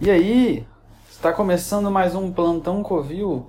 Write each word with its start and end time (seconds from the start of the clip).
E 0.00 0.10
aí, 0.10 0.66
está 1.08 1.32
começando 1.32 1.88
mais 1.88 2.16
um 2.16 2.32
Plantão 2.32 2.82
Covil. 2.82 3.48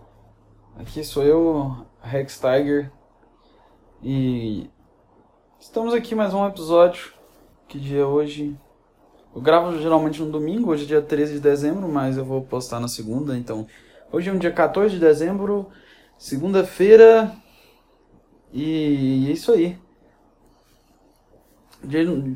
Aqui 0.78 1.04
sou 1.04 1.24
eu, 1.24 1.76
Rex 2.00 2.40
Tiger. 2.40 2.92
E 4.04 4.70
estamos 5.60 5.92
aqui 5.96 6.14
mais 6.14 6.36
um 6.36 6.48
episódio. 6.48 7.14
Que 7.68 7.80
dia 7.80 8.02
é 8.02 8.06
hoje? 8.06 8.56
Eu 9.36 9.42
gravo 9.42 9.76
geralmente 9.80 10.22
no 10.22 10.32
domingo, 10.32 10.70
hoje 10.70 10.84
é 10.84 10.88
dia 10.88 11.02
13 11.02 11.34
de 11.34 11.40
dezembro, 11.40 11.90
mas 11.90 12.16
eu 12.16 12.24
vou 12.24 12.44
postar 12.44 12.80
na 12.80 12.88
segunda, 12.88 13.36
então. 13.36 13.66
Hoje 14.12 14.30
é 14.30 14.34
um 14.34 14.38
dia 14.38 14.52
14 14.52 14.94
de 14.94 15.00
dezembro, 15.00 15.68
segunda-feira. 16.16 17.36
E 18.54 19.26
é 19.30 19.32
isso 19.32 19.52
aí. 19.52 19.80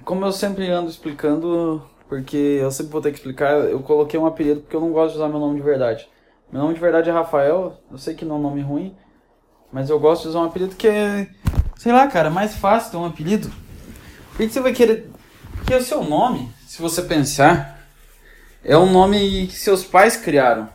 Como 0.04 0.26
eu 0.26 0.32
sempre 0.32 0.68
ando 0.68 0.90
explicando, 0.90 1.88
porque 2.10 2.36
eu 2.36 2.72
sempre 2.72 2.92
vou 2.92 3.02
ter 3.02 3.12
que 3.12 3.18
explicar, 3.18 3.54
eu 3.70 3.80
coloquei 3.82 4.20
um 4.20 4.26
apelido 4.26 4.62
porque 4.62 4.76
eu 4.76 4.82
não 4.82 4.92
gosto 4.92 5.12
de 5.12 5.18
usar 5.20 5.30
meu 5.30 5.40
nome 5.40 5.58
de 5.58 5.62
verdade. 5.62 6.10
Meu 6.52 6.64
nome 6.64 6.74
de 6.74 6.80
verdade 6.80 7.08
é 7.08 7.14
Rafael, 7.14 7.80
eu 7.90 7.98
sei 8.00 8.16
que 8.16 8.26
não 8.26 8.36
é 8.36 8.40
um 8.40 8.42
nome 8.42 8.62
ruim, 8.62 8.98
mas 9.72 9.92
eu 9.92 10.00
gosto 10.00 10.24
de 10.24 10.30
usar 10.30 10.40
um 10.40 10.46
apelido 10.46 10.76
que 10.76 10.88
é, 10.88 11.30
sei 11.78 11.92
lá, 11.92 12.08
cara, 12.08 12.32
mais 12.32 12.56
fácil 12.56 12.92
ter 12.92 12.98
um 12.98 13.06
apelido. 13.06 13.52
Por 14.32 14.38
que 14.38 14.50
você 14.50 14.60
vai 14.60 14.74
querer. 14.74 15.12
Que 15.68 15.74
é 15.74 15.78
o 15.78 15.84
seu 15.84 16.04
nome, 16.04 16.52
se 16.66 16.82
você 16.82 17.04
pensar, 17.04 17.86
é 18.64 18.76
um 18.76 18.92
nome 18.92 19.46
que 19.48 19.56
seus 19.56 19.84
pais 19.84 20.18
criaram. 20.18 20.68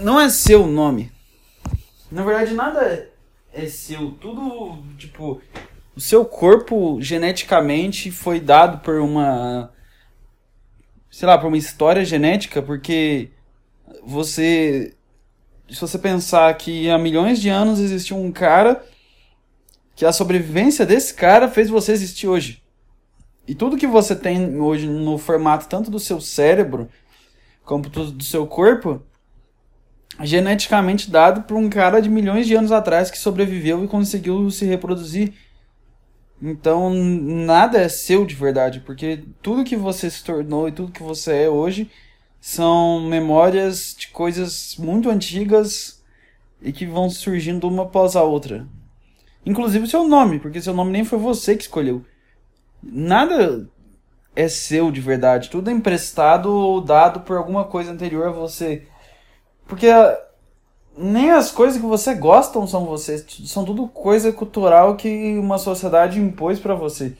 Não 0.00 0.20
é 0.20 0.28
seu 0.28 0.66
nome. 0.66 1.10
Na 2.10 2.22
verdade, 2.22 2.54
nada 2.54 3.08
é 3.52 3.66
seu. 3.66 4.12
Tudo, 4.12 4.78
tipo, 4.96 5.40
o 5.94 6.00
seu 6.00 6.24
corpo 6.24 6.98
geneticamente 7.00 8.10
foi 8.10 8.40
dado 8.40 8.78
por 8.78 8.98
uma 9.00 9.70
sei 11.10 11.28
lá, 11.28 11.36
por 11.36 11.48
uma 11.48 11.58
história 11.58 12.04
genética, 12.04 12.62
porque 12.62 13.30
você 14.02 14.94
se 15.68 15.80
você 15.80 15.98
pensar 15.98 16.52
que 16.56 16.90
há 16.90 16.98
milhões 16.98 17.40
de 17.40 17.48
anos 17.48 17.78
existiu 17.78 18.16
um 18.16 18.32
cara 18.32 18.84
que 19.94 20.04
a 20.04 20.12
sobrevivência 20.12 20.84
desse 20.84 21.14
cara 21.14 21.48
fez 21.48 21.68
você 21.68 21.92
existir 21.92 22.26
hoje. 22.26 22.62
E 23.46 23.54
tudo 23.54 23.76
que 23.76 23.86
você 23.86 24.14
tem 24.14 24.60
hoje 24.60 24.86
no 24.86 25.18
formato 25.18 25.68
tanto 25.68 25.90
do 25.90 25.98
seu 25.98 26.20
cérebro 26.20 26.88
como 27.64 27.88
do 27.88 28.24
seu 28.24 28.46
corpo 28.46 29.02
é 30.18 30.26
geneticamente 30.26 31.10
dado 31.10 31.42
por 31.42 31.56
um 31.56 31.68
cara 31.68 32.00
de 32.00 32.08
milhões 32.08 32.46
de 32.46 32.54
anos 32.54 32.72
atrás 32.72 33.10
que 33.10 33.18
sobreviveu 33.18 33.84
e 33.84 33.88
conseguiu 33.88 34.50
se 34.50 34.64
reproduzir 34.64 35.32
então, 36.42 36.90
nada 36.92 37.78
é 37.78 37.88
seu 37.88 38.26
de 38.26 38.34
verdade, 38.34 38.80
porque 38.80 39.22
tudo 39.40 39.62
que 39.62 39.76
você 39.76 40.10
se 40.10 40.24
tornou 40.24 40.66
e 40.66 40.72
tudo 40.72 40.90
que 40.90 41.02
você 41.02 41.44
é 41.44 41.48
hoje 41.48 41.88
são 42.40 43.00
memórias 43.00 43.94
de 43.96 44.08
coisas 44.08 44.74
muito 44.76 45.08
antigas 45.08 46.02
e 46.60 46.72
que 46.72 46.84
vão 46.84 47.08
surgindo 47.08 47.68
uma 47.68 47.84
após 47.84 48.16
a 48.16 48.24
outra. 48.24 48.66
Inclusive 49.46 49.86
seu 49.86 50.08
nome, 50.08 50.40
porque 50.40 50.60
seu 50.60 50.74
nome 50.74 50.90
nem 50.90 51.04
foi 51.04 51.18
você 51.18 51.56
que 51.56 51.62
escolheu. 51.62 52.04
Nada 52.82 53.68
é 54.34 54.48
seu 54.48 54.90
de 54.90 55.00
verdade, 55.00 55.48
tudo 55.48 55.70
é 55.70 55.72
emprestado 55.72 56.46
ou 56.46 56.80
dado 56.80 57.20
por 57.20 57.36
alguma 57.36 57.64
coisa 57.66 57.92
anterior 57.92 58.26
a 58.26 58.32
você. 58.32 58.88
Porque 59.64 59.86
nem 60.96 61.30
as 61.30 61.50
coisas 61.50 61.80
que 61.80 61.86
você 61.86 62.14
gosta 62.14 62.66
são 62.66 62.84
você, 62.84 63.24
são 63.46 63.64
tudo 63.64 63.88
coisa 63.88 64.32
cultural 64.32 64.96
que 64.96 65.38
uma 65.38 65.58
sociedade 65.58 66.20
impôs 66.20 66.58
para 66.60 66.74
você. 66.74 67.16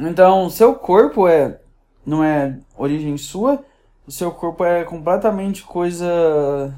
Então, 0.00 0.48
seu 0.50 0.74
corpo 0.74 1.28
é 1.28 1.60
não 2.04 2.24
é 2.24 2.58
origem 2.76 3.16
sua, 3.16 3.64
o 4.06 4.10
seu 4.10 4.32
corpo 4.32 4.64
é 4.64 4.82
completamente 4.84 5.62
coisa 5.62 6.74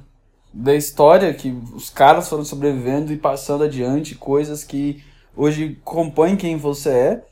da 0.52 0.74
história 0.74 1.32
que 1.32 1.50
os 1.74 1.88
caras 1.88 2.28
foram 2.28 2.44
sobrevivendo 2.44 3.12
e 3.12 3.16
passando 3.16 3.64
adiante 3.64 4.14
coisas 4.14 4.62
que 4.62 5.02
hoje 5.36 5.80
compõem 5.82 6.36
quem 6.36 6.56
você 6.56 6.90
é. 6.90 7.24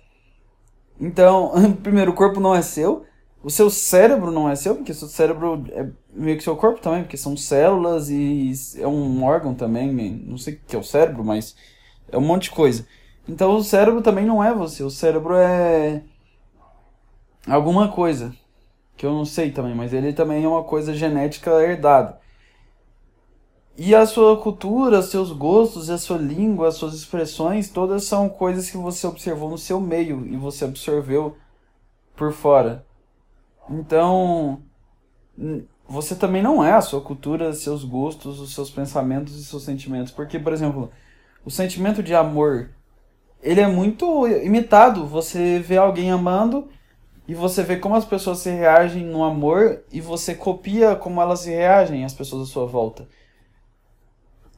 Então, 1.00 1.53
primeiro, 1.82 2.12
o 2.12 2.15
corpo 2.15 2.41
não 2.41 2.55
é 2.55 2.62
seu. 2.62 3.05
O 3.43 3.51
seu 3.51 3.69
cérebro 3.69 4.31
não 4.31 4.49
é 4.49 4.55
seu, 4.55 4.77
porque 4.77 4.93
o 4.93 4.95
seu 4.95 5.09
cérebro 5.09 5.65
é 5.73 5.89
meio 6.13 6.37
que 6.37 6.45
seu 6.45 6.57
corpo 6.57 6.81
também, 6.81 7.03
porque 7.03 7.17
são 7.17 7.37
células 7.37 8.09
e 8.09 8.53
é 8.79 8.87
um 8.87 9.25
órgão 9.25 9.53
também, 9.55 9.93
não 10.27 10.39
sei 10.39 10.55
o 10.55 10.61
que 10.67 10.77
é 10.77 10.79
o 10.79 10.85
cérebro, 10.85 11.25
mas 11.25 11.57
é 12.11 12.17
um 12.17 12.21
monte 12.21 12.45
de 12.45 12.53
coisa. 12.53 12.87
Então 13.29 13.57
o 13.57 13.65
cérebro 13.65 14.01
também 14.01 14.25
não 14.25 14.43
é 14.43 14.55
você, 14.55 14.85
o 14.85 14.91
cérebro 14.91 15.35
é 15.35 16.03
alguma 17.47 17.89
coisa 17.89 18.33
que 18.97 19.05
eu 19.05 19.11
não 19.11 19.25
sei 19.25 19.51
também, 19.51 19.75
mas 19.75 19.93
ele 19.93 20.13
também 20.13 20.45
é 20.45 20.49
uma 20.49 20.63
coisa 20.63 20.95
genética 20.95 21.51
herdada. 21.63 22.21
E 23.77 23.95
a 23.95 24.07
sua 24.07 24.37
cultura, 24.37 25.03
seus 25.03 25.33
gostos, 25.33 25.91
a 25.91 25.99
sua 25.99 26.19
língua, 26.19 26.69
as 26.69 26.75
suas 26.75 26.95
expressões, 26.95 27.71
todas 27.71 28.05
são 28.05 28.29
coisas 28.29 28.71
que 28.71 28.77
você 28.77 29.07
observou 29.07 29.51
no 29.51 29.59
seu 29.59 29.81
meio 29.81 30.27
e 30.27 30.37
você 30.37 30.65
absorveu 30.65 31.37
por 32.15 32.33
fora. 32.33 32.87
Então, 33.72 34.60
você 35.88 36.15
também 36.15 36.43
não 36.43 36.62
é 36.62 36.72
a 36.72 36.81
sua 36.81 37.00
cultura, 37.00 37.53
seus 37.53 37.84
gostos, 37.84 38.41
os 38.41 38.55
seus 38.55 38.71
pensamentos 38.71 39.34
e 39.37 39.44
seus 39.44 39.62
sentimentos. 39.62 40.12
Porque, 40.12 40.38
por 40.38 40.53
exemplo, 40.53 40.91
o 41.44 41.50
sentimento 41.50 42.03
de 42.03 42.15
amor, 42.15 42.71
ele 43.43 43.61
é 43.61 43.66
muito 43.66 44.27
imitado. 44.28 45.06
Você 45.06 45.59
vê 45.59 45.78
alguém 45.78 46.11
amando 46.11 46.69
e 47.27 47.34
você 47.34 47.62
vê 47.62 47.77
como 47.77 47.94
as 47.94 48.05
pessoas 48.05 48.38
se 48.38 48.50
reagem 48.50 49.05
no 49.05 49.25
amor 49.25 49.82
e 49.91 50.00
você 50.00 50.34
copia 50.34 50.94
como 50.94 51.21
elas 51.21 51.41
se 51.41 51.50
reagem 51.50 52.05
as 52.05 52.15
pessoas 52.15 52.49
à 52.49 52.53
sua 52.53 52.66
volta. 52.66 53.09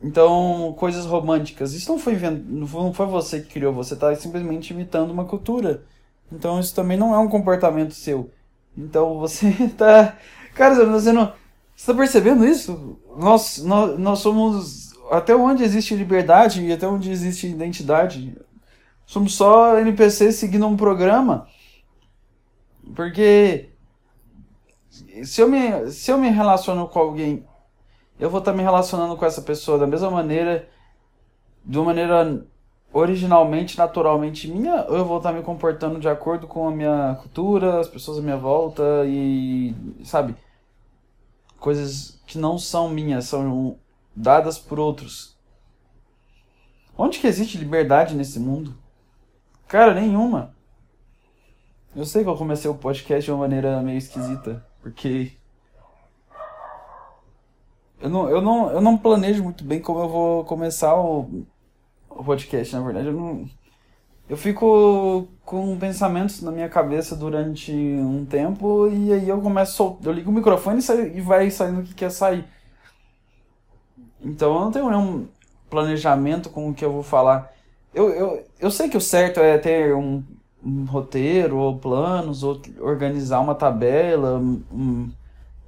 Então, 0.02 0.74
coisas 0.76 1.06
românticas. 1.06 1.72
Isso 1.72 1.90
não 1.90 1.98
foi, 1.98 2.18
não 2.18 2.92
foi 2.92 3.06
você 3.06 3.40
que 3.40 3.54
criou, 3.54 3.72
você 3.72 3.94
está 3.94 4.14
simplesmente 4.16 4.72
imitando 4.72 5.12
uma 5.12 5.24
cultura. 5.24 5.84
Então, 6.32 6.58
isso 6.58 6.74
também 6.74 6.96
não 6.96 7.14
é 7.14 7.18
um 7.18 7.28
comportamento 7.28 7.94
seu. 7.94 8.30
Então 8.76 9.18
você 9.18 9.52
tá. 9.76 10.16
Cara, 10.54 10.84
você 10.86 11.12
não. 11.12 11.32
Você 11.74 11.92
tá 11.92 11.98
percebendo 11.98 12.44
isso? 12.46 12.98
Nós, 13.16 13.62
nós, 13.62 13.98
nós 13.98 14.18
somos. 14.20 14.92
Até 15.10 15.34
onde 15.36 15.62
existe 15.62 15.94
liberdade 15.94 16.64
e 16.64 16.72
até 16.72 16.86
onde 16.86 17.10
existe 17.10 17.46
identidade. 17.46 18.36
Somos 19.06 19.34
só 19.34 19.78
NPCs 19.78 20.36
seguindo 20.36 20.66
um 20.66 20.76
programa. 20.76 21.46
Porque. 22.94 23.70
Se 25.24 25.40
eu 25.40 25.48
me, 25.48 25.90
se 25.90 26.10
eu 26.12 26.18
me 26.18 26.30
relaciono 26.30 26.86
com 26.86 26.98
alguém, 27.00 27.44
eu 28.18 28.30
vou 28.30 28.38
estar 28.38 28.52
tá 28.52 28.56
me 28.56 28.62
relacionando 28.62 29.16
com 29.16 29.26
essa 29.26 29.42
pessoa 29.42 29.78
da 29.78 29.86
mesma 29.86 30.10
maneira. 30.10 30.68
De 31.64 31.78
uma 31.78 31.86
maneira 31.86 32.46
originalmente, 32.94 33.76
naturalmente 33.76 34.46
minha, 34.46 34.86
ou 34.88 34.96
eu 34.96 35.04
vou 35.04 35.16
estar 35.16 35.32
me 35.32 35.42
comportando 35.42 35.98
de 35.98 36.08
acordo 36.08 36.46
com 36.46 36.68
a 36.68 36.70
minha 36.70 37.18
cultura, 37.20 37.80
as 37.80 37.88
pessoas 37.88 38.18
à 38.18 38.22
minha 38.22 38.36
volta 38.36 38.82
e, 39.04 39.74
sabe, 40.04 40.36
coisas 41.58 42.22
que 42.24 42.38
não 42.38 42.56
são 42.56 42.88
minhas, 42.88 43.24
são 43.24 43.76
dadas 44.14 44.60
por 44.60 44.78
outros. 44.78 45.36
Onde 46.96 47.18
que 47.18 47.26
existe 47.26 47.58
liberdade 47.58 48.14
nesse 48.14 48.38
mundo? 48.38 48.72
Cara, 49.66 49.92
nenhuma. 49.92 50.54
Eu 51.96 52.04
sei 52.04 52.22
que 52.22 52.28
eu 52.28 52.36
comecei 52.36 52.70
o 52.70 52.76
podcast 52.76 53.24
de 53.24 53.32
uma 53.32 53.40
maneira 53.40 53.82
meio 53.82 53.98
esquisita, 53.98 54.64
porque 54.80 55.32
eu 58.00 58.08
não, 58.08 58.30
eu 58.30 58.40
não, 58.40 58.70
eu 58.70 58.80
não 58.80 58.96
planejo 58.96 59.42
muito 59.42 59.64
bem 59.64 59.80
como 59.80 59.98
eu 59.98 60.08
vou 60.08 60.44
começar 60.44 60.94
o 60.94 61.44
o 62.16 62.24
podcast, 62.24 62.74
na 62.74 62.82
verdade. 62.82 63.08
Eu, 63.08 63.12
não, 63.12 63.48
eu 64.28 64.36
fico 64.36 65.28
com 65.44 65.78
pensamentos 65.78 66.40
na 66.40 66.50
minha 66.50 66.68
cabeça 66.68 67.14
durante 67.14 67.72
um 67.72 68.24
tempo 68.24 68.88
e 68.88 69.12
aí 69.12 69.28
eu 69.28 69.40
começo 69.40 69.76
sol... 69.76 69.98
eu 70.04 70.12
ligo 70.12 70.30
o 70.30 70.34
microfone 70.34 70.78
e, 70.78 70.82
sai, 70.82 71.12
e 71.14 71.20
vai 71.20 71.50
saindo 71.50 71.80
o 71.80 71.84
que 71.84 71.94
quer 71.94 72.10
sair. 72.10 72.44
Então 74.22 74.54
eu 74.54 74.60
não 74.60 74.72
tenho 74.72 74.88
nenhum 74.88 75.28
planejamento 75.68 76.48
com 76.48 76.70
o 76.70 76.74
que 76.74 76.84
eu 76.84 76.92
vou 76.92 77.02
falar. 77.02 77.52
Eu, 77.92 78.10
eu, 78.10 78.46
eu 78.58 78.70
sei 78.70 78.88
que 78.88 78.96
o 78.96 79.00
certo 79.00 79.40
é 79.40 79.58
ter 79.58 79.94
um, 79.94 80.22
um 80.64 80.84
roteiro, 80.84 81.56
ou 81.58 81.78
planos, 81.78 82.42
ou 82.42 82.60
organizar 82.80 83.40
uma 83.40 83.54
tabela, 83.54 84.38
um, 84.38 84.62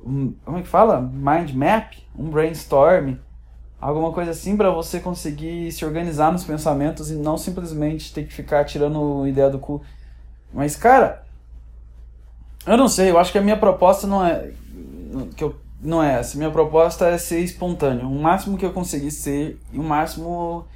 um, 0.04 0.34
como 0.44 0.58
é 0.58 0.62
que 0.62 0.68
fala? 0.68 1.00
Mind 1.00 1.52
map, 1.52 1.94
um 2.16 2.30
brainstorm 2.30 3.16
alguma 3.80 4.12
coisa 4.12 4.30
assim 4.30 4.56
para 4.56 4.70
você 4.70 5.00
conseguir 5.00 5.70
se 5.72 5.84
organizar 5.84 6.32
nos 6.32 6.44
pensamentos 6.44 7.10
e 7.10 7.14
não 7.14 7.36
simplesmente 7.36 8.12
ter 8.12 8.26
que 8.26 8.32
ficar 8.32 8.64
tirando 8.64 9.26
ideia 9.26 9.50
do 9.50 9.58
cu. 9.58 9.82
Mas 10.52 10.76
cara, 10.76 11.24
eu 12.66 12.76
não 12.76 12.88
sei, 12.88 13.10
eu 13.10 13.18
acho 13.18 13.32
que 13.32 13.38
a 13.38 13.42
minha 13.42 13.56
proposta 13.56 14.06
não 14.06 14.24
é 14.24 14.50
que 15.36 15.44
eu 15.44 15.54
não 15.80 16.02
é 16.02 16.18
essa. 16.18 16.36
Minha 16.36 16.50
proposta 16.50 17.06
é 17.06 17.18
ser 17.18 17.40
espontâneo, 17.40 18.08
o 18.08 18.22
máximo 18.22 18.56
que 18.56 18.64
eu 18.64 18.72
conseguir 18.72 19.10
ser 19.10 19.60
e 19.72 19.78
o 19.78 19.82
máximo 19.82 20.66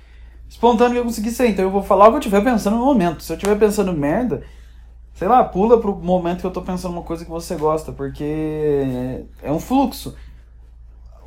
espontâneo 0.49 0.95
que 0.95 0.99
eu 0.99 1.05
conseguir 1.05 1.31
ser. 1.31 1.49
Então 1.49 1.65
eu 1.65 1.71
vou 1.71 1.83
falar 1.83 2.07
o 2.07 2.11
que 2.11 2.17
eu 2.17 2.21
estiver 2.21 2.43
pensando 2.43 2.77
no 2.77 2.85
momento. 2.85 3.23
Se 3.23 3.33
eu 3.33 3.37
estiver 3.37 3.59
pensando 3.59 3.93
merda, 3.93 4.43
sei 5.15 5.29
lá, 5.29 5.45
pula 5.45 5.81
pro 5.81 5.97
momento 5.97 6.41
que 6.41 6.47
eu 6.47 6.51
tô 6.51 6.63
pensando 6.63 6.93
uma 6.93 7.03
coisa 7.03 7.25
que 7.25 7.31
você 7.31 7.55
gosta, 7.55 7.93
porque 7.93 9.25
é 9.43 9.51
um 9.51 9.61
fluxo. 9.61 10.15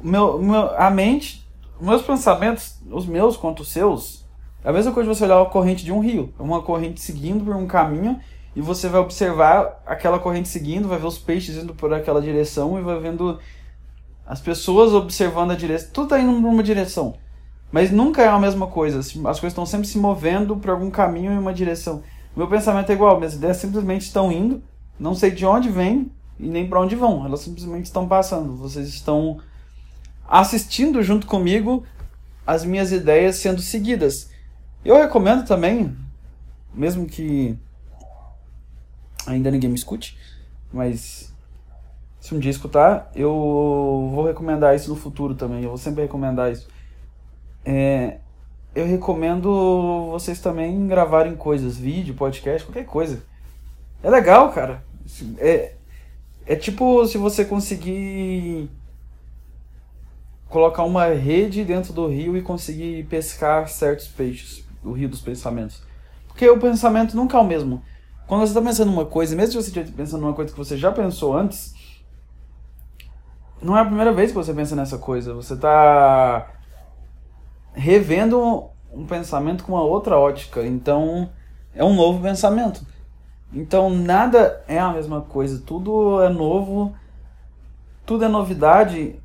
Meu, 0.01 0.41
meu, 0.41 0.75
a 0.77 0.89
mente, 0.89 1.42
meus 1.83 2.01
pensamentos, 2.01 2.79
os 2.89 3.05
meus 3.05 3.35
quanto 3.35 3.61
os 3.61 3.71
seus, 3.71 4.25
é 4.63 4.69
a 4.69 4.73
mesma 4.73 4.91
coisa 4.91 5.09
de 5.09 5.17
você 5.17 5.25
olhar 5.25 5.41
a 5.41 5.45
corrente 5.45 5.83
de 5.83 5.91
um 5.91 5.99
rio, 5.99 6.33
uma 6.39 6.61
corrente 6.61 7.01
seguindo 7.01 7.43
por 7.43 7.55
um 7.55 7.67
caminho 7.67 8.19
e 8.55 8.61
você 8.61 8.87
vai 8.87 9.01
observar 9.01 9.81
aquela 9.85 10.19
corrente 10.19 10.47
seguindo, 10.47 10.87
vai 10.87 10.99
ver 10.99 11.07
os 11.07 11.17
peixes 11.17 11.57
indo 11.57 11.73
por 11.73 11.93
aquela 11.93 12.21
direção 12.21 12.79
e 12.79 12.81
vai 12.81 12.99
vendo 12.99 13.39
as 14.25 14.39
pessoas 14.39 14.93
observando 14.93 15.51
a 15.51 15.55
direção. 15.55 15.89
Tudo 15.91 16.09
tá 16.09 16.19
indo 16.19 16.41
por 16.41 16.47
uma 16.47 16.63
direção. 16.63 17.15
Mas 17.71 17.91
nunca 17.91 18.21
é 18.21 18.27
a 18.27 18.39
mesma 18.39 18.67
coisa. 18.67 18.99
As 18.99 19.11
coisas 19.11 19.43
estão 19.45 19.65
sempre 19.65 19.87
se 19.87 19.97
movendo 19.97 20.55
por 20.55 20.69
algum 20.69 20.91
caminho 20.91 21.31
em 21.31 21.37
uma 21.37 21.53
direção. 21.53 22.03
Meu 22.35 22.47
pensamento 22.47 22.89
é 22.91 22.93
igual, 22.93 23.17
minhas 23.17 23.33
ideias 23.33 23.57
simplesmente 23.57 24.01
estão 24.03 24.31
indo, 24.31 24.61
não 24.99 25.13
sei 25.13 25.31
de 25.31 25.45
onde 25.45 25.69
vêm 25.69 26.11
e 26.39 26.47
nem 26.47 26.67
para 26.67 26.79
onde 26.79 26.95
vão. 26.95 27.25
Elas 27.25 27.41
simplesmente 27.41 27.85
estão 27.85 28.07
passando. 28.07 28.55
Vocês 28.55 28.87
estão 28.87 29.39
assistindo 30.27 31.01
junto 31.03 31.27
comigo 31.27 31.85
as 32.45 32.65
minhas 32.65 32.91
ideias 32.91 33.37
sendo 33.37 33.61
seguidas. 33.61 34.29
Eu 34.83 34.97
recomendo 34.97 35.45
também, 35.45 35.95
mesmo 36.73 37.05
que 37.05 37.57
ainda 39.25 39.49
ninguém 39.49 39.69
me 39.69 39.75
escute, 39.75 40.17
mas 40.71 41.33
se 42.19 42.33
um 42.33 42.39
dia 42.39 42.51
escutar, 42.51 43.11
eu 43.15 43.29
vou 44.13 44.25
recomendar 44.25 44.75
isso 44.75 44.89
no 44.89 44.95
futuro 44.95 45.35
também. 45.35 45.63
Eu 45.63 45.69
vou 45.69 45.77
sempre 45.77 46.03
recomendar 46.03 46.51
isso. 46.51 46.67
É, 47.65 48.17
eu 48.75 48.85
recomendo 48.85 50.09
vocês 50.11 50.39
também 50.39 50.87
gravarem 50.87 51.35
coisas, 51.35 51.77
vídeo, 51.77 52.15
podcast, 52.15 52.65
qualquer 52.65 52.85
coisa. 52.85 53.23
É 54.01 54.09
legal, 54.09 54.51
cara. 54.51 54.83
É, 55.37 55.73
é 56.45 56.55
tipo 56.55 57.05
se 57.05 57.17
você 57.17 57.45
conseguir 57.45 58.69
colocar 60.53 60.83
uma 60.83 61.05
rede 61.07 61.65
dentro 61.65 61.91
do 61.91 62.07
rio 62.07 62.37
e 62.37 62.41
conseguir 62.43 63.03
pescar 63.05 63.67
certos 63.67 64.07
peixes, 64.07 64.63
o 64.83 64.91
rio 64.91 65.09
dos 65.09 65.19
pensamentos. 65.19 65.81
Porque 66.27 66.47
o 66.47 66.59
pensamento 66.59 67.15
nunca 67.15 67.35
é 67.35 67.41
o 67.41 67.43
mesmo. 67.43 67.81
Quando 68.27 68.41
você 68.41 68.51
está 68.51 68.61
pensando 68.61 68.91
numa 68.91 69.05
coisa, 69.05 69.35
mesmo 69.35 69.51
se 69.51 69.57
você 69.57 69.79
estiver 69.79 69.97
pensando 69.97 70.21
numa 70.21 70.33
coisa 70.33 70.51
que 70.51 70.57
você 70.57 70.77
já 70.77 70.91
pensou 70.91 71.35
antes, 71.35 71.73
não 73.59 73.75
é 73.75 73.81
a 73.81 73.85
primeira 73.85 74.13
vez 74.13 74.29
que 74.29 74.35
você 74.35 74.53
pensa 74.53 74.75
nessa 74.75 74.99
coisa. 74.99 75.33
Você 75.33 75.55
está 75.55 76.51
revendo 77.73 78.65
um 78.93 79.07
pensamento 79.07 79.63
com 79.63 79.73
uma 79.73 79.83
outra 79.83 80.19
ótica. 80.19 80.63
Então, 80.63 81.31
é 81.73 81.83
um 81.83 81.95
novo 81.95 82.21
pensamento. 82.21 82.85
Então, 83.51 83.89
nada 83.89 84.63
é 84.67 84.77
a 84.77 84.93
mesma 84.93 85.21
coisa. 85.21 85.59
Tudo 85.65 86.21
é 86.21 86.29
novo, 86.29 86.93
tudo 88.05 88.23
é 88.23 88.27
novidade. 88.27 89.19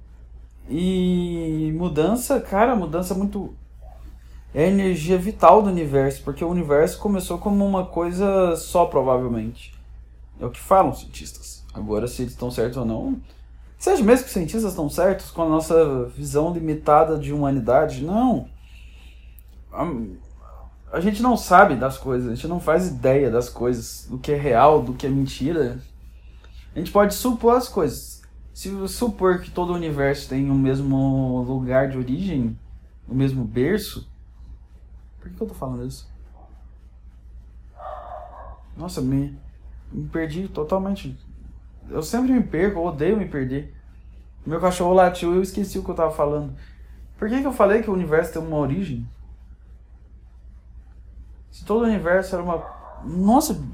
E 0.69 1.73
mudança, 1.77 2.41
cara, 2.41 2.77
mudança 2.77 3.15
muito. 3.15 3.55
É 4.55 4.65
a 4.65 4.69
energia 4.69 5.19
vital 5.19 5.63
do 5.63 5.69
universo, 5.69 6.23
porque 6.23 6.45
o 6.45 6.49
universo 6.49 6.99
começou 6.99 7.39
como 7.39 7.65
uma 7.65 7.87
coisa 7.87 8.57
só, 8.57 8.87
provavelmente. 8.87 9.75
É 10.41 10.47
o 10.47 10.51
que 10.51 10.61
falam 10.61 10.91
os 10.91 11.01
cientistas. 11.01 11.65
Agora, 11.75 12.07
se 12.07 12.23
eles 12.23 12.33
estão 12.33 12.51
certos 12.51 12.77
ou 12.77 12.85
não. 12.85 13.21
Seja 13.79 14.03
mesmo 14.03 14.25
que 14.25 14.29
os 14.29 14.33
cientistas 14.33 14.71
estão 14.71 14.89
certos 14.89 15.31
com 15.31 15.43
a 15.43 15.49
nossa 15.49 16.07
visão 16.07 16.53
limitada 16.53 17.19
de 17.19 17.33
humanidade? 17.33 18.03
Não 18.03 18.49
a 20.93 21.01
gente 21.01 21.23
não 21.23 21.37
sabe 21.37 21.77
das 21.77 21.99
coisas, 21.99 22.31
a 22.31 22.35
gente 22.35 22.49
não 22.49 22.61
faz 22.61 22.89
ideia 22.89 23.31
das 23.31 23.49
coisas, 23.49 24.07
do 24.09 24.19
que 24.19 24.33
é 24.33 24.37
real, 24.37 24.83
do 24.83 24.95
que 24.95 25.07
é 25.07 25.11
mentira. 25.11 25.79
A 26.75 26.79
gente 26.79 26.91
pode 26.91 27.15
supor 27.15 27.57
as 27.57 27.69
coisas. 27.69 28.18
Se 28.59 28.89
supor 28.89 29.41
que 29.41 29.53
todo 29.53 29.71
o 29.71 29.77
universo 29.77 30.29
tem 30.29 30.51
o 30.51 30.55
mesmo 30.55 31.45
lugar 31.47 31.89
de 31.89 31.97
origem, 31.97 32.59
o 33.07 33.15
mesmo 33.15 33.45
berço, 33.45 34.11
por 35.21 35.31
que 35.31 35.41
eu 35.41 35.47
tô 35.47 35.55
falando 35.55 35.87
isso? 35.87 36.11
Nossa, 38.77 39.01
me, 39.01 39.39
me 39.93 40.09
perdi 40.09 40.49
totalmente. 40.49 41.17
Eu 41.89 42.03
sempre 42.03 42.33
me 42.33 42.43
perco, 42.43 42.81
eu 42.81 42.87
odeio 42.87 43.17
me 43.17 43.29
perder. 43.29 43.73
Meu 44.45 44.61
cachorro 44.61 44.93
latiu 44.93 45.35
e 45.35 45.37
eu 45.37 45.43
esqueci 45.43 45.79
o 45.79 45.85
que 45.85 45.91
eu 45.93 45.95
tava 45.95 46.11
falando. 46.11 46.53
Por 47.17 47.29
que, 47.29 47.41
que 47.41 47.47
eu 47.47 47.53
falei 47.53 47.81
que 47.81 47.91
o 47.91 47.95
universo 47.95 48.33
tem 48.33 48.43
uma 48.43 48.57
origem? 48.57 49.09
Se 51.53 51.65
todo 51.65 51.83
o 51.83 51.87
universo 51.87 52.35
era 52.35 52.43
uma. 52.43 52.61
Nossa! 53.05 53.65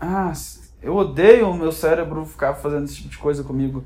Ah, 0.00 0.32
eu 0.82 0.96
odeio 0.96 1.48
o 1.48 1.54
meu 1.54 1.70
cérebro 1.70 2.24
ficar 2.26 2.54
fazendo 2.54 2.84
esse 2.84 2.96
tipo 2.96 3.08
de 3.08 3.18
coisa 3.18 3.44
comigo. 3.44 3.84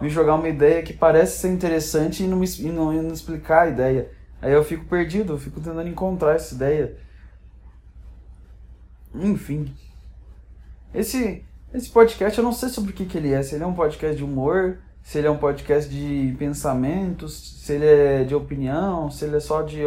Me 0.00 0.08
jogar 0.08 0.34
uma 0.34 0.48
ideia 0.48 0.82
que 0.82 0.92
parece 0.92 1.38
ser 1.38 1.48
interessante 1.48 2.22
e 2.22 2.26
não, 2.26 2.36
me, 2.36 2.46
e 2.46 2.68
não, 2.70 2.92
e 2.92 3.00
não 3.00 3.12
explicar 3.12 3.62
a 3.62 3.68
ideia. 3.68 4.10
Aí 4.42 4.52
eu 4.52 4.62
fico 4.62 4.84
perdido, 4.84 5.32
eu 5.32 5.38
fico 5.38 5.60
tentando 5.60 5.88
encontrar 5.88 6.34
essa 6.34 6.54
ideia. 6.54 6.96
Enfim. 9.14 9.74
Esse, 10.92 11.44
esse 11.72 11.88
podcast 11.88 12.36
eu 12.36 12.44
não 12.44 12.52
sei 12.52 12.68
sobre 12.68 12.90
o 12.90 12.94
que, 12.94 13.06
que 13.06 13.16
ele 13.16 13.32
é. 13.32 13.42
Se 13.42 13.54
ele 13.54 13.64
é 13.64 13.66
um 13.66 13.74
podcast 13.74 14.16
de 14.16 14.24
humor, 14.24 14.78
se 15.02 15.18
ele 15.18 15.26
é 15.26 15.30
um 15.30 15.38
podcast 15.38 15.90
de 15.90 16.34
pensamentos, 16.38 17.62
se 17.62 17.72
ele 17.72 17.86
é 17.86 18.24
de 18.24 18.34
opinião, 18.34 19.10
se 19.10 19.24
ele 19.24 19.36
é 19.36 19.40
só 19.40 19.62
de 19.62 19.82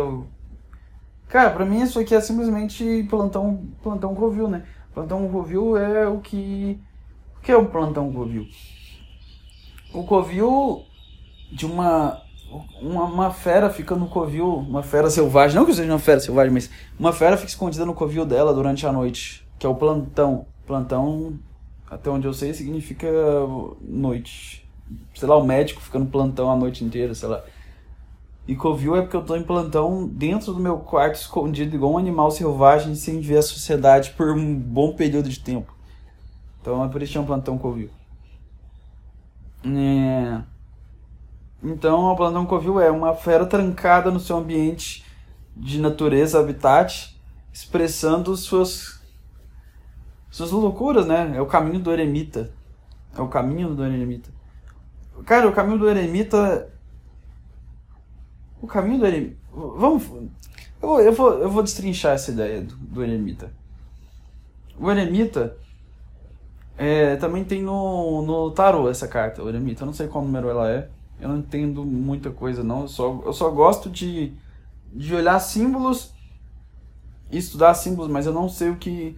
Cara, 1.28 1.50
pra 1.50 1.66
mim 1.66 1.82
isso 1.82 2.00
aqui 2.00 2.16
é 2.16 2.22
simplesmente 2.22 3.06
plantão, 3.10 3.68
plantão 3.84 4.16
Covil, 4.16 4.48
né? 4.48 4.64
Plantão 4.98 5.30
Covil 5.30 5.78
é 5.78 6.08
o 6.08 6.20
que... 6.20 6.80
O 7.38 7.42
que 7.44 7.52
é 7.52 7.56
o 7.56 7.68
plantão 7.68 8.12
Covil? 8.12 8.48
O 9.94 10.04
Covil 10.04 10.86
de 11.52 11.68
uma, 11.68 12.20
uma... 12.82 13.04
Uma 13.04 13.32
fera 13.32 13.70
fica 13.70 13.96
no 13.96 14.08
covil, 14.08 14.56
uma 14.56 14.82
fera 14.82 15.08
selvagem, 15.12 15.56
não 15.56 15.68
que 15.68 15.74
seja 15.76 15.92
uma 15.92 16.00
fera 16.00 16.20
selvagem, 16.20 16.52
mas 16.52 16.72
uma 16.98 17.14
fera 17.14 17.38
fica 17.38 17.50
escondida 17.50 17.86
no 17.86 17.94
covil 17.94 18.26
dela 18.26 18.52
durante 18.52 18.88
a 18.88 18.92
noite, 18.92 19.48
que 19.60 19.68
é 19.68 19.70
o 19.70 19.76
plantão. 19.76 20.48
Plantão, 20.66 21.38
até 21.88 22.10
onde 22.10 22.26
eu 22.26 22.34
sei, 22.34 22.56
significa 22.56 23.08
noite. 23.80 24.68
Sei 25.14 25.28
lá, 25.28 25.38
o 25.38 25.46
médico 25.46 25.80
fica 25.80 26.00
no 26.00 26.08
plantão 26.08 26.50
a 26.50 26.56
noite 26.56 26.84
inteira, 26.84 27.14
sei 27.14 27.30
lá. 27.30 27.44
E 28.48 28.56
Covil 28.56 28.96
é 28.96 29.02
porque 29.02 29.18
eu 29.18 29.26
tô 29.26 29.36
em 29.36 29.44
plantão 29.44 30.08
dentro 30.08 30.54
do 30.54 30.60
meu 30.60 30.78
quarto, 30.78 31.16
escondido, 31.16 31.76
igual 31.76 31.94
um 31.94 31.98
animal 31.98 32.32
selvagem, 32.32 32.96
sem 32.96 33.20
ver 33.20 33.40
a 33.40 33.42
sociedade 33.42 34.12
por 34.12 34.30
um 34.32 34.56
bom 34.56 34.94
período 34.94 35.28
de 35.28 35.40
tempo. 35.40 35.76
Então 36.62 36.84
é 36.84 36.88
por 36.88 37.02
isso 37.02 37.12
que 37.12 37.18
é 37.18 37.22
um 37.22 37.26
plantão 37.26 37.58
Covil. 37.58 37.90
É... 39.66 40.42
Então, 41.62 42.06
o 42.06 42.16
plantão 42.16 42.46
Covil 42.46 42.80
é 42.80 42.90
uma 42.90 43.14
fera 43.14 43.46
trancada 43.46 44.10
no 44.12 44.20
seu 44.20 44.38
ambiente 44.38 45.04
de 45.56 45.82
natureza, 45.82 46.40
habitat, 46.40 47.20
expressando 47.52 48.38
suas, 48.38 49.02
suas 50.30 50.52
loucuras, 50.52 51.06
né? 51.06 51.34
É 51.36 51.42
o 51.42 51.48
caminho 51.48 51.80
do 51.80 51.92
eremita. 51.92 52.54
É 53.18 53.22
o 53.22 53.28
caminho 53.28 53.74
do 53.74 53.84
eremita. 53.84 54.30
Cara, 55.26 55.50
o 55.50 55.52
caminho 55.52 55.80
do 55.80 55.90
eremita 55.90 56.72
o 58.62 58.68
caminho 58.68 59.00
do 59.00 59.06
eremita. 59.06 59.38
Vamos. 59.52 60.04
Eu 60.82 60.88
vou, 60.88 61.02
eu 61.02 61.14
vou, 61.14 61.34
eu 61.34 61.50
vou 61.50 61.64
destrinchar 61.64 62.14
essa 62.14 62.32
ideia 62.32 62.62
do, 62.62 62.76
do 62.76 63.04
eremita. 63.04 63.52
O 64.80 64.90
eremita. 64.92 65.58
É, 66.78 67.16
também 67.16 67.44
tem 67.44 67.64
no, 67.64 68.22
no 68.22 68.52
tarô 68.52 68.88
essa 68.88 69.08
carta, 69.08 69.44
o 69.44 69.50
eremita. 69.50 69.84
Eu 69.84 69.88
não 69.88 69.94
sei 69.94 70.08
qual 70.08 70.24
número 70.24 70.50
ela 70.50 70.70
é. 70.70 70.90
Eu 71.20 71.30
não 71.30 71.38
entendo 71.38 71.84
muita 71.84 72.30
coisa, 72.30 72.64
não. 72.64 72.82
Eu 72.82 72.88
só, 72.88 73.22
eu 73.26 73.34
só 73.34 73.50
gosto 73.50 73.90
de, 73.90 74.34
de 74.94 75.16
olhar 75.16 75.40
símbolos 75.40 76.14
e 77.32 77.38
estudar 77.38 77.74
símbolos, 77.74 78.12
mas 78.12 78.28
eu 78.28 78.34
não 78.34 78.48
sei 78.48 78.70
o 78.70 78.76
que. 78.76 79.18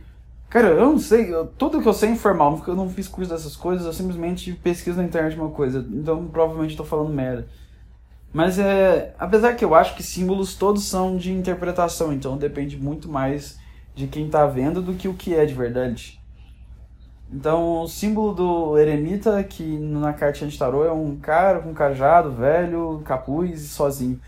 Cara, 0.50 0.70
eu 0.70 0.92
não 0.92 1.00
sei. 1.00 1.34
Eu, 1.34 1.46
tudo 1.46 1.82
que 1.82 1.88
eu 1.88 1.94
sei 1.94 2.10
é 2.10 2.12
informal. 2.14 2.64
Eu 2.66 2.76
não 2.76 2.90
fiz 2.90 3.08
curso 3.08 3.30
dessas 3.30 3.56
coisas, 3.58 3.86
eu 3.86 3.94
simplesmente 3.94 4.54
pesquiso 4.54 4.98
na 4.98 5.04
internet 5.04 5.38
uma 5.38 5.50
coisa. 5.50 5.86
Então 5.92 6.26
provavelmente 6.28 6.72
estou 6.72 6.86
falando 6.86 7.14
merda. 7.14 7.48
Mas 8.32 8.60
é. 8.60 9.14
Apesar 9.18 9.56
que 9.56 9.66
eu 9.66 9.74
acho 9.74 9.96
que 9.96 10.04
símbolos 10.04 10.56
todos 10.56 10.86
são 10.86 11.18
de 11.18 11.32
interpretação, 11.32 12.14
então 12.14 12.38
depende 12.38 12.78
muito 12.78 13.10
mais 13.10 13.58
de 13.96 14.08
quem 14.08 14.28
está 14.28 14.46
vendo 14.46 14.82
do 14.82 14.94
que 14.94 15.08
o 15.08 15.14
que 15.14 15.34
é 15.34 15.46
de 15.46 15.54
verdade. 15.54 16.20
Então, 17.32 17.84
o 17.84 17.88
símbolo 17.88 18.34
do 18.34 18.78
eremita, 18.78 19.44
que 19.44 19.64
na 19.64 20.14
cartinha 20.14 20.50
de 20.50 20.58
tarô 20.58 20.84
é 20.84 20.92
um 20.92 21.16
cara 21.16 21.60
com 21.60 21.74
cajado, 21.74 22.32
velho, 22.32 23.02
capuz 23.06 23.62
e 23.62 23.68
sozinho. 23.68 24.20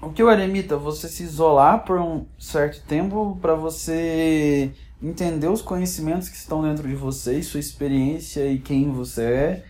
O 0.00 0.10
que 0.10 0.22
o 0.22 0.30
eremita? 0.30 0.76
Você 0.76 1.08
se 1.08 1.24
isolar 1.24 1.84
por 1.84 1.98
um 1.98 2.26
certo 2.38 2.86
tempo 2.86 3.36
para 3.40 3.54
você 3.54 4.70
entender 5.02 5.48
os 5.48 5.62
conhecimentos 5.62 6.28
que 6.28 6.36
estão 6.36 6.62
dentro 6.62 6.86
de 6.86 6.94
você, 6.94 7.42
sua 7.42 7.58
experiência 7.58 8.46
e 8.46 8.58
quem 8.58 8.92
você 8.92 9.22
é 9.22 9.64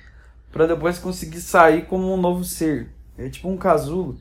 para 0.54 0.68
depois 0.68 1.00
conseguir 1.00 1.40
sair 1.40 1.84
como 1.86 2.14
um 2.14 2.16
novo 2.16 2.44
ser. 2.44 2.88
É 3.18 3.28
tipo 3.28 3.48
um 3.48 3.56
casulo. 3.56 4.16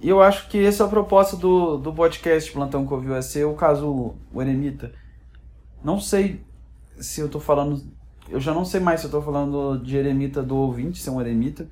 E 0.00 0.08
eu 0.08 0.20
acho 0.20 0.48
que 0.48 0.58
esse 0.58 0.82
é 0.82 0.84
o 0.84 0.88
propósito 0.88 1.36
do, 1.36 1.76
do 1.78 1.92
podcast 1.92 2.50
Plantão 2.50 2.84
Covil, 2.84 3.14
é 3.14 3.22
ser 3.22 3.44
o 3.44 3.54
casulo, 3.54 4.16
o 4.34 4.42
eremita. 4.42 4.92
Não 5.84 6.00
sei 6.00 6.40
se 6.98 7.20
eu 7.20 7.28
tô 7.28 7.38
falando. 7.38 7.84
Eu 8.28 8.40
já 8.40 8.52
não 8.52 8.64
sei 8.64 8.80
mais 8.80 8.98
se 8.98 9.06
eu 9.06 9.12
tô 9.12 9.22
falando 9.22 9.78
de 9.78 9.96
eremita 9.96 10.42
do 10.42 10.56
ouvinte, 10.56 11.00
ser 11.00 11.10
um 11.10 11.20
eremita. 11.20 11.68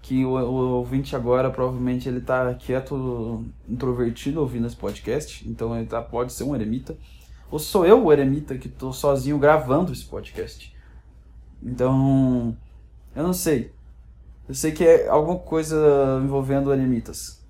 Que 0.00 0.24
o, 0.24 0.30
o 0.30 0.76
ouvinte 0.76 1.16
agora 1.16 1.50
provavelmente 1.50 2.08
ele 2.08 2.20
tá 2.20 2.54
quieto, 2.54 3.44
introvertido 3.68 4.40
ouvindo 4.40 4.68
esse 4.68 4.76
podcast. 4.76 5.48
Então 5.48 5.76
ele 5.76 5.86
tá, 5.86 6.00
pode 6.00 6.32
ser 6.32 6.44
um 6.44 6.54
eremita. 6.54 6.96
Ou 7.50 7.58
sou 7.58 7.84
eu 7.84 8.04
o 8.04 8.12
eremita 8.12 8.56
que 8.56 8.68
tô 8.68 8.92
sozinho 8.92 9.36
gravando 9.36 9.92
esse 9.92 10.04
podcast. 10.04 10.72
Então. 11.60 12.56
Eu 13.14 13.22
não 13.22 13.32
sei. 13.32 13.72
Eu 14.48 14.54
sei 14.54 14.72
que 14.72 14.84
é 14.84 15.08
alguma 15.08 15.38
coisa 15.38 15.76
envolvendo 16.22 16.72
eremitas. 16.72 17.42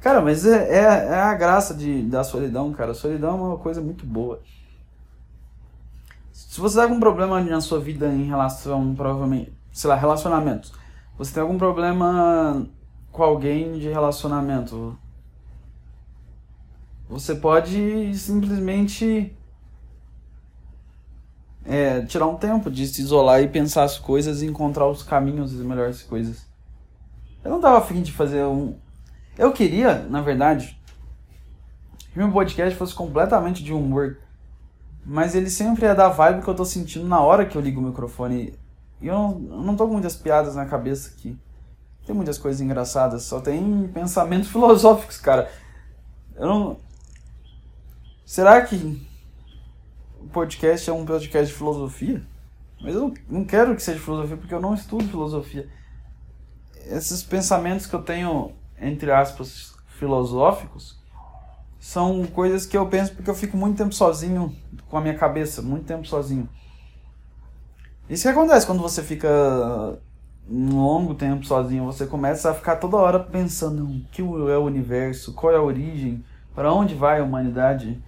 Cara, 0.00 0.20
mas 0.20 0.46
é, 0.46 0.68
é, 0.70 0.78
é, 0.78 1.14
a 1.14 1.34
graça 1.34 1.74
de, 1.74 2.02
da 2.02 2.24
solidão, 2.24 2.72
cara. 2.72 2.92
A 2.92 2.94
solidão 2.94 3.30
é 3.30 3.42
uma 3.48 3.58
coisa 3.58 3.80
muito 3.80 4.06
boa. 4.06 4.40
Se 6.32 6.60
você 6.60 6.78
tá 6.80 6.88
com 6.88 6.94
um 6.94 7.00
problema 7.00 7.40
na 7.40 7.60
sua 7.60 7.78
vida 7.78 8.08
em 8.08 8.24
relação, 8.24 8.94
provavelmente, 8.94 9.52
sei 9.72 9.88
lá, 9.88 9.96
relacionamentos. 9.96 10.72
Você 11.18 11.34
tem 11.34 11.42
algum 11.42 11.58
problema 11.58 12.66
com 13.12 13.22
alguém 13.22 13.78
de 13.78 13.88
relacionamento. 13.88 14.98
Você 17.08 17.34
pode 17.34 18.16
simplesmente 18.16 19.36
é, 21.64 22.02
tirar 22.02 22.26
um 22.26 22.36
tempo 22.36 22.70
de 22.70 22.86
se 22.86 23.00
isolar 23.02 23.42
e 23.42 23.48
pensar 23.48 23.84
as 23.84 23.98
coisas 23.98 24.42
e 24.42 24.46
encontrar 24.46 24.86
os 24.86 25.02
caminhos 25.02 25.52
e 25.52 25.56
as 25.56 25.62
melhores 25.62 26.02
coisas. 26.02 26.46
Eu 27.44 27.50
não 27.50 27.60
tava 27.60 27.78
afim 27.78 28.02
de 28.02 28.12
fazer 28.12 28.44
um. 28.44 28.76
Eu 29.38 29.52
queria, 29.52 29.94
na 29.94 30.20
verdade, 30.20 30.78
que 32.12 32.18
meu 32.18 32.30
podcast 32.30 32.76
fosse 32.76 32.94
completamente 32.94 33.62
de 33.62 33.72
humor. 33.72 34.18
Mas 35.04 35.34
ele 35.34 35.48
sempre 35.48 35.86
é 35.86 35.94
da 35.94 36.08
vibe 36.08 36.42
que 36.42 36.48
eu 36.48 36.54
tô 36.54 36.64
sentindo 36.64 37.06
na 37.06 37.20
hora 37.20 37.46
que 37.46 37.56
eu 37.56 37.62
ligo 37.62 37.80
o 37.80 37.84
microfone. 37.84 38.54
E 39.00 39.06
eu 39.06 39.14
não, 39.14 39.30
eu 39.30 39.62
não 39.62 39.76
tô 39.76 39.86
com 39.86 39.94
muitas 39.94 40.14
piadas 40.14 40.54
na 40.54 40.66
cabeça 40.66 41.10
aqui. 41.10 41.38
Tem 42.04 42.14
muitas 42.14 42.36
coisas 42.36 42.60
engraçadas, 42.60 43.22
só 43.22 43.40
tem 43.40 43.88
pensamentos 43.94 44.48
filosóficos, 44.52 45.18
cara. 45.18 45.50
Eu 46.36 46.46
não. 46.46 46.76
Será 48.26 48.60
que 48.60 49.09
o 50.20 50.28
podcast 50.28 50.88
é 50.88 50.92
um 50.92 51.04
podcast 51.04 51.52
de 51.52 51.58
filosofia, 51.58 52.22
mas 52.80 52.94
eu 52.94 53.12
não 53.28 53.44
quero 53.44 53.74
que 53.74 53.82
seja 53.82 53.98
filosofia 53.98 54.36
porque 54.36 54.54
eu 54.54 54.60
não 54.60 54.74
estudo 54.74 55.08
filosofia. 55.08 55.68
Esses 56.86 57.22
pensamentos 57.22 57.86
que 57.86 57.94
eu 57.94 58.02
tenho, 58.02 58.52
entre 58.80 59.10
aspas, 59.10 59.74
filosóficos, 59.98 60.98
são 61.78 62.24
coisas 62.26 62.66
que 62.66 62.76
eu 62.76 62.86
penso 62.86 63.14
porque 63.14 63.30
eu 63.30 63.34
fico 63.34 63.56
muito 63.56 63.78
tempo 63.78 63.94
sozinho 63.94 64.54
com 64.88 64.98
a 64.98 65.00
minha 65.00 65.16
cabeça, 65.16 65.62
muito 65.62 65.86
tempo 65.86 66.06
sozinho. 66.06 66.48
Isso 68.08 68.24
que 68.24 68.28
acontece 68.28 68.66
quando 68.66 68.82
você 68.82 69.02
fica 69.02 69.98
um 70.50 70.82
longo 70.82 71.14
tempo 71.14 71.46
sozinho, 71.46 71.84
você 71.84 72.06
começa 72.06 72.50
a 72.50 72.54
ficar 72.54 72.76
toda 72.76 72.96
hora 72.96 73.20
pensando 73.20 73.84
o 73.84 74.04
que 74.10 74.20
é 74.20 74.24
o 74.24 74.64
universo, 74.64 75.32
qual 75.32 75.52
é 75.52 75.56
a 75.56 75.62
origem, 75.62 76.24
para 76.54 76.72
onde 76.72 76.94
vai 76.94 77.20
a 77.20 77.24
humanidade. 77.24 78.02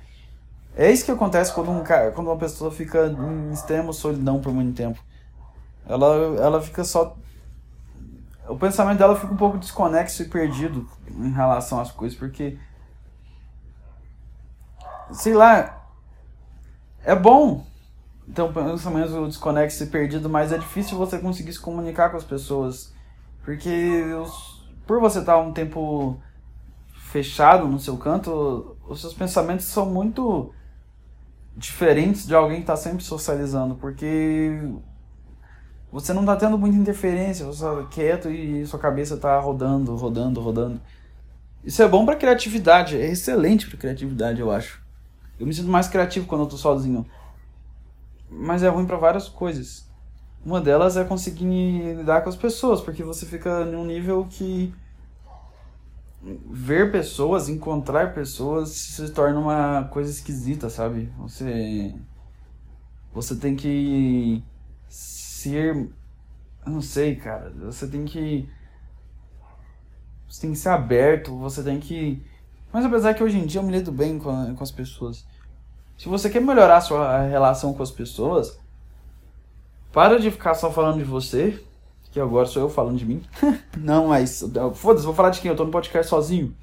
É 0.74 0.90
isso 0.90 1.04
que 1.04 1.10
acontece 1.10 1.52
quando, 1.52 1.70
um 1.70 1.84
quando 2.14 2.28
uma 2.28 2.36
pessoa 2.36 2.70
fica 2.70 3.06
em 3.06 3.52
extremo 3.52 3.92
solidão 3.92 4.40
por 4.40 4.52
muito 4.52 4.74
tempo. 4.74 4.98
Ela, 5.86 6.40
ela 6.40 6.62
fica 6.62 6.82
só. 6.82 7.16
O 8.48 8.56
pensamento 8.56 8.98
dela 8.98 9.14
fica 9.14 9.32
um 9.32 9.36
pouco 9.36 9.58
desconexo 9.58 10.22
e 10.22 10.28
perdido 10.28 10.88
em 11.08 11.30
relação 11.30 11.80
às 11.80 11.90
coisas, 11.90 12.18
porque. 12.18 12.58
Sei 15.12 15.34
lá. 15.34 15.78
É 17.04 17.14
bom 17.16 17.66
ter 18.32 18.42
um 18.42 18.52
pensamento 18.52 19.26
desconexo 19.26 19.82
e 19.82 19.86
perdido, 19.86 20.30
mas 20.30 20.52
é 20.52 20.58
difícil 20.58 20.96
você 20.96 21.18
conseguir 21.18 21.52
se 21.52 21.60
comunicar 21.60 22.10
com 22.10 22.16
as 22.16 22.24
pessoas. 22.24 22.94
Porque 23.44 24.04
os, 24.14 24.64
por 24.86 25.00
você 25.00 25.18
estar 25.18 25.36
um 25.38 25.52
tempo 25.52 26.16
fechado 26.94 27.66
no 27.66 27.78
seu 27.78 27.98
canto, 27.98 28.76
os 28.88 29.00
seus 29.00 29.12
pensamentos 29.12 29.66
são 29.66 29.84
muito 29.86 30.54
diferentes 31.56 32.26
de 32.26 32.34
alguém 32.34 32.56
que 32.56 32.62
está 32.62 32.76
sempre 32.76 33.04
socializando, 33.04 33.74
porque 33.74 34.58
você 35.90 36.12
não 36.12 36.22
está 36.22 36.36
tendo 36.36 36.56
muita 36.56 36.76
interferência, 36.76 37.44
você 37.44 37.64
está 37.64 37.84
quieto 37.90 38.30
e 38.30 38.66
sua 38.66 38.78
cabeça 38.78 39.14
está 39.14 39.38
rodando, 39.38 39.94
rodando, 39.94 40.40
rodando. 40.40 40.80
Isso 41.64 41.82
é 41.82 41.88
bom 41.88 42.04
para 42.04 42.16
criatividade, 42.16 42.96
é 42.96 43.06
excelente 43.10 43.68
para 43.68 43.78
criatividade, 43.78 44.40
eu 44.40 44.50
acho. 44.50 44.82
Eu 45.38 45.46
me 45.46 45.54
sinto 45.54 45.68
mais 45.68 45.88
criativo 45.88 46.26
quando 46.26 46.42
eu 46.42 46.48
tô 46.48 46.56
sozinho. 46.56 47.06
Mas 48.30 48.62
é 48.62 48.68
ruim 48.68 48.86
para 48.86 48.96
várias 48.96 49.28
coisas. 49.28 49.86
Uma 50.44 50.60
delas 50.60 50.96
é 50.96 51.04
conseguir 51.04 51.94
lidar 51.94 52.22
com 52.22 52.28
as 52.28 52.36
pessoas, 52.36 52.80
porque 52.80 53.04
você 53.04 53.26
fica 53.26 53.64
num 53.64 53.84
nível 53.84 54.26
que 54.28 54.74
ver 56.22 56.92
pessoas, 56.92 57.48
encontrar 57.48 58.14
pessoas 58.14 58.70
se 58.70 59.10
torna 59.10 59.40
uma 59.40 59.84
coisa 59.84 60.10
esquisita, 60.10 60.70
sabe? 60.70 61.12
Você 61.18 61.94
você 63.12 63.36
tem 63.36 63.56
que 63.56 64.42
ser 64.88 65.90
eu 66.64 66.72
não 66.72 66.80
sei, 66.80 67.16
cara. 67.16 67.50
Você 67.64 67.88
tem 67.88 68.04
que 68.04 68.48
você 70.28 70.42
tem 70.42 70.52
que 70.52 70.58
ser 70.58 70.68
aberto, 70.70 71.36
você 71.36 71.62
tem 71.62 71.80
que 71.80 72.24
mas 72.72 72.84
apesar 72.86 73.12
que 73.14 73.22
hoje 73.22 73.38
em 73.38 73.44
dia 73.44 73.60
eu 73.60 73.64
me 73.64 73.72
lido 73.72 73.92
bem 73.92 74.18
com, 74.18 74.54
com 74.54 74.62
as 74.62 74.70
pessoas. 74.70 75.26
Se 75.98 76.08
você 76.08 76.30
quer 76.30 76.40
melhorar 76.40 76.78
a 76.78 76.80
sua 76.80 77.22
relação 77.22 77.74
com 77.74 77.82
as 77.82 77.90
pessoas, 77.90 78.58
para 79.92 80.18
de 80.18 80.30
ficar 80.30 80.54
só 80.54 80.70
falando 80.70 80.98
de 80.98 81.04
você 81.04 81.62
que 82.12 82.20
agora 82.20 82.46
sou 82.46 82.62
eu 82.62 82.68
falando 82.68 82.98
de 82.98 83.06
mim. 83.06 83.22
não, 83.76 84.08
mas. 84.08 84.44
Foda-se, 84.74 85.06
vou 85.06 85.14
falar 85.14 85.30
de 85.30 85.40
quem? 85.40 85.50
Eu 85.50 85.56
tô 85.56 85.64
no 85.64 85.70
podcast 85.70 86.08
sozinho. 86.08 86.54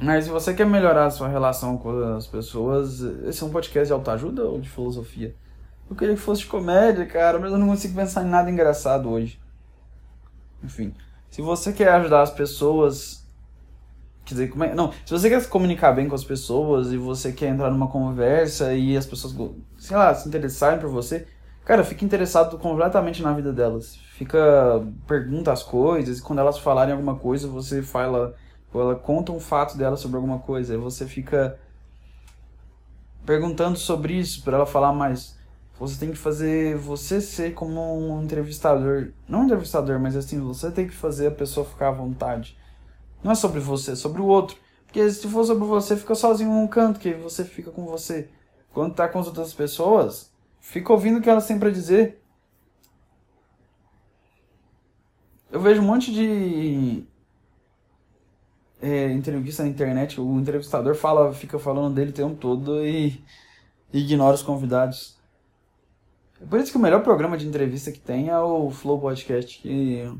Mas 0.00 0.24
se 0.24 0.30
você 0.30 0.52
quer 0.52 0.66
melhorar 0.66 1.06
a 1.06 1.10
sua 1.10 1.26
relação 1.26 1.78
com 1.78 1.90
as 2.14 2.26
pessoas, 2.26 3.00
esse 3.00 3.42
é 3.42 3.46
um 3.46 3.50
podcast 3.50 3.86
de 3.86 3.92
autoajuda 3.94 4.44
ou 4.44 4.60
de 4.60 4.68
filosofia? 4.68 5.34
Eu 5.88 5.96
queria 5.96 6.14
que 6.14 6.20
fosse 6.20 6.42
de 6.42 6.48
comédia, 6.48 7.06
cara, 7.06 7.38
mas 7.38 7.50
eu 7.50 7.58
não 7.58 7.68
consigo 7.68 7.94
pensar 7.94 8.22
em 8.22 8.28
nada 8.28 8.50
engraçado 8.50 9.08
hoje. 9.08 9.40
Enfim, 10.62 10.92
se 11.30 11.40
você 11.40 11.72
quer 11.72 11.88
ajudar 11.88 12.22
as 12.22 12.30
pessoas. 12.30 13.24
Quer 14.26 14.34
dizer, 14.34 14.48
como 14.48 14.64
é, 14.64 14.74
não, 14.74 14.92
se 14.92 15.12
você 15.12 15.30
quer 15.30 15.40
se 15.40 15.48
comunicar 15.48 15.92
bem 15.92 16.08
com 16.08 16.14
as 16.14 16.24
pessoas 16.24 16.92
e 16.92 16.96
você 16.96 17.32
quer 17.32 17.48
entrar 17.48 17.70
numa 17.70 17.86
conversa 17.86 18.74
e 18.74 18.96
as 18.96 19.06
pessoas, 19.06 19.34
sei 19.78 19.96
lá, 19.96 20.12
se 20.12 20.28
interessarem 20.28 20.80
por 20.80 20.90
você, 20.90 21.28
Cara, 21.66 21.82
fica 21.82 22.04
interessado 22.04 22.56
completamente 22.58 23.20
na 23.20 23.32
vida 23.32 23.52
delas. 23.52 23.96
Fica. 24.12 24.86
pergunta 25.06 25.50
as 25.52 25.64
coisas, 25.64 26.18
e 26.18 26.22
quando 26.22 26.38
elas 26.38 26.58
falarem 26.58 26.92
alguma 26.92 27.16
coisa, 27.16 27.48
você 27.48 27.82
fala. 27.82 28.36
Ela 28.72 28.94
conta 28.94 29.32
um 29.32 29.40
fato 29.40 29.76
dela 29.76 29.96
sobre 29.96 30.16
alguma 30.16 30.38
coisa, 30.38 30.74
e 30.74 30.76
você 30.76 31.06
fica 31.06 31.58
perguntando 33.24 33.76
sobre 33.78 34.14
isso 34.14 34.44
para 34.44 34.58
ela 34.58 34.66
falar 34.66 34.92
mais. 34.92 35.36
Você 35.80 35.98
tem 35.98 36.10
que 36.10 36.18
fazer 36.18 36.76
você 36.76 37.20
ser 37.20 37.54
como 37.54 37.80
um 37.80 38.22
entrevistador, 38.22 39.08
não 39.28 39.40
um 39.40 39.44
entrevistador, 39.44 39.98
mas 39.98 40.14
assim, 40.14 40.38
você 40.40 40.70
tem 40.70 40.86
que 40.86 40.94
fazer 40.94 41.28
a 41.28 41.30
pessoa 41.30 41.66
ficar 41.66 41.88
à 41.88 41.92
vontade. 41.92 42.56
Não 43.24 43.32
é 43.32 43.34
sobre 43.34 43.60
você, 43.60 43.92
é 43.92 43.96
sobre 43.96 44.20
o 44.22 44.26
outro. 44.26 44.56
Porque 44.84 45.10
se 45.10 45.26
for 45.26 45.44
sobre 45.44 45.66
você, 45.66 45.96
fica 45.96 46.14
sozinho 46.14 46.50
num 46.50 46.68
canto, 46.68 47.00
que 47.00 47.14
você 47.14 47.44
fica 47.44 47.70
com 47.70 47.84
você. 47.86 48.28
Quando 48.72 48.94
tá 48.94 49.08
com 49.08 49.18
as 49.18 49.26
outras 49.26 49.52
pessoas, 49.52 50.30
Fica 50.68 50.92
ouvindo 50.92 51.18
o 51.18 51.22
que 51.22 51.30
elas 51.30 51.46
têm 51.46 51.60
para 51.60 51.70
dizer. 51.70 52.20
Eu 55.48 55.60
vejo 55.60 55.80
um 55.80 55.84
monte 55.84 56.12
de 56.12 57.04
é, 58.82 59.12
entrevista 59.12 59.62
na 59.62 59.68
internet, 59.68 60.20
o 60.20 60.40
entrevistador 60.40 60.96
fala, 60.96 61.32
fica 61.32 61.56
falando 61.56 61.94
dele 61.94 62.10
o 62.10 62.12
tempo 62.12 62.34
todo 62.34 62.84
e, 62.84 63.24
e 63.92 64.00
ignora 64.00 64.34
os 64.34 64.42
convidados. 64.42 65.16
É 66.42 66.44
por 66.44 66.58
isso 66.58 66.72
que 66.72 66.78
o 66.78 66.80
melhor 66.80 67.04
programa 67.04 67.38
de 67.38 67.46
entrevista 67.46 67.92
que 67.92 68.00
tem 68.00 68.28
é 68.28 68.38
o 68.38 68.68
Flow 68.68 69.00
Podcast. 69.00 69.62
Que 69.62 70.12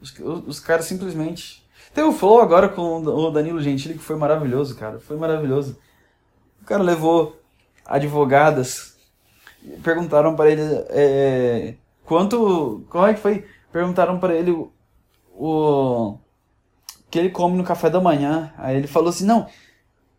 os, 0.00 0.12
os 0.18 0.58
caras 0.58 0.84
simplesmente. 0.84 1.64
Tem 1.94 2.02
o 2.02 2.12
Flow 2.12 2.40
agora 2.40 2.68
com 2.68 3.00
o 3.02 3.30
Danilo 3.30 3.62
Gentili, 3.62 3.94
que 3.94 4.00
foi 4.02 4.16
maravilhoso, 4.16 4.74
cara. 4.76 4.98
Foi 4.98 5.16
maravilhoso. 5.16 5.78
O 6.60 6.64
cara 6.64 6.82
levou 6.82 7.40
advogadas 7.86 8.93
perguntaram 9.82 10.34
para 10.36 10.50
ele 10.50 10.62
é, 10.90 11.74
quanto. 12.04 12.84
Como 12.88 13.06
é 13.06 13.14
que 13.14 13.20
foi? 13.20 13.44
Perguntaram 13.72 14.18
para 14.18 14.34
ele 14.34 14.50
o, 14.50 14.72
o 15.32 16.18
que 17.10 17.18
ele 17.18 17.30
come 17.30 17.56
no 17.56 17.64
café 17.64 17.90
da 17.90 18.00
manhã. 18.00 18.52
Aí 18.58 18.76
ele 18.76 18.86
falou 18.86 19.10
assim: 19.10 19.24
Não, 19.24 19.46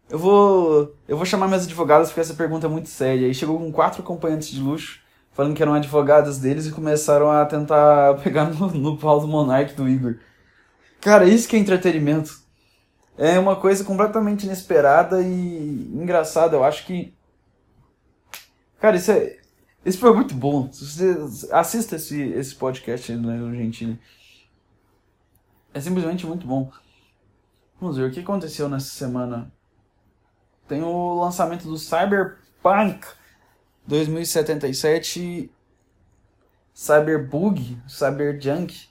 eu 0.10 0.20
vou 0.20 0.96
eu 1.08 1.18
vou 1.18 1.26
chamar 1.26 1.48
minhas 1.48 1.66
advogadas 1.66 2.10
porque 2.10 2.22
essa 2.22 2.34
pergunta 2.34 2.68
é 2.68 2.70
muito 2.70 2.90
séria. 2.90 3.28
Aí 3.28 3.34
chegou 3.34 3.58
com 3.58 3.72
quatro 3.72 4.02
acompanhantes 4.02 4.50
de 4.50 4.60
luxo, 4.60 5.02
falando 5.32 5.56
que 5.56 5.62
eram 5.62 5.74
advogadas 5.74 6.40
deles 6.40 6.66
e 6.66 6.72
começaram 6.72 7.32
a 7.32 7.46
tentar 7.46 8.16
pegar 8.24 8.46
no, 8.46 8.68
no 8.72 8.98
pau 8.98 9.20
do 9.20 9.28
Monark 9.28 9.74
do 9.74 9.88
Igor. 9.88 10.16
Cara, 11.02 11.26
isso 11.26 11.48
que 11.48 11.56
é 11.56 11.60
entretenimento. 11.60 12.44
É 13.18 13.40
uma 13.40 13.56
coisa 13.56 13.84
completamente 13.84 14.46
inesperada 14.46 15.22
e 15.22 15.90
engraçada. 15.94 16.58
Eu 16.58 16.64
acho 16.64 16.86
que 16.86 17.14
Cara, 18.86 18.98
isso 18.98 19.12
é. 19.12 19.40
Esse 19.84 19.98
foi 19.98 20.14
muito 20.14 20.36
bom. 20.36 20.70
Você 20.72 21.18
assista 21.52 21.96
esse, 21.96 22.22
esse 22.22 22.54
podcast 22.54 23.12
Danilo 23.12 23.52
Gentili. 23.52 24.00
É 25.74 25.82
simplesmente 25.82 26.24
muito 26.28 26.46
bom. 26.46 26.72
Vamos 27.82 27.98
ver 27.98 28.08
o 28.08 28.12
que 28.12 28.20
aconteceu 28.20 28.70
nessa 28.70 28.90
semana. 28.90 29.52
Tem 30.68 30.84
o 30.84 31.20
lançamento 31.20 31.68
do 31.68 31.80
Cyberpunk 31.80 33.08
2077 33.88 35.50
Cyberbug, 36.72 37.82
Cyberjunk. 37.88 38.88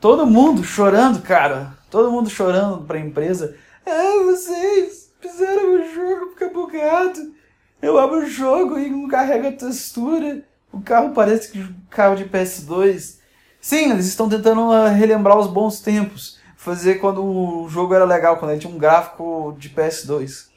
Todo 0.00 0.26
mundo 0.26 0.64
chorando, 0.64 1.22
cara. 1.22 1.78
Todo 1.88 2.10
mundo 2.10 2.28
chorando 2.28 2.84
pra 2.84 2.98
empresa. 2.98 3.56
Ah, 3.86 4.24
vocês 4.24 5.14
fizeram 5.20 5.76
o 5.76 5.94
jogo 5.94 6.30
ficar 6.30 6.48
bugado. 6.48 7.37
Eu 7.80 7.98
abro 7.98 8.18
o 8.18 8.26
jogo 8.26 8.78
e 8.78 8.88
não 8.88 9.06
carrega 9.06 9.48
a 9.48 9.52
textura. 9.52 10.42
O 10.72 10.80
carro 10.80 11.12
parece 11.14 11.50
que 11.52 11.60
um 11.60 11.74
carro 11.88 12.16
de 12.16 12.24
PS2. 12.24 13.18
Sim, 13.60 13.92
eles 13.92 14.06
estão 14.06 14.28
tentando 14.28 14.72
ah, 14.72 14.88
relembrar 14.88 15.38
os 15.38 15.46
bons 15.46 15.80
tempos. 15.80 16.38
Fazer 16.56 16.96
quando 16.96 17.24
o 17.24 17.68
jogo 17.68 17.94
era 17.94 18.04
legal, 18.04 18.36
quando 18.36 18.50
ele 18.50 18.60
tinha 18.60 18.72
um 18.72 18.78
gráfico 18.78 19.56
de 19.58 19.70
PS2. 19.70 20.48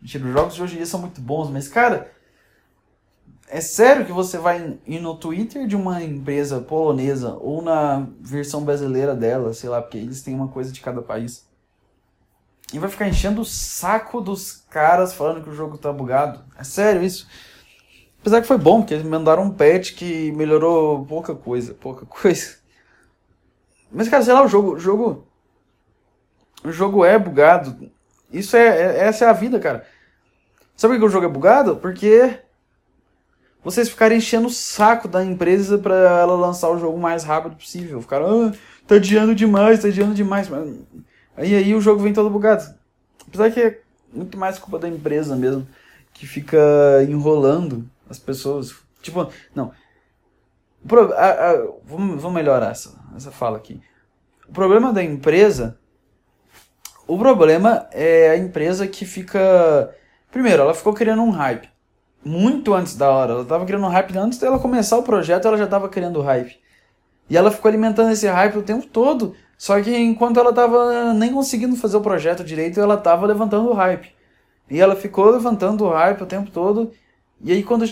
Mentira, 0.00 0.26
os 0.26 0.32
jogos 0.32 0.54
de 0.54 0.62
hoje 0.62 0.74
em 0.74 0.76
dia 0.78 0.86
são 0.86 1.00
muito 1.00 1.20
bons, 1.20 1.50
mas 1.50 1.68
cara, 1.68 2.12
é 3.48 3.60
sério 3.60 4.04
que 4.04 4.12
você 4.12 4.38
vai 4.38 4.78
ir 4.86 5.00
no 5.00 5.16
Twitter 5.16 5.66
de 5.66 5.76
uma 5.76 6.02
empresa 6.02 6.60
polonesa 6.60 7.36
ou 7.40 7.62
na 7.62 8.06
versão 8.20 8.64
brasileira 8.64 9.14
dela, 9.14 9.54
sei 9.54 9.68
lá, 9.68 9.80
porque 9.80 9.98
eles 9.98 10.22
têm 10.22 10.34
uma 10.34 10.48
coisa 10.48 10.72
de 10.72 10.80
cada 10.80 11.00
país. 11.00 11.45
E 12.72 12.78
vai 12.78 12.90
ficar 12.90 13.08
enchendo 13.08 13.40
o 13.40 13.44
saco 13.44 14.20
dos 14.20 14.64
caras 14.70 15.14
falando 15.14 15.42
que 15.42 15.50
o 15.50 15.54
jogo 15.54 15.78
tá 15.78 15.92
bugado. 15.92 16.44
É 16.58 16.64
sério 16.64 17.02
isso. 17.02 17.28
Apesar 18.20 18.40
que 18.40 18.48
foi 18.48 18.58
bom, 18.58 18.80
porque 18.80 18.94
eles 18.94 19.06
mandaram 19.06 19.44
um 19.44 19.50
patch 19.50 19.94
que 19.94 20.32
melhorou 20.32 21.04
pouca 21.06 21.34
coisa, 21.34 21.74
pouca 21.74 22.04
coisa. 22.06 22.56
Mas, 23.90 24.08
cara, 24.08 24.22
sei 24.22 24.34
lá, 24.34 24.44
o 24.44 24.48
jogo. 24.48 24.74
O 24.74 24.80
jogo, 24.80 25.28
o 26.64 26.72
jogo 26.72 27.04
é 27.04 27.16
bugado. 27.18 27.90
Isso 28.32 28.56
é, 28.56 28.66
é 28.66 29.06
Essa 29.06 29.26
é 29.26 29.28
a 29.28 29.32
vida, 29.32 29.60
cara. 29.60 29.86
Sabe 30.76 30.94
por 30.94 31.00
que 31.00 31.06
o 31.06 31.10
jogo 31.10 31.26
é 31.26 31.28
bugado? 31.28 31.76
Porque 31.76 32.40
vocês 33.62 33.88
ficarem 33.88 34.18
enchendo 34.18 34.48
o 34.48 34.50
saco 34.50 35.08
da 35.08 35.24
empresa 35.24 35.78
para 35.78 35.94
ela 35.94 36.34
lançar 36.34 36.68
o 36.70 36.78
jogo 36.78 36.98
o 36.98 37.00
mais 37.00 37.24
rápido 37.24 37.56
possível. 37.56 38.02
Ficaram, 38.02 38.48
ah, 38.48 38.52
tá 38.86 38.96
adiando 38.96 39.34
demais, 39.34 39.82
tá 39.82 39.88
adiando 39.88 40.14
demais. 40.14 40.48
Aí 41.36 41.54
aí 41.54 41.74
o 41.74 41.80
jogo 41.80 42.02
vem 42.02 42.12
todo 42.12 42.30
bugado. 42.30 42.64
Apesar 43.26 43.50
que 43.50 43.60
é 43.60 43.80
muito 44.12 44.38
mais 44.38 44.58
culpa 44.58 44.78
da 44.78 44.88
empresa 44.88 45.36
mesmo, 45.36 45.66
que 46.12 46.26
fica 46.26 46.58
enrolando 47.08 47.88
as 48.08 48.18
pessoas. 48.18 48.74
Tipo, 49.02 49.28
não. 49.54 49.72
Pro, 50.86 51.12
a, 51.12 51.26
a, 51.26 51.56
vamos, 51.84 52.20
vamos 52.20 52.34
melhorar 52.34 52.70
essa, 52.70 52.98
essa 53.14 53.30
fala 53.30 53.56
aqui. 53.56 53.80
O 54.48 54.52
problema 54.52 54.92
da 54.92 55.02
empresa. 55.02 55.78
O 57.06 57.18
problema 57.18 57.86
é 57.92 58.30
a 58.30 58.36
empresa 58.36 58.86
que 58.86 59.04
fica. 59.04 59.94
Primeiro, 60.30 60.62
ela 60.62 60.74
ficou 60.74 60.92
criando 60.92 61.22
um 61.22 61.30
hype 61.30 61.68
muito 62.24 62.74
antes 62.74 62.96
da 62.96 63.08
hora. 63.10 63.32
Ela 63.32 63.44
tava 63.44 63.64
criando 63.64 63.86
hype 63.86 64.16
antes 64.18 64.38
dela 64.38 64.58
começar 64.58 64.96
o 64.96 65.02
projeto, 65.02 65.46
ela 65.46 65.56
já 65.56 65.66
tava 65.66 65.88
criando 65.88 66.20
hype. 66.20 66.58
E 67.28 67.36
ela 67.36 67.50
ficou 67.50 67.68
alimentando 67.68 68.10
esse 68.10 68.26
hype 68.26 68.58
o 68.58 68.62
tempo 68.62 68.86
todo. 68.86 69.34
Só 69.56 69.80
que 69.80 69.94
enquanto 69.96 70.38
ela 70.38 70.52
tava 70.52 71.14
nem 71.14 71.32
conseguindo 71.32 71.76
fazer 71.76 71.96
o 71.96 72.02
projeto 72.02 72.44
direito, 72.44 72.80
ela 72.80 72.96
tava 72.96 73.26
levantando 73.26 73.70
o 73.70 73.74
hype. 73.74 74.14
E 74.70 74.80
ela 74.80 74.96
ficou 74.96 75.30
levantando 75.30 75.84
o 75.84 75.90
hype 75.90 76.22
o 76.22 76.26
tempo 76.26 76.50
todo. 76.50 76.92
E 77.40 77.52
aí 77.52 77.62
quando 77.62 77.86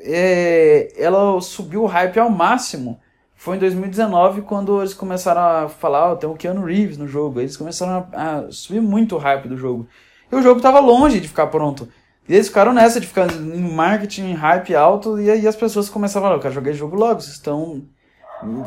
é, 0.00 0.92
ela 0.96 1.40
subiu 1.40 1.84
o 1.84 1.86
hype 1.86 2.18
ao 2.18 2.28
máximo, 2.28 3.00
foi 3.34 3.56
em 3.56 3.60
2019 3.60 4.42
quando 4.42 4.80
eles 4.80 4.94
começaram 4.94 5.64
a 5.64 5.68
falar, 5.68 6.12
oh, 6.12 6.16
tem 6.16 6.28
o 6.28 6.34
Keanu 6.34 6.64
Reeves 6.64 6.98
no 6.98 7.08
jogo. 7.08 7.40
Eles 7.40 7.56
começaram 7.56 8.06
a, 8.12 8.38
a 8.38 8.52
subir 8.52 8.80
muito 8.80 9.16
o 9.16 9.18
hype 9.18 9.48
do 9.48 9.56
jogo. 9.56 9.86
E 10.30 10.36
o 10.36 10.42
jogo 10.42 10.60
tava 10.60 10.78
longe 10.80 11.20
de 11.20 11.28
ficar 11.28 11.46
pronto. 11.46 11.88
E 12.28 12.34
eles 12.34 12.48
ficaram 12.48 12.72
nessa 12.72 13.00
de 13.00 13.06
ficar 13.06 13.30
em 13.32 13.74
marketing, 13.74 14.34
hype 14.34 14.74
alto, 14.74 15.20
e 15.20 15.30
aí 15.30 15.46
as 15.46 15.56
pessoas 15.56 15.88
começaram 15.88 16.26
a 16.26 16.28
falar, 16.28 16.38
eu 16.38 16.42
quero 16.42 16.54
jogar 16.54 16.72
jogo 16.72 16.96
logo, 16.96 17.20
vocês 17.20 17.34
estão 17.34 17.82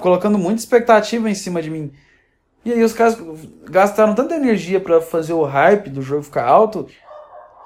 colocando 0.02 0.38
muita 0.38 0.60
expectativa 0.60 1.30
em 1.30 1.36
cima 1.36 1.62
de 1.62 1.70
mim. 1.70 1.92
E 2.64 2.72
aí 2.72 2.84
os 2.84 2.94
caras 2.94 3.18
gastaram 3.70 4.16
tanta 4.16 4.36
energia 4.36 4.80
para 4.80 5.00
fazer 5.00 5.34
o 5.34 5.44
hype 5.44 5.90
do 5.90 6.02
jogo 6.02 6.24
ficar 6.24 6.46
alto, 6.48 6.88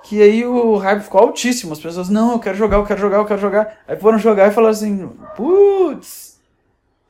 que 0.03 0.21
aí 0.21 0.45
o 0.45 0.75
hype 0.77 1.03
ficou 1.03 1.21
altíssimo. 1.21 1.73
As 1.73 1.79
pessoas, 1.79 2.09
não, 2.09 2.33
eu 2.33 2.39
quero 2.39 2.57
jogar, 2.57 2.77
eu 2.77 2.85
quero 2.85 2.99
jogar, 2.99 3.17
eu 3.17 3.25
quero 3.25 3.39
jogar. 3.39 3.77
Aí 3.87 3.95
foram 3.97 4.17
jogar 4.17 4.47
e 4.47 4.53
falaram 4.53 4.73
assim, 4.73 5.07
putz, 5.35 6.39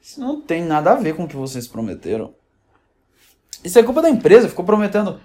isso 0.01 0.19
não 0.19 0.41
tem 0.41 0.63
nada 0.63 0.91
a 0.91 0.95
ver 0.95 1.15
com 1.15 1.23
o 1.23 1.27
que 1.27 1.35
vocês 1.35 1.67
prometeram. 1.67 2.33
Isso 3.63 3.77
é 3.77 3.83
culpa 3.83 4.01
da 4.01 4.09
empresa, 4.09 4.47
ficou 4.47 4.65
prometendo 4.65 5.19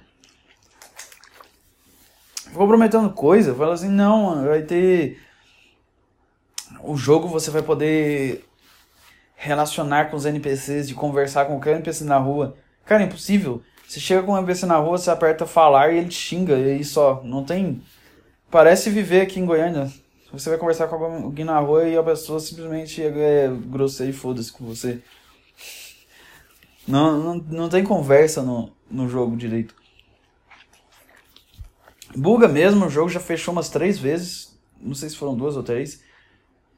ficou 2.45 2.69
prometendo 2.69 3.11
coisa, 3.11 3.53
fala 3.53 3.75
assim, 3.75 3.89
não, 3.89 4.45
vai 4.45 4.63
ter 4.63 5.21
o 6.83 6.97
jogo 6.97 7.27
você 7.27 7.51
vai 7.51 7.63
poder 7.63 8.45
relacionar 9.37 10.11
com 10.11 10.17
os 10.17 10.27
NPCs, 10.27 10.89
de 10.89 10.95
conversar 10.95 11.47
com 11.47 11.55
qualquer 11.55 11.77
NPC 11.77 12.05
na 12.05 12.19
rua. 12.19 12.57
Cara, 12.85 13.03
é 13.03 13.07
impossível. 13.07 13.63
Você 13.87 14.01
chega 14.01 14.23
com 14.23 14.33
um 14.33 14.39
NPC 14.39 14.67
na 14.67 14.77
rua, 14.77 14.99
você 14.99 15.11
aperta 15.11 15.47
falar 15.47 15.93
e 15.93 15.99
ele 15.99 16.09
te 16.09 16.15
xinga, 16.15 16.57
e 16.57 16.73
aí 16.73 16.85
só. 16.85 17.23
Não 17.25 17.45
tem. 17.45 17.83
Parece 18.51 18.91
viver 18.91 19.23
aqui 19.23 19.41
em 19.41 19.47
Goiânia. 19.47 19.91
Você 20.33 20.49
vai 20.51 20.59
conversar 20.59 20.89
com 20.89 20.97
alguém 20.97 21.45
na 21.45 21.59
rua 21.61 21.89
e 21.89 21.97
a 21.97 22.03
pessoa 22.03 22.41
simplesmente 22.41 23.03
é 23.03 23.49
grosseira 23.67 24.11
e 24.11 24.15
foda-se 24.15 24.53
com 24.53 24.65
você. 24.65 25.01
Não, 26.87 27.19
não, 27.19 27.35
não 27.37 27.69
tem 27.69 27.85
conversa 27.85 28.43
no, 28.43 28.71
no 28.91 29.09
jogo 29.09 29.37
direito. 29.37 29.75
Buga 32.17 32.47
mesmo, 32.47 32.87
o 32.87 32.91
jogo 32.91 33.09
já 33.09 33.21
fechou 33.21 33.53
umas 33.53 33.69
três 33.69 33.99
vezes. 33.99 34.57
Não 34.81 34.95
sei 34.95 35.09
se 35.09 35.17
foram 35.17 35.37
duas 35.37 35.57
ou 35.57 35.63
três. 35.63 36.03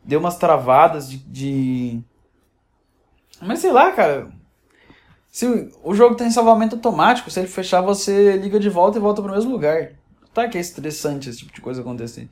Deu 0.04 0.20
umas 0.20 0.36
travadas 0.36 1.10
de. 1.10 1.18
de... 1.18 2.00
Mas 3.40 3.60
sei 3.60 3.72
lá, 3.72 3.92
cara. 3.92 4.28
Se 5.28 5.46
o 5.84 5.94
jogo 5.94 6.14
tem 6.14 6.30
salvamento 6.30 6.76
automático, 6.76 7.30
se 7.30 7.38
ele 7.38 7.48
fechar, 7.48 7.82
você 7.82 8.36
liga 8.36 8.58
de 8.58 8.70
volta 8.70 8.96
e 8.96 9.00
volta 9.00 9.20
pro 9.20 9.32
mesmo 9.32 9.52
lugar. 9.52 9.92
Tá 10.32 10.48
que 10.48 10.56
é 10.56 10.60
estressante 10.60 11.28
esse 11.28 11.38
tipo 11.38 11.52
de 11.52 11.60
coisa 11.60 11.80
acontecer. 11.80 12.28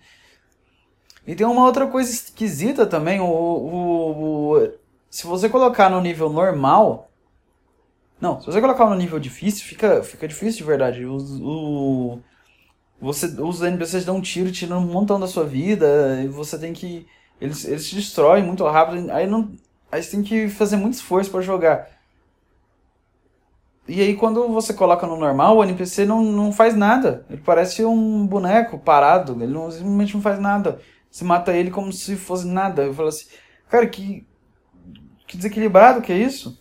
E 1.26 1.34
tem 1.34 1.46
uma 1.46 1.64
outra 1.64 1.86
coisa 1.86 2.10
esquisita 2.10 2.86
também. 2.86 3.20
O, 3.20 3.24
o, 3.24 4.52
o, 4.56 4.72
se 5.10 5.26
você 5.26 5.48
colocar 5.48 5.90
no 5.90 6.00
nível 6.00 6.30
normal. 6.30 7.10
Não, 8.20 8.40
se 8.40 8.46
você 8.46 8.60
colocar 8.60 8.88
no 8.88 8.94
nível 8.94 9.18
difícil, 9.18 9.64
fica, 9.66 10.02
fica 10.02 10.28
difícil 10.28 10.58
de 10.58 10.64
verdade. 10.64 11.04
O, 11.04 11.16
o, 11.16 12.20
você, 13.00 13.26
os 13.26 13.60
NPCs 13.60 14.04
dão 14.04 14.16
um 14.16 14.20
tiro, 14.20 14.52
tiram 14.52 14.78
um 14.78 14.86
montão 14.86 15.20
da 15.20 15.26
sua 15.26 15.44
vida, 15.44 16.22
e 16.22 16.28
você 16.28 16.58
tem 16.58 16.72
que. 16.72 17.06
Eles, 17.40 17.64
eles 17.64 17.88
te 17.88 17.96
destroem 17.96 18.42
muito 18.42 18.64
rápido, 18.64 19.10
aí, 19.10 19.26
não, 19.26 19.52
aí 19.94 20.02
você 20.02 20.10
tem 20.10 20.22
que 20.24 20.48
fazer 20.48 20.76
muito 20.76 20.94
esforço 20.94 21.30
para 21.30 21.40
jogar. 21.40 21.88
E 23.86 24.00
aí 24.00 24.16
quando 24.16 24.48
você 24.48 24.74
coloca 24.74 25.06
no 25.06 25.16
normal, 25.16 25.56
o 25.56 25.62
NPC 25.62 26.04
não, 26.04 26.20
não 26.20 26.52
faz 26.52 26.74
nada. 26.74 27.24
Ele 27.30 27.40
parece 27.40 27.84
um 27.84 28.26
boneco 28.26 28.76
parado, 28.76 29.40
ele 29.40 29.52
não, 29.52 29.70
simplesmente 29.70 30.14
não 30.14 30.20
faz 30.20 30.40
nada. 30.40 30.80
Você 31.08 31.24
mata 31.24 31.56
ele 31.56 31.70
como 31.70 31.92
se 31.92 32.16
fosse 32.16 32.44
nada. 32.44 32.82
Eu 32.82 32.92
falo 32.92 33.08
assim, 33.08 33.26
cara, 33.68 33.86
que, 33.86 34.26
que 35.28 35.36
desequilibrado 35.36 36.02
que 36.02 36.12
é 36.12 36.18
isso? 36.18 36.60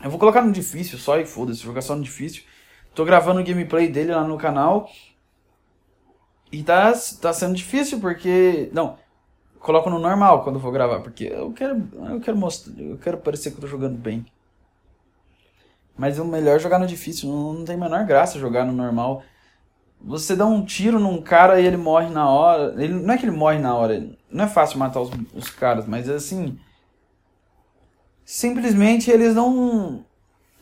Eu 0.00 0.10
vou 0.10 0.20
colocar 0.20 0.42
no 0.42 0.52
difícil 0.52 0.96
só 0.96 1.18
e 1.18 1.26
foda-se, 1.26 1.60
jogar 1.60 1.82
só 1.82 1.96
no 1.96 2.04
difícil. 2.04 2.44
Tô 2.94 3.04
gravando 3.04 3.40
o 3.40 3.44
gameplay 3.44 3.88
dele 3.88 4.14
lá 4.14 4.22
no 4.22 4.38
canal. 4.38 4.88
E 6.52 6.62
tá, 6.62 6.92
tá 7.20 7.32
sendo 7.32 7.54
difícil 7.56 7.98
porque. 7.98 8.70
Não. 8.72 9.02
Coloco 9.64 9.88
no 9.88 9.98
normal 9.98 10.44
quando 10.44 10.60
for 10.60 10.70
gravar. 10.70 11.00
Porque 11.00 11.24
eu 11.24 11.50
quero. 11.52 11.88
Eu 12.10 12.20
quero 12.20 12.36
mostrar. 12.36 12.78
Eu 12.78 12.98
quero 12.98 13.16
parecer 13.16 13.50
que 13.50 13.56
eu 13.56 13.62
tô 13.62 13.66
jogando 13.66 13.96
bem. 13.96 14.26
Mas 15.96 16.18
o 16.18 16.24
melhor 16.24 16.56
é 16.56 16.58
jogar 16.58 16.78
no 16.78 16.86
difícil. 16.86 17.30
Não, 17.30 17.54
não 17.54 17.64
tem 17.64 17.74
a 17.74 17.78
menor 17.78 18.04
graça 18.04 18.38
jogar 18.38 18.66
no 18.66 18.72
normal. 18.72 19.22
Você 20.02 20.36
dá 20.36 20.44
um 20.44 20.62
tiro 20.62 21.00
num 21.00 21.22
cara 21.22 21.58
e 21.58 21.66
ele 21.66 21.78
morre 21.78 22.10
na 22.10 22.28
hora. 22.28 22.74
Ele, 22.76 22.92
não 22.92 23.14
é 23.14 23.16
que 23.16 23.24
ele 23.24 23.34
morre 23.34 23.58
na 23.58 23.74
hora. 23.74 24.06
Não 24.30 24.44
é 24.44 24.48
fácil 24.48 24.78
matar 24.78 25.00
os, 25.00 25.10
os 25.34 25.48
caras, 25.48 25.86
mas 25.86 26.10
assim. 26.10 26.58
Simplesmente 28.22 29.10
eles 29.10 29.34
não. 29.34 30.04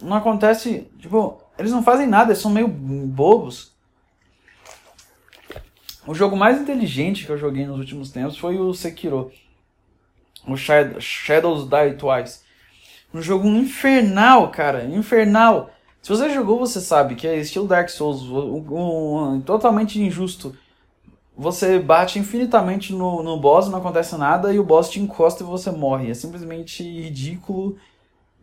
Não 0.01 0.17
acontece. 0.17 0.89
Tipo, 1.01 1.43
eles 1.59 1.73
não 1.73 1.83
fazem 1.83 2.07
nada, 2.07 2.31
eles 2.31 2.41
são 2.41 2.53
meio 2.53 2.69
bobos. 2.69 3.72
O 6.07 6.15
jogo 6.15 6.37
mais 6.37 6.61
inteligente 6.61 7.25
que 7.25 7.31
eu 7.31 7.39
joguei 7.39 7.65
nos 7.65 7.79
últimos 7.79 8.11
tempos 8.11 8.37
foi 8.37 8.59
o 8.59 8.75
Sekiro. 8.75 9.31
O 10.47 10.57
Shadows 10.57 11.69
Die 11.69 11.97
Twice. 11.97 12.41
Um 13.15 13.23
jogo 13.23 13.47
infernal, 13.47 14.51
cara. 14.51 14.85
Infernal. 14.85 15.71
Se 16.01 16.09
você 16.09 16.31
jogou, 16.31 16.59
você 16.59 16.81
sabe 16.81 17.15
que 17.15 17.29
é 17.29 17.39
estilo 17.39 17.69
Dark 17.69 17.89
Souls, 17.89 18.23
um, 18.23 19.35
um, 19.35 19.41
totalmente 19.41 20.01
injusto. 20.01 20.57
Você 21.37 21.79
bate 21.79 22.19
infinitamente 22.19 22.93
no, 22.93 23.23
no 23.23 23.39
boss, 23.39 23.69
não 23.69 23.79
acontece 23.79 24.17
nada, 24.17 24.53
e 24.53 24.59
o 24.59 24.65
boss 24.65 24.91
te 24.91 24.99
encosta 24.99 25.45
e 25.45 25.47
você 25.47 25.71
morre. 25.71 26.11
É 26.11 26.15
simplesmente 26.15 26.83
ridículo. 26.83 27.77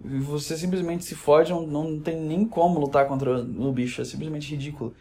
Você 0.01 0.55
simplesmente 0.57 1.03
se 1.03 1.13
fode, 1.13 1.51
não, 1.51 1.63
não 1.63 1.99
tem 1.99 2.15
nem 2.15 2.45
como 2.45 2.79
lutar 2.79 3.05
contra 3.05 3.41
o 3.41 3.71
bicho. 3.73 4.01
É 4.01 4.05
simplesmente 4.05 4.51
ridículo. 4.51 4.95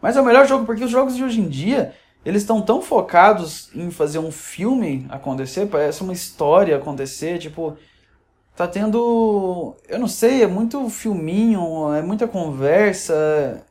Mas 0.00 0.16
é 0.16 0.20
o 0.20 0.24
melhor 0.24 0.46
jogo, 0.46 0.64
porque 0.64 0.84
os 0.84 0.90
jogos 0.90 1.16
de 1.16 1.24
hoje 1.24 1.40
em 1.40 1.48
dia, 1.48 1.94
eles 2.24 2.42
estão 2.42 2.62
tão 2.62 2.80
focados 2.80 3.70
em 3.74 3.90
fazer 3.90 4.18
um 4.18 4.30
filme 4.30 5.06
acontecer, 5.08 5.66
parece 5.66 6.02
uma 6.02 6.12
história 6.12 6.76
acontecer, 6.76 7.38
tipo, 7.38 7.76
tá 8.56 8.66
tendo, 8.66 9.76
eu 9.88 9.98
não 9.98 10.08
sei, 10.08 10.42
é 10.42 10.46
muito 10.46 10.88
filminho, 10.90 11.92
é 11.94 12.02
muita 12.02 12.28
conversa, 12.28 13.64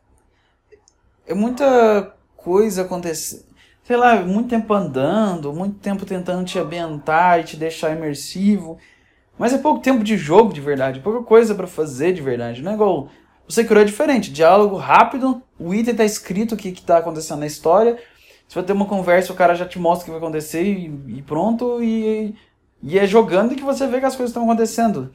é 1.27 1.33
muita 1.33 2.13
coisa 2.35 2.83
acontecendo, 2.83 3.45
sei 3.83 3.97
lá, 3.97 4.21
muito 4.21 4.49
tempo 4.49 4.73
andando, 4.73 5.53
muito 5.53 5.79
tempo 5.79 6.05
tentando 6.05 6.45
te 6.45 6.57
ambientar 6.59 7.39
e 7.39 7.43
te 7.43 7.57
deixar 7.57 7.95
imersivo. 7.95 8.77
Mas 9.37 9.53
é 9.53 9.57
pouco 9.57 9.79
tempo 9.79 10.03
de 10.03 10.17
jogo 10.17 10.53
de 10.53 10.59
verdade, 10.59 10.99
pouca 10.99 11.23
coisa 11.23 11.55
para 11.55 11.65
fazer 11.67 12.13
de 12.13 12.21
verdade. 12.21 12.61
Não 12.61 12.71
é 12.71 12.75
igual. 12.75 13.09
O 13.49 13.51
Sekiro 13.51 13.79
é 13.79 13.83
diferente, 13.83 14.31
diálogo 14.31 14.75
rápido, 14.75 15.41
o 15.57 15.73
item 15.73 15.95
tá 15.95 16.05
escrito 16.05 16.53
o 16.53 16.57
que, 16.57 16.71
que 16.71 16.83
tá 16.83 16.99
acontecendo 16.99 17.39
na 17.39 17.47
história. 17.47 17.97
Se 18.47 18.53
vai 18.53 18.63
ter 18.63 18.73
uma 18.73 18.85
conversa, 18.85 19.33
o 19.33 19.35
cara 19.35 19.55
já 19.55 19.65
te 19.65 19.79
mostra 19.79 20.03
o 20.03 20.05
que 20.05 20.11
vai 20.11 20.19
acontecer 20.19 20.61
e, 20.61 20.85
e 21.17 21.21
pronto. 21.23 21.81
E, 21.81 22.35
e 22.83 22.99
é 22.99 23.07
jogando 23.07 23.55
que 23.55 23.63
você 23.63 23.87
vê 23.87 23.99
que 23.99 24.05
as 24.05 24.15
coisas 24.15 24.29
estão 24.29 24.43
acontecendo. 24.43 25.11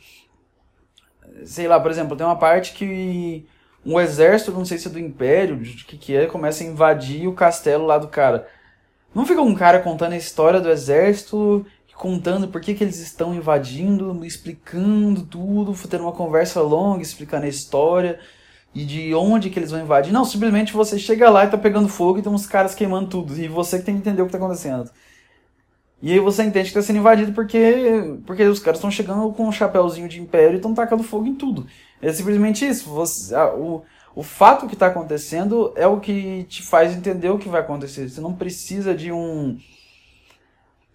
Sei 1.44 1.68
lá, 1.68 1.78
por 1.78 1.92
exemplo, 1.92 2.16
tem 2.16 2.26
uma 2.26 2.34
parte 2.34 2.72
que 2.72 3.46
um 3.86 4.00
exército, 4.00 4.50
não 4.50 4.64
sei 4.64 4.78
se 4.78 4.88
é 4.88 4.90
do 4.90 4.98
Império, 4.98 5.56
de 5.56 5.84
que 5.84 5.96
que 5.96 6.16
é, 6.16 6.26
começa 6.26 6.64
a 6.64 6.66
invadir 6.66 7.28
o 7.28 7.34
castelo 7.34 7.86
lá 7.86 7.98
do 7.98 8.08
cara. 8.08 8.48
Não 9.14 9.24
fica 9.24 9.42
um 9.42 9.54
cara 9.54 9.78
contando 9.78 10.14
a 10.14 10.16
história 10.16 10.60
do 10.60 10.70
exército 10.70 11.64
contando 11.96 12.48
por 12.48 12.60
que, 12.60 12.74
que 12.74 12.84
eles 12.84 12.98
estão 12.98 13.34
invadindo, 13.34 14.24
explicando 14.24 15.22
tudo, 15.22 15.74
tendo 15.88 16.02
uma 16.02 16.12
conversa 16.12 16.60
longa, 16.60 17.02
explicando 17.02 17.46
a 17.46 17.48
história 17.48 18.18
e 18.74 18.84
de 18.84 19.14
onde 19.14 19.50
que 19.50 19.58
eles 19.58 19.70
vão 19.70 19.80
invadir. 19.80 20.12
Não, 20.12 20.24
simplesmente 20.24 20.72
você 20.72 20.98
chega 20.98 21.30
lá 21.30 21.44
e 21.44 21.50
tá 21.50 21.56
pegando 21.56 21.88
fogo 21.88 22.18
e 22.18 22.22
tem 22.22 22.32
uns 22.32 22.46
caras 22.46 22.74
queimando 22.74 23.08
tudo. 23.08 23.38
E 23.38 23.46
você 23.46 23.78
que 23.78 23.84
tem 23.84 23.94
que 23.94 24.00
entender 24.00 24.22
o 24.22 24.26
que 24.26 24.32
tá 24.32 24.38
acontecendo. 24.38 24.90
E 26.02 26.12
aí 26.12 26.18
você 26.18 26.42
entende 26.42 26.68
que 26.68 26.74
tá 26.74 26.82
sendo 26.82 26.98
invadido 26.98 27.32
porque, 27.32 28.18
porque 28.26 28.42
os 28.44 28.58
caras 28.58 28.78
estão 28.78 28.90
chegando 28.90 29.32
com 29.32 29.46
um 29.46 29.52
chapéuzinho 29.52 30.08
de 30.08 30.20
império 30.20 30.54
e 30.54 30.56
estão 30.56 30.74
tacando 30.74 31.02
fogo 31.02 31.26
em 31.26 31.34
tudo. 31.34 31.66
É 32.02 32.12
simplesmente 32.12 32.66
isso. 32.66 32.90
Você, 32.90 33.34
a, 33.34 33.54
o, 33.54 33.82
o 34.14 34.22
fato 34.22 34.66
que 34.66 34.74
está 34.74 34.88
acontecendo 34.88 35.72
é 35.76 35.86
o 35.86 36.00
que 36.00 36.44
te 36.44 36.62
faz 36.62 36.94
entender 36.94 37.30
o 37.30 37.38
que 37.38 37.48
vai 37.48 37.60
acontecer. 37.60 38.08
Você 38.08 38.20
não 38.20 38.34
precisa 38.34 38.94
de 38.94 39.12
um 39.12 39.56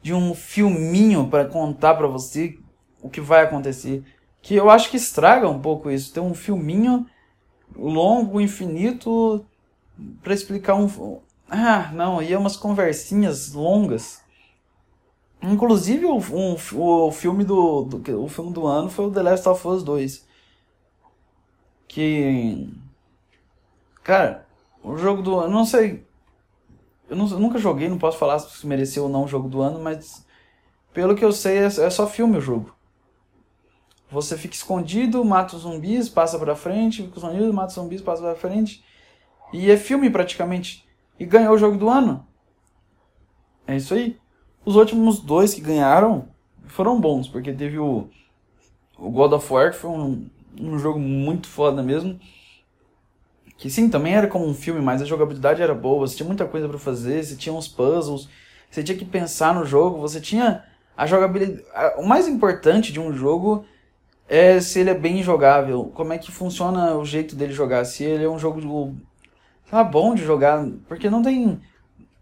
de 0.01 0.13
um 0.13 0.33
filminho 0.33 1.27
para 1.27 1.45
contar 1.45 1.95
para 1.95 2.07
você 2.07 2.57
o 3.01 3.09
que 3.09 3.21
vai 3.21 3.43
acontecer. 3.43 4.03
Que 4.41 4.55
eu 4.55 4.69
acho 4.69 4.89
que 4.89 4.97
estraga 4.97 5.49
um 5.49 5.59
pouco 5.59 5.91
isso. 5.91 6.13
Tem 6.13 6.23
um 6.23 6.33
filminho 6.33 7.05
longo, 7.75 8.39
infinito, 8.39 9.45
para 10.23 10.33
explicar 10.33 10.75
um. 10.75 11.19
Ah, 11.49 11.91
não, 11.93 12.21
e 12.21 12.31
é 12.31 12.37
umas 12.37 12.55
conversinhas 12.55 13.53
longas. 13.53 14.21
Inclusive, 15.41 16.05
o, 16.05 16.17
um, 16.17 16.55
o 16.75 17.11
filme 17.11 17.43
do, 17.43 17.83
do, 17.83 18.23
o 18.23 18.27
filme 18.27 18.51
do 18.51 18.67
ano 18.67 18.89
foi 18.89 19.05
o 19.05 19.11
The 19.11 19.23
Last 19.23 19.47
of 19.47 19.67
Us 19.67 19.83
2. 19.83 20.27
Que. 21.87 22.69
Cara, 24.03 24.45
o 24.83 24.97
jogo 24.97 25.21
do 25.21 25.39
ano, 25.39 25.53
não 25.53 25.65
sei. 25.65 26.05
Eu, 27.09 27.15
não, 27.15 27.27
eu, 27.27 27.39
nunca 27.39 27.57
joguei, 27.57 27.89
não 27.89 27.97
posso 27.97 28.17
falar 28.17 28.39
se 28.39 28.65
mereceu 28.67 29.03
ou 29.03 29.09
não 29.09 29.23
o 29.23 29.27
jogo 29.27 29.49
do 29.49 29.61
ano, 29.61 29.81
mas 29.81 30.25
pelo 30.93 31.15
que 31.15 31.25
eu 31.25 31.31
sei 31.31 31.57
é, 31.57 31.65
é 31.65 31.89
só 31.89 32.07
filme 32.07 32.37
o 32.37 32.41
jogo. 32.41 32.75
Você 34.11 34.37
fica 34.37 34.55
escondido, 34.55 35.23
mata 35.23 35.55
os 35.55 35.61
zumbis, 35.61 36.09
passa 36.09 36.39
pra 36.39 36.55
frente, 36.55 37.03
fica 37.03 37.17
escondido, 37.17 37.53
mata 37.53 37.67
os 37.67 37.73
zumbis, 37.75 38.01
passa 38.01 38.21
pra 38.21 38.35
frente. 38.35 38.83
E 39.53 39.69
é 39.69 39.77
filme 39.77 40.09
praticamente. 40.09 40.87
E 41.19 41.25
ganhou 41.25 41.53
o 41.53 41.57
jogo 41.57 41.77
do 41.77 41.89
ano. 41.89 42.25
É 43.67 43.75
isso 43.75 43.93
aí. 43.93 44.17
Os 44.65 44.75
últimos 44.75 45.19
dois 45.19 45.53
que 45.53 45.61
ganharam 45.61 46.27
foram 46.65 46.99
bons, 46.99 47.27
porque 47.27 47.53
teve 47.53 47.77
o, 47.77 48.09
o 48.97 49.09
God 49.09 49.33
of 49.33 49.53
War, 49.53 49.71
que 49.71 49.77
foi 49.77 49.91
um, 49.91 50.29
um 50.59 50.79
jogo 50.79 50.99
muito 50.99 51.47
foda 51.47 51.83
mesmo. 51.83 52.19
Que 53.59 53.69
sim, 53.69 53.89
também 53.89 54.15
era 54.15 54.25
como 54.25 54.47
um 54.47 54.53
filme, 54.53 54.81
mas 54.81 55.01
a 55.01 55.05
jogabilidade 55.05 55.61
era 55.61 55.75
boa, 55.75 56.07
você 56.07 56.15
tinha 56.15 56.25
muita 56.25 56.45
coisa 56.45 56.67
para 56.67 56.79
fazer, 56.79 57.21
você 57.21 57.35
tinha 57.35 57.53
uns 57.53 57.67
puzzles, 57.67 58.29
você 58.71 58.81
tinha 58.81 58.97
que 58.97 59.03
pensar 59.03 59.53
no 59.53 59.65
jogo, 59.65 59.99
você 59.99 60.21
tinha 60.21 60.63
a 60.95 61.05
jogabilidade. 61.05 61.65
O 61.97 62.07
mais 62.07 62.25
importante 62.25 62.93
de 62.93 63.01
um 63.01 63.11
jogo 63.11 63.65
é 64.29 64.61
se 64.61 64.79
ele 64.79 64.91
é 64.91 64.93
bem 64.93 65.21
jogável, 65.21 65.91
como 65.93 66.13
é 66.13 66.17
que 66.17 66.31
funciona 66.31 66.95
o 66.95 67.03
jeito 67.03 67.35
dele 67.35 67.51
jogar, 67.51 67.83
se 67.83 68.01
ele 68.01 68.23
é 68.23 68.29
um 68.29 68.39
jogo 68.39 68.95
lá, 69.69 69.83
bom 69.83 70.15
de 70.15 70.23
jogar, 70.23 70.65
porque 70.87 71.09
não 71.09 71.21
tem 71.21 71.59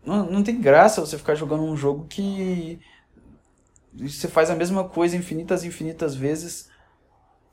não, 0.04 0.26
não 0.26 0.44
tem 0.44 0.60
graça 0.60 1.02
você 1.02 1.20
ficar 1.20 1.36
jogando 1.36 1.64
um 1.64 1.78
jogo 1.78 2.08
que 2.10 2.80
você 3.94 4.28
faz 4.28 4.50
a 4.50 4.56
mesma 4.56 4.86
coisa 4.86 5.16
infinitas 5.16 5.64
infinitas 5.64 6.16
vezes 6.16 6.68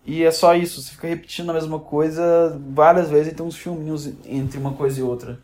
e 0.06 0.22
é 0.22 0.30
só 0.30 0.54
isso, 0.54 0.82
você 0.82 0.90
fica 0.90 1.08
repetindo 1.08 1.50
a 1.50 1.54
mesma 1.54 1.80
coisa 1.80 2.60
várias 2.68 3.08
vezes 3.08 3.32
e 3.32 3.34
tem 3.34 3.44
uns 3.44 3.56
filminhos 3.56 4.06
entre 4.26 4.58
uma 4.58 4.74
coisa 4.74 5.00
e 5.00 5.02
outra. 5.02 5.40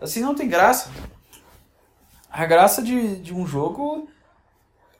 Assim 0.00 0.20
não 0.20 0.34
tem 0.34 0.48
graça. 0.48 0.90
A 2.30 2.44
graça 2.44 2.82
de, 2.82 3.16
de 3.16 3.34
um 3.34 3.46
jogo 3.46 4.08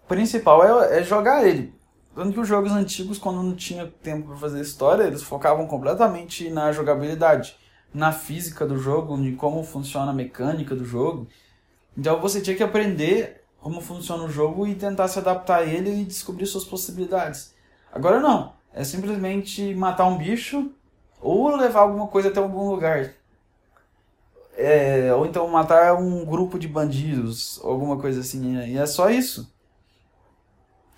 principal 0.08 0.82
é, 0.82 0.98
é 1.00 1.02
jogar 1.02 1.46
ele. 1.46 1.74
Tanto 2.14 2.32
que 2.32 2.40
os 2.40 2.48
jogos 2.48 2.72
antigos, 2.72 3.18
quando 3.18 3.42
não 3.42 3.54
tinha 3.54 3.86
tempo 4.02 4.28
para 4.28 4.36
fazer 4.36 4.60
história, 4.60 5.04
eles 5.04 5.22
focavam 5.22 5.66
completamente 5.66 6.50
na 6.50 6.72
jogabilidade, 6.72 7.56
na 7.94 8.12
física 8.12 8.66
do 8.66 8.78
jogo, 8.78 9.16
de 9.16 9.32
como 9.32 9.62
funciona 9.62 10.10
a 10.10 10.14
mecânica 10.14 10.74
do 10.74 10.84
jogo. 10.84 11.28
Então 11.96 12.20
você 12.20 12.40
tinha 12.40 12.56
que 12.56 12.62
aprender 12.62 13.44
como 13.60 13.80
funciona 13.80 14.24
o 14.24 14.30
jogo 14.30 14.66
e 14.66 14.74
tentar 14.74 15.06
se 15.08 15.18
adaptar 15.18 15.58
a 15.58 15.64
ele 15.64 16.00
e 16.00 16.04
descobrir 16.04 16.46
suas 16.46 16.64
possibilidades. 16.64 17.54
Agora 17.92 18.18
não. 18.18 18.59
É 18.72 18.84
simplesmente 18.84 19.74
matar 19.74 20.06
um 20.06 20.16
bicho 20.16 20.72
ou 21.20 21.54
levar 21.56 21.80
alguma 21.80 22.06
coisa 22.06 22.28
até 22.28 22.40
algum 22.40 22.70
lugar. 22.70 23.14
É, 24.56 25.12
ou 25.14 25.26
então 25.26 25.48
matar 25.48 25.94
um 25.94 26.24
grupo 26.24 26.58
de 26.58 26.68
bandidos, 26.68 27.60
alguma 27.64 27.98
coisa 27.98 28.20
assim. 28.20 28.56
E 28.66 28.76
é 28.76 28.86
só 28.86 29.10
isso. 29.10 29.52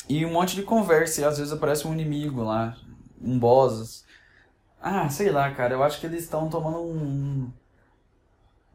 E 0.09 0.27
um 0.27 0.33
monte 0.33 0.57
de 0.57 0.63
conversa, 0.63 1.21
e 1.21 1.25
às 1.25 1.39
vezes 1.39 1.53
aparece 1.53 1.87
um 1.87 1.93
inimigo 1.93 2.43
lá, 2.43 2.77
um 3.21 3.39
boss. 3.39 4.05
Ah, 4.81 5.09
sei 5.09 5.31
lá, 5.31 5.51
cara, 5.53 5.75
eu 5.75 5.83
acho 5.83 6.01
que 6.01 6.07
eles 6.07 6.25
estão 6.25 6.49
tomando 6.51 6.79
um, 6.79 7.51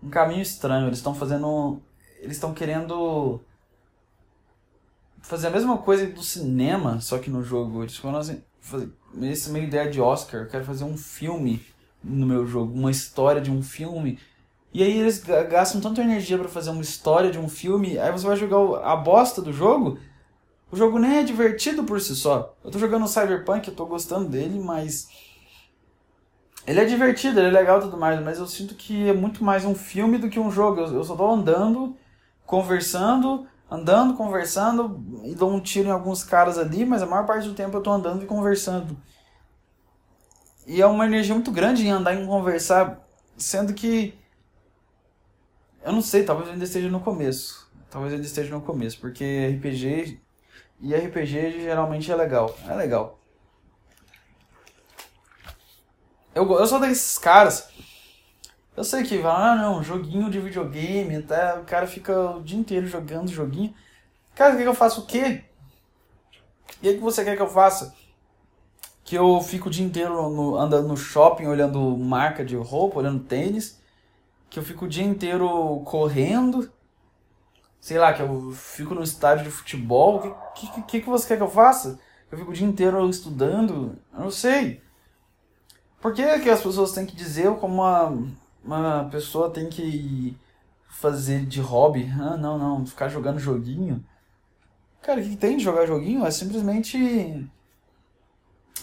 um 0.01 0.09
caminho 0.09 0.41
estranho. 0.41 0.87
Eles 0.87 0.99
estão 0.99 1.13
fazendo. 1.13 1.81
Eles 2.19 2.37
estão 2.37 2.53
querendo 2.53 3.41
fazer 5.21 5.47
a 5.47 5.51
mesma 5.51 5.77
coisa 5.77 6.07
do 6.07 6.23
cinema, 6.23 7.01
só 7.01 7.19
que 7.19 7.29
no 7.29 7.43
jogo. 7.43 7.83
Eles 7.83 7.97
foram 7.97 8.19
assim, 8.19 8.41
essa 9.23 9.51
minha 9.51 9.65
ideia 9.65 9.89
de 9.89 10.01
Oscar, 10.01 10.41
eu 10.41 10.47
quero 10.47 10.65
fazer 10.65 10.83
um 10.83 10.97
filme 10.97 11.65
no 12.03 12.25
meu 12.25 12.45
jogo, 12.45 12.73
uma 12.73 12.91
história 12.91 13.41
de 13.41 13.51
um 13.51 13.61
filme. 13.61 14.19
E 14.73 14.83
aí 14.83 14.99
eles 14.99 15.23
gastam 15.49 15.81
tanta 15.81 16.01
energia 16.01 16.37
para 16.37 16.47
fazer 16.47 16.69
uma 16.69 16.81
história 16.81 17.31
de 17.31 17.39
um 17.39 17.49
filme, 17.49 17.97
aí 17.97 18.11
você 18.11 18.27
vai 18.27 18.35
jogar 18.35 18.83
a 18.83 18.95
bosta 18.95 19.41
do 19.41 19.51
jogo. 19.51 19.97
O 20.71 20.75
jogo 20.75 20.99
nem 20.99 21.19
é 21.19 21.23
divertido 21.23 21.83
por 21.83 21.99
si 22.01 22.15
só. 22.15 22.55
Eu 22.63 22.69
tô 22.69 22.77
jogando 22.77 23.07
Cyberpunk, 23.07 23.67
eu 23.67 23.75
tô 23.75 23.85
gostando 23.85 24.29
dele, 24.29 24.59
mas 24.59 25.07
ele 26.65 26.81
é 26.81 26.85
divertido, 26.85 27.39
ele 27.39 27.47
é 27.47 27.51
legal 27.51 27.79
e 27.79 27.83
tudo 27.83 27.95
mais, 27.95 28.21
mas 28.21 28.39
eu 28.39 28.45
sinto 28.45 28.75
que 28.75 29.07
é 29.07 29.13
muito 29.13 29.41
mais 29.41 29.63
um 29.63 29.73
filme 29.73 30.17
do 30.17 30.29
que 30.29 30.39
um 30.39 30.51
jogo. 30.51 30.81
Eu, 30.81 31.03
só 31.03 31.15
tô 31.15 31.31
andando, 31.31 31.95
conversando, 32.45 33.47
andando, 33.69 34.15
conversando, 34.15 35.03
e 35.23 35.35
dou 35.35 35.51
um 35.51 35.59
tiro 35.59 35.89
em 35.89 35.91
alguns 35.91 36.23
caras 36.23 36.57
ali, 36.57 36.85
mas 36.85 37.01
a 37.01 37.05
maior 37.05 37.25
parte 37.25 37.47
do 37.47 37.53
tempo 37.53 37.75
eu 37.77 37.81
tô 37.81 37.91
andando 37.91 38.23
e 38.23 38.27
conversando. 38.27 38.97
E 40.65 40.81
é 40.81 40.85
uma 40.85 41.05
energia 41.05 41.33
muito 41.33 41.51
grande 41.51 41.85
em 41.85 41.91
andar 41.91 42.13
e 42.13 42.25
conversar, 42.25 42.99
sendo 43.37 43.73
que. 43.73 44.17
Eu 45.83 45.93
não 45.93 46.01
sei, 46.01 46.23
talvez 46.23 46.47
eu 46.47 46.53
ainda 46.53 46.65
esteja 46.65 46.89
no 46.89 46.99
começo. 46.99 47.71
Talvez 47.89 48.11
eu 48.11 48.17
ainda 48.17 48.27
esteja 48.27 48.53
no 48.53 48.61
começo, 48.61 48.99
porque 48.99 49.55
RPG. 49.55 50.19
E 50.81 50.93
RPG 50.93 51.61
geralmente 51.61 52.11
é 52.11 52.15
legal. 52.15 52.55
É 52.67 52.73
legal. 52.75 53.19
Eu, 56.35 56.51
eu 56.51 56.67
sou 56.67 56.79
desses 56.79 57.17
caras 57.17 57.69
eu 58.77 58.83
sei 58.83 59.03
que, 59.03 59.21
ah, 59.23 59.55
não, 59.55 59.83
joguinho 59.83 60.29
de 60.29 60.39
videogame, 60.39 61.21
tá? 61.23 61.59
o 61.61 61.65
cara 61.65 61.85
fica 61.87 62.37
o 62.37 62.43
dia 62.43 62.57
inteiro 62.57 62.87
jogando 62.87 63.29
joguinho. 63.29 63.73
Cara, 64.35 64.53
o 64.53 64.57
que, 64.57 64.63
que 64.63 64.69
eu 64.69 64.73
faço 64.73 65.01
o 65.01 65.05
quê? 65.05 65.43
E 66.81 66.87
aí 66.87 66.95
que 66.95 67.01
você 67.01 67.25
quer 67.25 67.35
que 67.35 67.41
eu 67.41 67.49
faça? 67.49 67.93
que 69.07 69.15
eu 69.15 69.39
fico 69.39 69.69
o 69.69 69.71
dia 69.71 69.85
inteiro 69.85 70.29
no, 70.29 70.57
andando 70.57 70.89
no 70.89 70.97
shopping 70.97 71.45
olhando 71.45 71.79
marca 71.97 72.43
de 72.43 72.57
roupa, 72.57 72.99
olhando 72.99 73.23
tênis, 73.23 73.81
que 74.49 74.59
eu 74.59 74.63
fico 74.63 74.83
o 74.83 74.87
dia 74.87 75.05
inteiro 75.05 75.81
correndo, 75.85 76.69
sei 77.79 77.97
lá, 77.97 78.11
que 78.11 78.21
eu 78.21 78.51
fico 78.51 78.93
no 78.93 79.01
estádio 79.01 79.45
de 79.45 79.49
futebol, 79.49 80.17
o 80.17 80.19
que, 80.53 80.67
que, 80.67 80.81
que, 80.81 80.99
que 80.99 81.09
você 81.09 81.25
quer 81.25 81.37
que 81.37 81.43
eu 81.43 81.49
faça? 81.49 81.97
Eu 82.29 82.37
fico 82.37 82.51
o 82.51 82.53
dia 82.53 82.67
inteiro 82.67 83.09
estudando, 83.09 83.97
eu 84.13 84.19
não 84.19 84.29
sei. 84.29 84.81
Por 86.01 86.13
que, 86.13 86.39
que 86.39 86.49
as 86.49 86.61
pessoas 86.61 86.91
têm 86.91 87.05
que 87.05 87.15
dizer 87.15 87.49
como 87.55 87.75
uma, 87.75 88.09
uma 88.67 89.09
pessoa 89.09 89.49
tem 89.49 89.69
que 89.69 90.37
fazer 90.89 91.45
de 91.45 91.61
hobby? 91.61 92.11
Ah, 92.19 92.37
não, 92.37 92.57
não, 92.57 92.85
ficar 92.85 93.07
jogando 93.07 93.39
joguinho. 93.39 94.05
Cara, 95.01 95.21
o 95.21 95.23
que 95.23 95.37
tem 95.37 95.57
de 95.57 95.63
jogar 95.63 95.85
joguinho? 95.85 96.25
É 96.25 96.31
simplesmente 96.31 97.49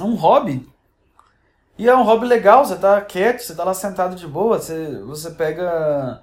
um 0.00 0.14
hobby. 0.14 0.68
E 1.76 1.88
é 1.88 1.96
um 1.96 2.04
hobby 2.04 2.26
legal, 2.26 2.64
você 2.64 2.76
tá 2.76 3.00
quieto, 3.00 3.40
você 3.40 3.54
tá 3.54 3.64
lá 3.64 3.74
sentado 3.74 4.14
de 4.16 4.26
boa, 4.26 4.58
você, 4.58 4.98
você 5.02 5.30
pega. 5.32 6.22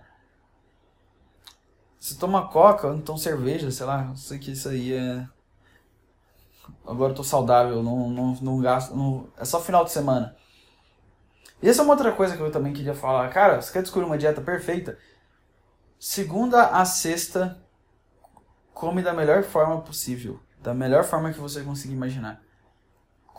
Você 1.99 2.15
toma 2.15 2.47
coca, 2.47 2.87
ou 2.87 2.95
então 2.95 3.17
cerveja, 3.17 3.69
sei 3.69 3.85
lá, 3.85 4.07
eu 4.09 4.15
sei 4.15 4.39
que 4.39 4.51
isso 4.51 4.69
aí 4.69 4.93
é. 4.93 5.27
Agora 6.85 7.11
eu 7.11 7.15
tô 7.15 7.23
saudável, 7.23 7.83
não, 7.83 8.09
não, 8.09 8.33
não 8.41 8.59
gasto. 8.59 8.95
Não... 8.95 9.27
É 9.37 9.45
só 9.45 9.59
final 9.59 9.83
de 9.83 9.91
semana. 9.91 10.35
E 11.61 11.69
essa 11.69 11.81
é 11.81 11.83
uma 11.83 11.93
outra 11.93 12.11
coisa 12.11 12.35
que 12.35 12.41
eu 12.41 12.51
também 12.51 12.73
queria 12.73 12.95
falar. 12.95 13.29
Cara, 13.29 13.61
você 13.61 13.71
quer 13.71 13.81
descobrir 13.81 14.07
uma 14.07 14.17
dieta 14.17 14.41
perfeita? 14.41 14.97
Segunda 15.99 16.67
a 16.67 16.83
sexta, 16.85 17.61
come 18.73 19.01
da 19.01 19.13
melhor 19.13 19.43
forma 19.43 19.81
possível. 19.81 20.39
Da 20.59 20.73
melhor 20.73 21.03
forma 21.03 21.31
que 21.31 21.39
você 21.39 21.61
conseguir 21.61 21.93
imaginar 21.93 22.41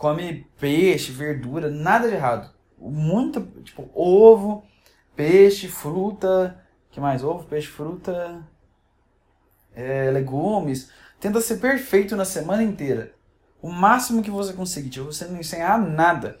come 0.03 0.45
peixe, 0.59 1.13
verdura, 1.13 1.69
nada 1.69 2.09
de 2.09 2.15
errado. 2.15 2.53
Muito, 2.77 3.41
tipo, 3.63 3.89
ovo, 3.95 4.63
peixe, 5.15 5.69
fruta, 5.69 6.61
que 6.91 6.99
mais? 6.99 7.23
Ovo, 7.23 7.45
peixe, 7.45 7.67
fruta, 7.67 8.45
é, 9.73 10.11
legumes. 10.11 10.91
Tenta 11.21 11.39
ser 11.39 11.57
perfeito 11.57 12.17
na 12.17 12.25
semana 12.25 12.61
inteira. 12.61 13.13
O 13.61 13.71
máximo 13.71 14.21
que 14.21 14.29
você 14.29 14.51
conseguir, 14.51 14.89
tipo, 14.89 15.05
você 15.05 15.25
não 15.25 15.39
ensinar 15.39 15.77
nada. 15.77 16.37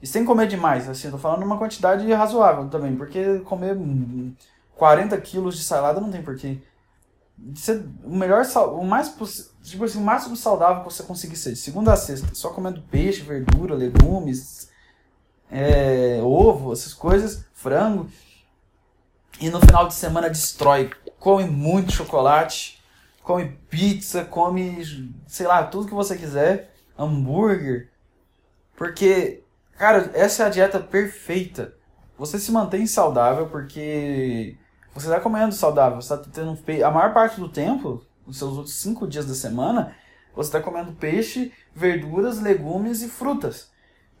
E 0.00 0.06
sem 0.06 0.24
comer 0.24 0.46
demais, 0.46 0.88
assim, 0.88 1.08
eu 1.08 1.12
tô 1.12 1.18
falando 1.18 1.42
uma 1.42 1.58
quantidade 1.58 2.10
razoável 2.12 2.68
também, 2.68 2.96
porque 2.96 3.40
comer 3.40 3.76
40 4.76 5.16
quilos 5.20 5.56
de 5.56 5.62
salada 5.62 6.00
não 6.00 6.10
tem 6.10 6.22
porquê 6.22 6.58
ser 7.54 7.84
o 8.04 8.14
melhor, 8.14 8.44
o 8.72 8.84
mais 8.84 9.14
tipo 9.62 9.84
assim, 9.84 9.98
o 9.98 10.02
máximo 10.02 10.36
saudável 10.36 10.82
que 10.82 10.92
você 10.92 11.02
conseguir 11.02 11.36
ser, 11.36 11.52
de 11.52 11.58
segunda 11.58 11.92
a 11.92 11.96
sexta, 11.96 12.34
só 12.34 12.50
comendo 12.50 12.82
peixe, 12.82 13.22
verdura, 13.22 13.74
legumes, 13.74 14.68
é, 15.50 16.20
ovo, 16.22 16.72
essas 16.72 16.92
coisas, 16.92 17.44
frango. 17.52 18.08
E 19.40 19.50
no 19.50 19.60
final 19.60 19.86
de 19.86 19.94
semana 19.94 20.28
destrói, 20.28 20.90
come 21.18 21.44
muito 21.44 21.92
chocolate, 21.92 22.82
come 23.22 23.56
pizza, 23.70 24.24
come, 24.24 25.14
sei 25.26 25.46
lá, 25.46 25.62
tudo 25.64 25.86
que 25.86 25.94
você 25.94 26.16
quiser, 26.16 26.74
hambúrguer. 26.98 27.88
Porque, 28.76 29.44
cara, 29.78 30.10
essa 30.14 30.42
é 30.42 30.46
a 30.46 30.50
dieta 30.50 30.78
perfeita. 30.78 31.74
Você 32.18 32.38
se 32.38 32.50
mantém 32.50 32.86
saudável 32.86 33.46
porque 33.46 34.56
você 34.92 35.06
está 35.06 35.20
comendo 35.20 35.54
saudável, 35.54 36.00
você 36.00 36.14
está 36.14 36.30
tendo 36.32 36.58
a 36.84 36.90
maior 36.90 37.14
parte 37.14 37.40
do 37.40 37.48
tempo, 37.48 38.04
os 38.26 38.36
seus 38.36 38.56
outros 38.56 38.74
cinco 38.74 39.06
dias 39.06 39.24
da 39.24 39.34
semana, 39.34 39.94
você 40.34 40.48
está 40.48 40.60
comendo 40.60 40.92
peixe, 40.92 41.52
verduras, 41.74 42.40
legumes 42.40 43.02
e 43.02 43.08
frutas. 43.08 43.70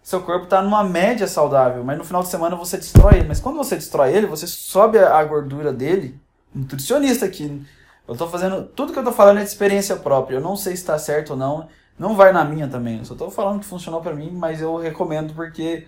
Seu 0.02 0.22
corpo 0.22 0.44
está 0.44 0.62
numa 0.62 0.82
média 0.82 1.26
saudável, 1.26 1.84
mas 1.84 1.98
no 1.98 2.04
final 2.04 2.22
de 2.22 2.28
semana 2.28 2.56
você 2.56 2.78
destrói 2.78 3.18
ele. 3.18 3.28
Mas 3.28 3.40
quando 3.40 3.56
você 3.56 3.74
destrói 3.74 4.14
ele, 4.14 4.26
você 4.26 4.46
sobe 4.46 4.98
a 4.98 5.22
gordura 5.24 5.72
dele. 5.72 6.18
Nutricionista 6.54 7.26
aqui. 7.26 7.62
Eu 8.06 8.12
estou 8.12 8.26
fazendo. 8.28 8.64
Tudo 8.64 8.92
que 8.92 8.98
eu 8.98 9.02
estou 9.02 9.14
falando 9.14 9.38
é 9.38 9.42
de 9.42 9.48
experiência 9.48 9.96
própria. 9.96 10.36
Eu 10.36 10.40
não 10.40 10.56
sei 10.56 10.74
se 10.74 10.82
está 10.82 10.98
certo 10.98 11.30
ou 11.30 11.36
não. 11.36 11.68
Não 11.98 12.14
vai 12.14 12.32
na 12.32 12.44
minha 12.44 12.68
também. 12.68 12.98
Eu 12.98 13.04
só 13.04 13.14
estou 13.14 13.30
falando 13.30 13.60
que 13.60 13.66
funcionou 13.66 14.00
para 14.00 14.14
mim, 14.14 14.30
mas 14.30 14.60
eu 14.60 14.76
recomendo 14.76 15.34
porque 15.34 15.86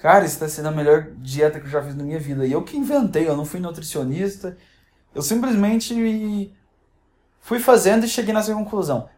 Cara, 0.00 0.24
isso 0.24 0.34
está 0.34 0.48
sendo 0.48 0.68
a 0.68 0.70
melhor 0.70 1.10
dieta 1.16 1.58
que 1.58 1.66
eu 1.66 1.70
já 1.70 1.82
fiz 1.82 1.94
na 1.94 2.04
minha 2.04 2.20
vida. 2.20 2.46
E 2.46 2.52
eu 2.52 2.62
que 2.62 2.76
inventei, 2.76 3.28
eu 3.28 3.36
não 3.36 3.44
fui 3.44 3.58
nutricionista. 3.58 4.56
Eu 5.14 5.22
simplesmente 5.22 6.54
fui 7.40 7.58
fazendo 7.58 8.04
e 8.04 8.08
cheguei 8.08 8.32
nessa 8.32 8.54
conclusão. 8.54 9.08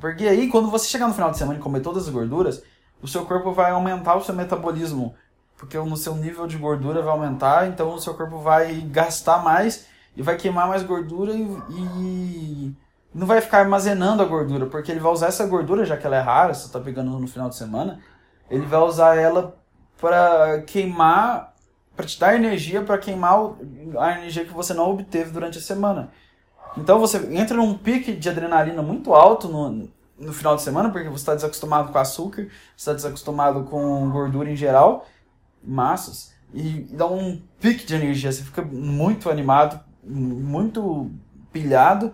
Porque 0.00 0.26
aí, 0.26 0.48
quando 0.48 0.70
você 0.70 0.88
chegar 0.88 1.06
no 1.06 1.14
final 1.14 1.30
de 1.30 1.38
semana 1.38 1.58
e 1.58 1.62
comer 1.62 1.80
todas 1.80 2.04
as 2.04 2.12
gorduras, 2.12 2.62
o 3.00 3.06
seu 3.06 3.24
corpo 3.26 3.52
vai 3.52 3.70
aumentar 3.70 4.16
o 4.16 4.24
seu 4.24 4.34
metabolismo. 4.34 5.14
Porque 5.56 5.78
o 5.78 5.96
seu 5.96 6.16
nível 6.16 6.46
de 6.46 6.56
gordura 6.56 7.00
vai 7.02 7.10
aumentar, 7.10 7.68
então 7.68 7.94
o 7.94 8.00
seu 8.00 8.14
corpo 8.14 8.38
vai 8.38 8.80
gastar 8.80 9.42
mais 9.42 9.86
e 10.16 10.22
vai 10.22 10.36
queimar 10.36 10.68
mais 10.68 10.82
gordura 10.82 11.32
e, 11.32 11.42
e 11.70 12.76
não 13.14 13.26
vai 13.26 13.40
ficar 13.40 13.60
armazenando 13.60 14.22
a 14.22 14.26
gordura, 14.26 14.66
porque 14.66 14.90
ele 14.92 15.00
vai 15.00 15.12
usar 15.12 15.28
essa 15.28 15.46
gordura, 15.46 15.84
já 15.84 15.96
que 15.96 16.06
ela 16.06 16.16
é 16.16 16.20
rara, 16.20 16.54
você 16.54 16.66
está 16.66 16.78
pegando 16.78 17.10
no 17.18 17.26
final 17.26 17.48
de 17.48 17.56
semana, 17.56 18.00
ele 18.50 18.66
vai 18.66 18.80
usar 18.80 19.16
ela 19.16 19.56
para 20.00 20.62
queimar, 20.62 21.54
para 21.96 22.06
te 22.06 22.18
dar 22.18 22.34
energia 22.34 22.82
para 22.82 22.98
queimar 22.98 23.54
a 23.98 24.18
energia 24.18 24.44
que 24.44 24.52
você 24.52 24.72
não 24.72 24.90
obteve 24.90 25.30
durante 25.30 25.58
a 25.58 25.60
semana. 25.60 26.10
Então 26.76 26.98
você 26.98 27.18
entra 27.34 27.56
num 27.56 27.76
pique 27.76 28.12
de 28.12 28.28
adrenalina 28.28 28.82
muito 28.82 29.14
alto 29.14 29.48
no, 29.48 29.88
no 30.18 30.32
final 30.32 30.54
de 30.54 30.62
semana, 30.62 30.90
porque 30.90 31.08
você 31.08 31.22
está 31.22 31.34
desacostumado 31.34 31.92
com 31.92 31.98
açúcar, 31.98 32.42
você 32.44 32.50
está 32.76 32.92
desacostumado 32.92 33.64
com 33.64 34.10
gordura 34.10 34.50
em 34.50 34.56
geral, 34.56 35.06
massas, 35.62 36.32
e 36.52 36.86
dá 36.90 37.06
um 37.06 37.40
pique 37.60 37.84
de 37.84 37.94
energia, 37.94 38.32
você 38.32 38.42
fica 38.42 38.62
muito 38.62 39.28
animado, 39.28 39.80
muito 40.04 41.10
pilhado. 41.52 42.12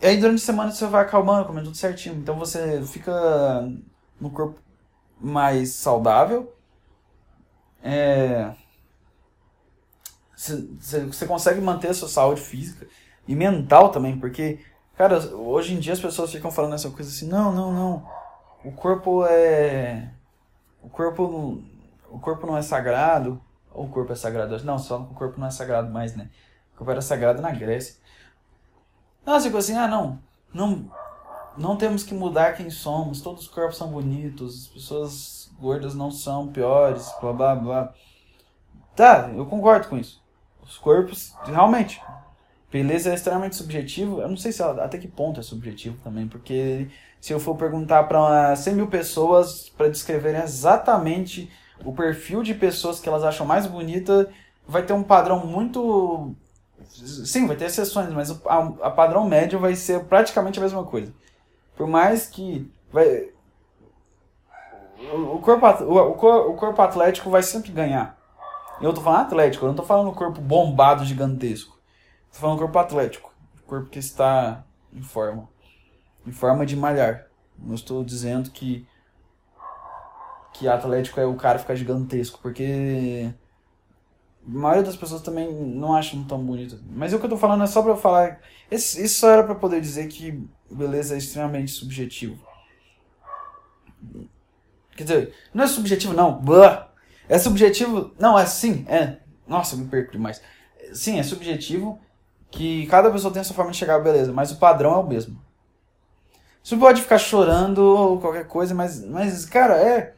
E 0.00 0.06
aí 0.06 0.16
durante 0.16 0.42
a 0.42 0.46
semana 0.46 0.70
você 0.70 0.86
vai 0.86 1.02
acalmando, 1.02 1.46
comendo 1.46 1.66
tudo 1.66 1.76
certinho. 1.76 2.16
Então 2.16 2.38
você 2.38 2.82
fica 2.82 3.12
no 4.20 4.30
corpo 4.30 4.60
mais 5.20 5.72
saudável. 5.72 6.54
É, 7.82 8.54
você 10.38 11.26
consegue 11.26 11.60
manter 11.60 11.88
a 11.88 11.94
sua 11.94 12.08
saúde 12.08 12.40
física 12.40 12.86
e 13.26 13.34
mental 13.34 13.90
também, 13.90 14.18
porque, 14.18 14.60
cara, 14.96 15.18
hoje 15.34 15.74
em 15.74 15.80
dia 15.80 15.92
as 15.92 16.00
pessoas 16.00 16.30
ficam 16.30 16.50
falando 16.50 16.74
essa 16.74 16.90
coisa 16.90 17.10
assim, 17.10 17.28
não, 17.28 17.52
não, 17.52 17.72
não, 17.72 18.08
o 18.64 18.72
corpo 18.72 19.24
é... 19.26 20.10
o 20.82 20.88
corpo, 20.88 21.62
o 22.10 22.18
corpo 22.20 22.46
não 22.46 22.56
é 22.56 22.62
sagrado, 22.62 23.40
ou 23.72 23.86
o 23.86 23.88
corpo 23.88 24.12
é 24.12 24.16
sagrado, 24.16 24.64
não, 24.64 24.78
só 24.78 25.00
o 25.00 25.14
corpo 25.14 25.40
não 25.40 25.48
é 25.48 25.50
sagrado 25.50 25.90
mais, 25.90 26.14
né, 26.14 26.30
o 26.74 26.78
corpo 26.78 26.90
era 26.92 27.02
sagrado 27.02 27.42
na 27.42 27.50
Grécia. 27.50 27.96
Não, 29.28 29.38
você 29.38 29.54
assim, 29.54 29.76
ah, 29.76 29.86
não, 29.86 30.18
não, 30.54 30.90
não 31.54 31.76
temos 31.76 32.02
que 32.02 32.14
mudar 32.14 32.56
quem 32.56 32.70
somos, 32.70 33.20
todos 33.20 33.42
os 33.42 33.48
corpos 33.48 33.76
são 33.76 33.88
bonitos, 33.88 34.62
as 34.62 34.66
pessoas 34.68 35.50
gordas 35.60 35.94
não 35.94 36.10
são 36.10 36.48
piores, 36.48 37.12
blá 37.20 37.34
blá 37.34 37.54
blá. 37.54 37.94
Tá, 38.96 39.30
eu 39.36 39.44
concordo 39.44 39.86
com 39.86 39.98
isso. 39.98 40.24
Os 40.62 40.78
corpos, 40.78 41.34
realmente, 41.44 42.00
beleza 42.72 43.10
é 43.10 43.14
extremamente 43.14 43.54
subjetivo. 43.56 44.22
Eu 44.22 44.30
não 44.30 44.36
sei 44.38 44.50
se 44.50 44.62
até 44.62 44.96
que 44.96 45.06
ponto 45.06 45.40
é 45.40 45.42
subjetivo 45.42 45.98
também, 46.02 46.26
porque 46.26 46.88
se 47.20 47.30
eu 47.30 47.38
for 47.38 47.54
perguntar 47.54 48.04
para 48.04 48.56
100 48.56 48.74
mil 48.76 48.86
pessoas 48.86 49.68
para 49.68 49.90
descreverem 49.90 50.40
exatamente 50.40 51.52
o 51.84 51.92
perfil 51.92 52.42
de 52.42 52.54
pessoas 52.54 52.98
que 52.98 53.10
elas 53.10 53.22
acham 53.22 53.46
mais 53.46 53.66
bonita, 53.66 54.30
vai 54.66 54.86
ter 54.86 54.94
um 54.94 55.02
padrão 55.02 55.46
muito. 55.46 56.34
Sim, 56.86 57.46
vai 57.46 57.56
ter 57.56 57.66
exceções, 57.66 58.12
mas 58.12 58.30
a, 58.46 58.58
a 58.82 58.90
padrão 58.90 59.28
médio 59.28 59.58
vai 59.58 59.74
ser 59.74 60.04
praticamente 60.04 60.58
a 60.58 60.62
mesma 60.62 60.84
coisa. 60.84 61.12
Por 61.76 61.86
mais 61.86 62.26
que 62.26 62.70
vai 62.92 63.30
o 65.12 65.38
corpo, 65.38 65.66
o, 65.84 66.50
o 66.50 66.56
corpo 66.56 66.82
atlético 66.82 67.30
vai 67.30 67.42
sempre 67.42 67.70
ganhar. 67.70 68.18
Eu 68.80 68.92
tô 68.92 69.00
falando 69.00 69.22
atlético, 69.22 69.64
eu 69.64 69.68
não 69.68 69.76
tô 69.76 69.82
falando 69.82 70.12
corpo 70.12 70.40
bombado 70.40 71.04
gigantesco. 71.04 71.78
Tô 72.32 72.38
falando 72.38 72.58
corpo 72.58 72.78
atlético. 72.78 73.32
Corpo 73.66 73.90
que 73.90 73.98
está 73.98 74.64
em 74.92 75.02
forma. 75.02 75.48
Em 76.26 76.32
forma 76.32 76.66
de 76.66 76.76
malhar. 76.76 77.26
Não 77.58 77.74
estou 77.74 78.04
dizendo 78.04 78.50
que 78.50 78.86
que 80.52 80.66
atlético 80.66 81.20
é 81.20 81.24
o 81.24 81.36
cara 81.36 81.58
ficar 81.58 81.76
gigantesco, 81.76 82.40
porque 82.42 83.32
a 84.48 84.58
maioria 84.58 84.82
das 84.82 84.96
pessoas 84.96 85.20
também 85.20 85.52
não 85.52 85.94
acham 85.94 86.24
tão 86.24 86.38
bonito. 86.38 86.80
Mas 86.90 87.12
o 87.12 87.18
que 87.18 87.26
eu 87.26 87.30
tô 87.30 87.36
falando 87.36 87.62
é 87.62 87.66
só 87.66 87.82
pra 87.82 87.96
falar. 87.96 88.40
Isso 88.70 89.06
só 89.08 89.30
era 89.30 89.44
pra 89.44 89.54
poder 89.54 89.80
dizer 89.80 90.08
que 90.08 90.42
beleza 90.70 91.14
é 91.14 91.18
extremamente 91.18 91.70
subjetivo. 91.72 92.38
Quer 94.96 95.04
dizer, 95.04 95.34
não 95.52 95.64
é 95.64 95.66
subjetivo, 95.66 96.14
não. 96.14 96.42
É 97.28 97.38
subjetivo. 97.38 98.12
Não, 98.18 98.38
é 98.38 98.46
sim, 98.46 98.86
é. 98.88 99.18
Nossa, 99.46 99.74
eu 99.74 99.80
me 99.80 99.86
perco 99.86 100.12
demais. 100.12 100.40
Sim, 100.92 101.18
é 101.18 101.22
subjetivo 101.22 102.00
que 102.50 102.86
cada 102.86 103.10
pessoa 103.10 103.32
tem 103.32 103.40
a 103.40 103.44
sua 103.44 103.54
forma 103.54 103.70
de 103.70 103.76
chegar 103.76 103.96
à 103.96 104.00
beleza, 104.00 104.32
mas 104.32 104.50
o 104.50 104.56
padrão 104.56 104.94
é 104.94 104.96
o 104.96 105.06
mesmo. 105.06 105.38
Você 106.62 106.76
pode 106.76 107.02
ficar 107.02 107.18
chorando 107.18 107.78
ou 107.78 108.20
qualquer 108.20 108.46
coisa, 108.46 108.74
mas, 108.74 109.04
mas, 109.04 109.44
cara, 109.44 109.76
é. 109.76 110.14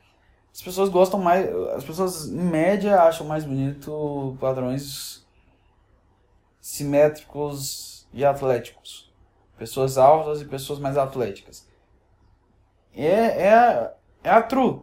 As 0.53 0.63
pessoas 0.63 0.89
gostam 0.89 1.21
mais. 1.21 1.49
As 1.75 1.85
pessoas, 1.85 2.27
em 2.27 2.43
média, 2.43 3.03
acham 3.03 3.27
mais 3.27 3.45
bonito 3.45 4.37
padrões 4.41 5.27
simétricos 6.61 8.09
e 8.13 8.25
atléticos. 8.25 9.11
Pessoas 9.57 9.99
altas 9.99 10.41
e 10.41 10.45
pessoas 10.45 10.79
mais 10.79 10.97
atléticas. 10.97 11.69
É, 12.95 13.49
é, 13.49 13.95
é 14.25 14.31
a 14.31 14.43
true. 14.43 14.81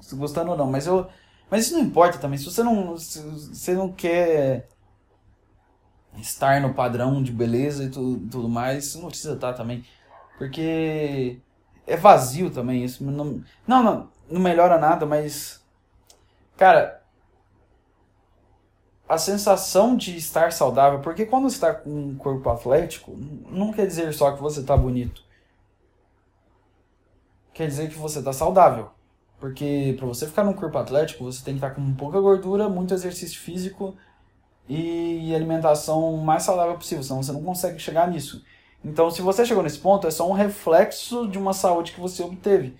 Se 0.00 0.14
gostando 0.14 0.52
ou 0.52 0.56
não. 0.56 0.70
Mas 0.70 0.86
eu. 0.86 1.06
Mas 1.50 1.66
isso 1.66 1.74
não 1.74 1.82
importa 1.82 2.18
também. 2.18 2.38
Se 2.38 2.44
você 2.44 2.62
não. 2.62 2.96
Se 2.96 3.20
você 3.20 3.74
não 3.74 3.90
quer 3.92 4.68
estar 6.18 6.60
no 6.60 6.74
padrão 6.74 7.22
de 7.22 7.32
beleza 7.32 7.84
e 7.84 7.90
tudo, 7.90 8.28
tudo 8.28 8.48
mais, 8.48 8.94
não 8.96 9.08
precisa 9.08 9.34
estar 9.34 9.54
também. 9.54 9.84
Porque 10.38 11.40
é 11.86 11.96
vazio 11.96 12.50
também 12.50 12.84
isso. 12.84 13.04
Não, 13.04 13.42
não, 13.66 13.82
não, 13.82 14.08
não 14.32 14.40
melhora 14.40 14.78
nada, 14.78 15.06
mas. 15.06 15.62
Cara. 16.56 17.00
A 19.08 19.18
sensação 19.18 19.94
de 19.94 20.16
estar 20.16 20.52
saudável, 20.52 21.00
porque 21.00 21.26
quando 21.26 21.50
você 21.50 21.56
está 21.56 21.74
com 21.74 21.90
um 21.90 22.16
corpo 22.16 22.48
atlético, 22.48 23.14
não 23.50 23.70
quer 23.70 23.86
dizer 23.86 24.14
só 24.14 24.32
que 24.32 24.40
você 24.40 24.60
está 24.60 24.74
bonito. 24.74 25.22
Quer 27.52 27.66
dizer 27.66 27.90
que 27.90 27.98
você 27.98 28.20
está 28.20 28.32
saudável. 28.32 28.90
Porque 29.38 29.94
para 29.98 30.06
você 30.06 30.26
ficar 30.26 30.44
num 30.44 30.54
corpo 30.54 30.78
atlético, 30.78 31.24
você 31.24 31.44
tem 31.44 31.54
que 31.54 31.58
estar 31.58 31.70
tá 31.70 31.74
com 31.74 31.94
pouca 31.94 32.18
gordura, 32.20 32.70
muito 32.70 32.94
exercício 32.94 33.38
físico 33.38 33.94
e 34.68 35.34
alimentação 35.34 36.16
mais 36.16 36.44
saudável 36.44 36.76
possível, 36.76 37.02
senão 37.02 37.22
você 37.22 37.32
não 37.32 37.42
consegue 37.42 37.78
chegar 37.78 38.08
nisso. 38.08 38.42
Então, 38.84 39.10
se 39.10 39.20
você 39.20 39.44
chegou 39.44 39.62
nesse 39.62 39.78
ponto, 39.78 40.06
é 40.06 40.10
só 40.10 40.28
um 40.28 40.32
reflexo 40.32 41.28
de 41.28 41.38
uma 41.38 41.52
saúde 41.52 41.92
que 41.92 42.00
você 42.00 42.22
obteve. 42.22 42.74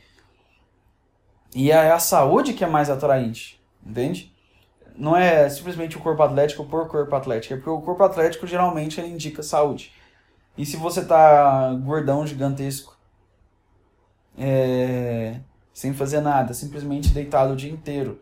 E 1.55 1.71
é 1.71 1.91
a 1.91 1.99
saúde 1.99 2.55
que 2.55 2.65
é 2.65 2.67
mais 2.67 2.89
atraente, 2.89 3.63
entende? 3.85 4.33
Não 4.97 5.17
é 5.17 5.49
simplesmente 5.49 5.97
o 5.97 6.01
corpo 6.01 6.23
atlético 6.23 6.65
por 6.65 6.89
corpo 6.89 7.15
atlético, 7.15 7.55
é 7.55 7.57
porque 7.57 7.71
o 7.71 7.81
corpo 7.81 8.03
atlético 8.03 8.47
geralmente 8.47 9.01
ele 9.01 9.09
indica 9.09 9.43
saúde. 9.43 9.93
E 10.57 10.67
se 10.67 10.77
você 10.77 11.05
tá 11.05 11.73
gordão, 11.75 12.27
gigantesco, 12.27 12.97
é, 14.37 15.41
sem 15.73 15.93
fazer 15.95 16.21
nada, 16.21 16.55
simplesmente 16.55 17.11
deitado 17.11 17.53
o 17.53 17.57
dia 17.57 17.71
inteiro, 17.71 18.21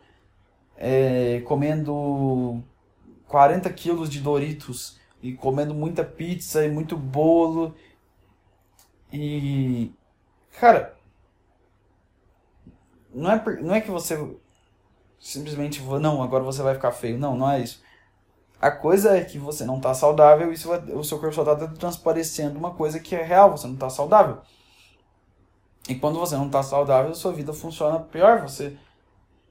é, 0.76 1.40
comendo 1.44 2.62
40 3.28 3.70
quilos 3.70 4.08
de 4.08 4.20
Doritos 4.20 4.98
e 5.22 5.32
comendo 5.34 5.74
muita 5.74 6.04
pizza 6.04 6.64
e 6.64 6.70
muito 6.70 6.96
bolo. 6.96 7.74
E. 9.12 9.92
Cara. 10.58 10.99
Não 13.12 13.30
é, 13.30 13.60
não 13.60 13.74
é 13.74 13.80
que 13.80 13.90
você 13.90 14.18
simplesmente. 15.18 15.82
Não, 15.82 16.22
agora 16.22 16.44
você 16.44 16.62
vai 16.62 16.74
ficar 16.74 16.92
feio. 16.92 17.18
Não, 17.18 17.36
não 17.36 17.50
é 17.50 17.60
isso. 17.60 17.82
A 18.60 18.70
coisa 18.70 19.16
é 19.16 19.24
que 19.24 19.38
você 19.38 19.64
não 19.64 19.78
está 19.78 19.94
saudável 19.94 20.52
e 20.52 20.54
o 20.94 21.04
seu 21.04 21.18
corpo 21.18 21.34
só 21.34 21.42
está 21.42 21.66
transparecendo 21.68 22.58
uma 22.58 22.72
coisa 22.72 23.00
que 23.00 23.14
é 23.14 23.22
real. 23.22 23.50
Você 23.52 23.66
não 23.66 23.74
está 23.74 23.88
saudável. 23.88 24.38
E 25.88 25.94
quando 25.94 26.18
você 26.18 26.36
não 26.36 26.46
está 26.46 26.62
saudável, 26.62 27.14
sua 27.14 27.32
vida 27.32 27.52
funciona 27.52 28.00
pior. 28.00 28.42
Você 28.42 28.76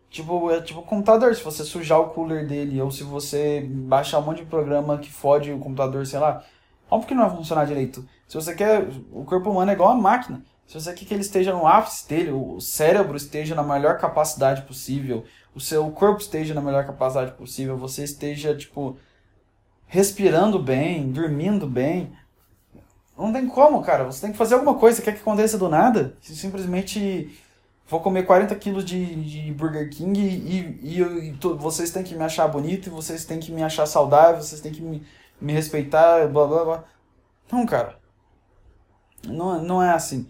Tipo, 0.10 0.50
é 0.50 0.60
tipo 0.60 0.82
computador, 0.82 1.36
se 1.36 1.44
você 1.44 1.64
sujar 1.64 2.00
o 2.00 2.10
cooler 2.10 2.48
dele 2.48 2.82
ou 2.82 2.90
se 2.90 3.04
você 3.04 3.62
baixar 3.70 4.18
um 4.20 4.24
monte 4.24 4.40
de 4.40 4.50
programa 4.50 4.98
que 4.98 5.12
fode 5.12 5.52
o 5.52 5.60
computador, 5.60 6.06
sei 6.06 6.18
lá, 6.18 6.44
óbvio 6.90 7.10
que 7.10 7.14
não 7.14 7.28
vai 7.28 7.38
funcionar 7.38 7.66
direito. 7.66 8.04
Se 8.28 8.34
você 8.34 8.56
quer, 8.56 8.88
o 9.12 9.24
corpo 9.24 9.52
humano 9.52 9.70
é 9.70 9.76
igual 9.76 9.90
a 9.92 9.96
máquina. 9.96 10.44
Se 10.70 10.80
você 10.80 10.94
quer 10.94 11.04
que 11.04 11.14
ele 11.16 11.22
esteja 11.22 11.52
no 11.52 11.66
ápice 11.66 12.08
dele, 12.08 12.30
o 12.30 12.62
cérebro 12.62 13.18
esteja 13.18 13.56
na 13.56 13.64
melhor 13.64 13.98
capacidade 13.98 14.62
possível, 14.62 15.26
o 15.56 15.60
seu 15.60 15.90
corpo 15.90 16.22
esteja 16.22 16.54
na 16.54 16.62
melhor 16.62 16.86
capacidade 16.86 17.32
possível, 17.32 17.76
você 17.76 18.04
esteja, 18.04 18.56
tipo, 18.56 18.96
respirando 19.88 20.62
bem, 20.62 21.12
dormindo 21.12 21.66
bem, 21.66 22.12
não 23.18 23.34
tem 23.34 23.48
como, 23.48 23.82
cara. 23.82 24.04
Você 24.04 24.22
tem 24.22 24.32
que 24.32 24.38
fazer 24.38 24.54
alguma 24.54 24.76
coisa. 24.76 25.02
Quer 25.02 25.14
que 25.14 25.22
aconteça 25.22 25.58
do 25.58 25.68
nada? 25.68 26.16
Simplesmente 26.22 27.36
vou 27.88 28.00
comer 28.00 28.28
40 28.28 28.54
quilos 28.54 28.86
de, 28.86 29.16
de 29.24 29.52
Burger 29.52 29.90
King 29.90 30.20
e, 30.20 30.82
e, 30.84 31.00
e, 31.00 31.30
e 31.30 31.38
vocês 31.58 31.90
têm 31.90 32.04
que 32.04 32.14
me 32.14 32.24
achar 32.24 32.48
bonito, 32.48 32.86
e 32.86 32.92
vocês 32.92 33.26
têm 33.26 33.40
que 33.40 33.52
me 33.52 33.64
achar 33.64 33.88
saudável, 33.88 34.44
vocês 34.44 34.62
têm 34.62 34.72
que 34.72 34.84
me, 34.84 35.04
me 35.42 35.52
respeitar, 35.52 36.28
blá 36.28 36.46
blá 36.46 36.64
blá. 36.64 36.84
Não, 37.52 37.66
cara. 37.66 37.98
Não, 39.26 39.60
não 39.64 39.82
é 39.82 39.90
assim. 39.90 40.28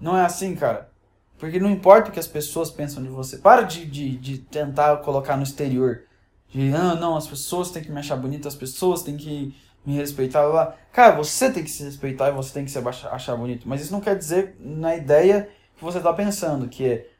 Não 0.00 0.16
é 0.16 0.24
assim, 0.24 0.54
cara. 0.54 0.90
Porque 1.38 1.60
não 1.60 1.70
importa 1.70 2.10
o 2.10 2.12
que 2.12 2.18
as 2.18 2.26
pessoas 2.26 2.70
pensam 2.70 3.02
de 3.02 3.08
você. 3.08 3.38
Para 3.38 3.62
de, 3.62 3.86
de, 3.86 4.16
de 4.16 4.38
tentar 4.38 4.98
colocar 4.98 5.36
no 5.36 5.42
exterior. 5.42 6.02
De, 6.48 6.72
ah, 6.74 6.94
não, 6.94 7.16
as 7.16 7.26
pessoas 7.26 7.70
têm 7.70 7.82
que 7.82 7.92
me 7.92 7.98
achar 7.98 8.16
bonito, 8.16 8.48
as 8.48 8.56
pessoas 8.56 9.02
têm 9.02 9.16
que 9.16 9.54
me 9.84 9.94
respeitar. 9.96 10.42
Blá, 10.42 10.50
blá. 10.50 10.76
Cara, 10.92 11.16
você 11.16 11.50
tem 11.50 11.62
que 11.62 11.70
se 11.70 11.84
respeitar 11.84 12.28
e 12.28 12.32
você 12.32 12.52
tem 12.52 12.64
que 12.64 12.70
se 12.70 12.78
achar 12.78 13.36
bonito. 13.36 13.68
Mas 13.68 13.82
isso 13.82 13.92
não 13.92 14.00
quer 14.00 14.16
dizer 14.16 14.56
na 14.58 14.96
ideia 14.96 15.48
que 15.76 15.84
você 15.84 15.98
está 15.98 16.12
pensando, 16.12 16.68
que 16.68 16.84
é 16.84 17.10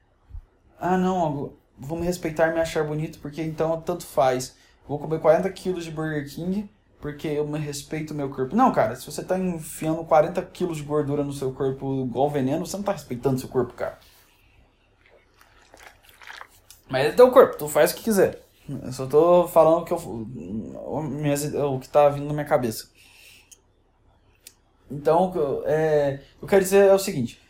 ah 0.80 0.96
não, 0.96 1.52
vou 1.76 1.98
me 1.98 2.06
respeitar 2.06 2.48
e 2.48 2.54
me 2.54 2.60
achar 2.60 2.84
bonito 2.84 3.18
porque 3.20 3.42
então 3.42 3.80
tanto 3.80 4.04
faz. 4.06 4.56
Vou 4.86 4.98
comer 4.98 5.20
40 5.20 5.50
quilos 5.50 5.84
de 5.84 5.90
Burger 5.90 6.28
King 6.28 6.70
porque 7.00 7.28
eu 7.28 7.46
me 7.46 7.58
respeito 7.58 8.12
o 8.12 8.16
meu 8.16 8.28
corpo. 8.30 8.56
Não, 8.56 8.72
cara, 8.72 8.96
se 8.96 9.06
você 9.06 9.20
está 9.20 9.38
enfiando 9.38 10.04
40 10.04 10.42
quilos 10.46 10.78
de 10.78 10.82
gordura 10.82 11.22
no 11.22 11.32
seu 11.32 11.52
corpo 11.52 12.04
igual 12.04 12.28
veneno, 12.30 12.66
você 12.66 12.76
não 12.76 12.82
está 12.82 12.92
respeitando 12.92 13.38
seu 13.38 13.48
corpo, 13.48 13.72
cara. 13.74 13.98
Mas 16.88 17.06
é 17.06 17.12
teu 17.12 17.30
corpo, 17.30 17.56
tu 17.56 17.68
faz 17.68 17.92
o 17.92 17.94
que 17.94 18.02
quiser. 18.02 18.42
Eu 18.68 18.92
só 18.92 19.06
tô 19.06 19.46
falando 19.48 19.82
o 19.82 19.84
que 19.84 19.92
eu, 19.92 21.74
o 21.74 21.80
que 21.80 21.88
tá 21.88 22.08
vindo 22.08 22.26
na 22.26 22.32
minha 22.32 22.44
cabeça. 22.44 22.90
Então, 24.90 25.32
é, 25.66 26.20
eu 26.40 26.48
quero 26.48 26.62
dizer 26.62 26.88
é 26.88 26.94
o 26.94 26.98
seguinte: 26.98 27.40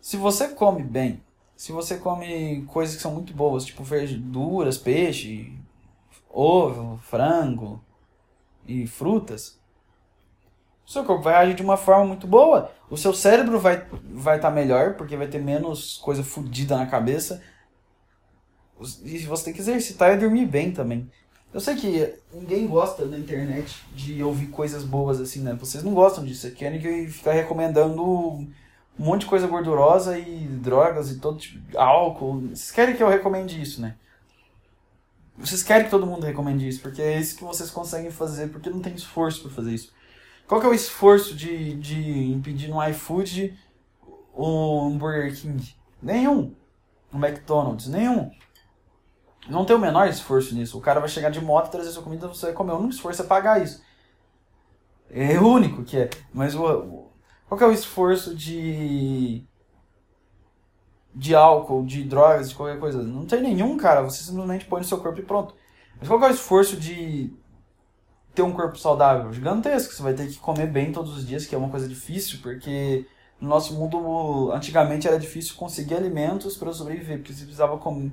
se 0.00 0.16
você 0.16 0.48
come 0.48 0.82
bem, 0.82 1.22
se 1.56 1.72
você 1.72 1.96
come 1.96 2.64
coisas 2.66 2.96
que 2.96 3.02
são 3.02 3.12
muito 3.12 3.32
boas, 3.32 3.64
tipo 3.64 3.82
verduras, 3.82 4.76
peixe, 4.76 5.52
ovo, 6.28 6.98
frango 6.98 7.80
e 8.66 8.86
frutas, 8.86 9.58
o 10.86 10.90
seu 10.90 11.04
corpo 11.04 11.22
vai 11.22 11.34
agir 11.34 11.54
de 11.54 11.62
uma 11.62 11.76
forma 11.76 12.04
muito 12.04 12.26
boa. 12.26 12.70
O 12.90 12.96
seu 12.96 13.14
cérebro 13.14 13.58
vai 13.58 13.76
estar 13.76 13.98
vai 14.12 14.38
tá 14.38 14.50
melhor, 14.50 14.94
porque 14.94 15.16
vai 15.16 15.26
ter 15.26 15.40
menos 15.40 15.96
coisa 15.98 16.22
fodida 16.22 16.76
na 16.76 16.86
cabeça. 16.86 17.42
E 19.02 19.18
você 19.20 19.44
tem 19.44 19.54
que 19.54 19.60
exercitar 19.60 20.12
e 20.12 20.18
dormir 20.18 20.46
bem 20.46 20.72
também. 20.72 21.10
Eu 21.54 21.60
sei 21.60 21.76
que 21.76 22.14
ninguém 22.32 22.66
gosta 22.66 23.06
na 23.06 23.16
internet 23.16 23.82
de 23.94 24.22
ouvir 24.22 24.48
coisas 24.48 24.84
boas 24.84 25.20
assim, 25.20 25.40
né? 25.40 25.54
Vocês 25.54 25.82
não 25.82 25.94
gostam 25.94 26.24
disso. 26.24 26.50
Querem 26.50 26.80
que 26.80 27.06
ficar 27.06 27.32
recomendando 27.32 28.02
um 28.02 28.52
monte 28.98 29.20
de 29.20 29.26
coisa 29.26 29.46
gordurosa 29.46 30.18
e 30.18 30.46
drogas 30.48 31.10
e 31.10 31.18
todo 31.18 31.38
tipo 31.38 31.58
de 31.58 31.76
álcool. 31.76 32.40
Vocês 32.48 32.72
querem 32.72 32.96
que 32.96 33.02
eu 33.02 33.08
recomende 33.08 33.60
isso, 33.60 33.80
né? 33.80 33.94
Vocês 35.36 35.62
querem 35.62 35.84
que 35.84 35.90
todo 35.90 36.06
mundo 36.06 36.24
recomende 36.24 36.68
isso, 36.68 36.80
porque 36.80 37.02
é 37.02 37.18
isso 37.18 37.36
que 37.36 37.44
vocês 37.44 37.70
conseguem 37.70 38.10
fazer, 38.10 38.48
porque 38.48 38.70
não 38.70 38.80
tem 38.80 38.94
esforço 38.94 39.42
para 39.42 39.50
fazer 39.50 39.74
isso. 39.74 39.92
Qual 40.46 40.60
que 40.60 40.66
é 40.66 40.70
o 40.70 40.74
esforço 40.74 41.34
de, 41.34 41.74
de 41.74 42.30
impedir 42.30 42.68
no 42.68 42.82
iFood 42.88 43.58
um 44.36 44.96
Burger 44.96 45.34
King? 45.34 45.74
Nenhum. 46.00 46.54
No 47.12 47.24
McDonald's? 47.24 47.88
Nenhum. 47.88 48.30
Não 49.48 49.64
tem 49.64 49.74
o 49.74 49.78
menor 49.78 50.08
esforço 50.08 50.54
nisso. 50.54 50.78
O 50.78 50.80
cara 50.80 51.00
vai 51.00 51.08
chegar 51.08 51.30
de 51.30 51.40
moto, 51.40 51.70
trazer 51.70 51.90
sua 51.90 52.02
comida, 52.02 52.28
você 52.28 52.46
vai 52.46 52.54
comer. 52.54 52.72
O 52.72 52.76
único 52.78 52.94
esforço 52.94 53.22
é 53.22 53.26
pagar 53.26 53.62
isso. 53.62 53.82
É 55.10 55.38
o 55.38 55.46
único 55.46 55.82
que 55.82 55.96
é. 55.98 56.10
Mas 56.32 56.54
o, 56.54 57.08
qual 57.48 57.58
que 57.58 57.64
é 57.64 57.66
o 57.66 57.72
esforço 57.72 58.34
de 58.34 59.44
de 61.14 61.34
álcool, 61.34 61.84
de 61.84 62.02
drogas, 62.02 62.50
de 62.50 62.54
qualquer 62.54 62.78
coisa? 62.78 63.02
Não 63.02 63.24
tem 63.24 63.40
nenhum, 63.40 63.76
cara. 63.76 64.02
Você 64.02 64.24
simplesmente 64.24 64.64
põe 64.64 64.80
no 64.80 64.86
seu 64.86 64.98
corpo 64.98 65.20
e 65.20 65.24
pronto. 65.24 65.54
Mas 65.98 66.08
qual 66.08 66.22
é 66.24 66.28
o 66.28 66.34
esforço 66.34 66.76
de 66.76 67.32
ter 68.34 68.42
um 68.42 68.52
corpo 68.52 68.76
saudável? 68.76 69.32
Gigantesco. 69.32 69.94
Você 69.94 70.02
vai 70.02 70.14
ter 70.14 70.26
que 70.26 70.38
comer 70.38 70.66
bem 70.66 70.92
todos 70.92 71.16
os 71.16 71.26
dias, 71.26 71.46
que 71.46 71.54
é 71.54 71.58
uma 71.58 71.68
coisa 71.68 71.88
difícil, 71.88 72.40
porque 72.42 73.06
no 73.40 73.48
nosso 73.48 73.74
mundo, 73.74 74.50
antigamente 74.52 75.06
era 75.06 75.18
difícil 75.18 75.54
conseguir 75.56 75.94
alimentos 75.94 76.56
para 76.56 76.72
sobreviver, 76.72 77.18
porque 77.18 77.32
você 77.32 77.42
precisava 77.44 77.78
comer. 77.78 78.12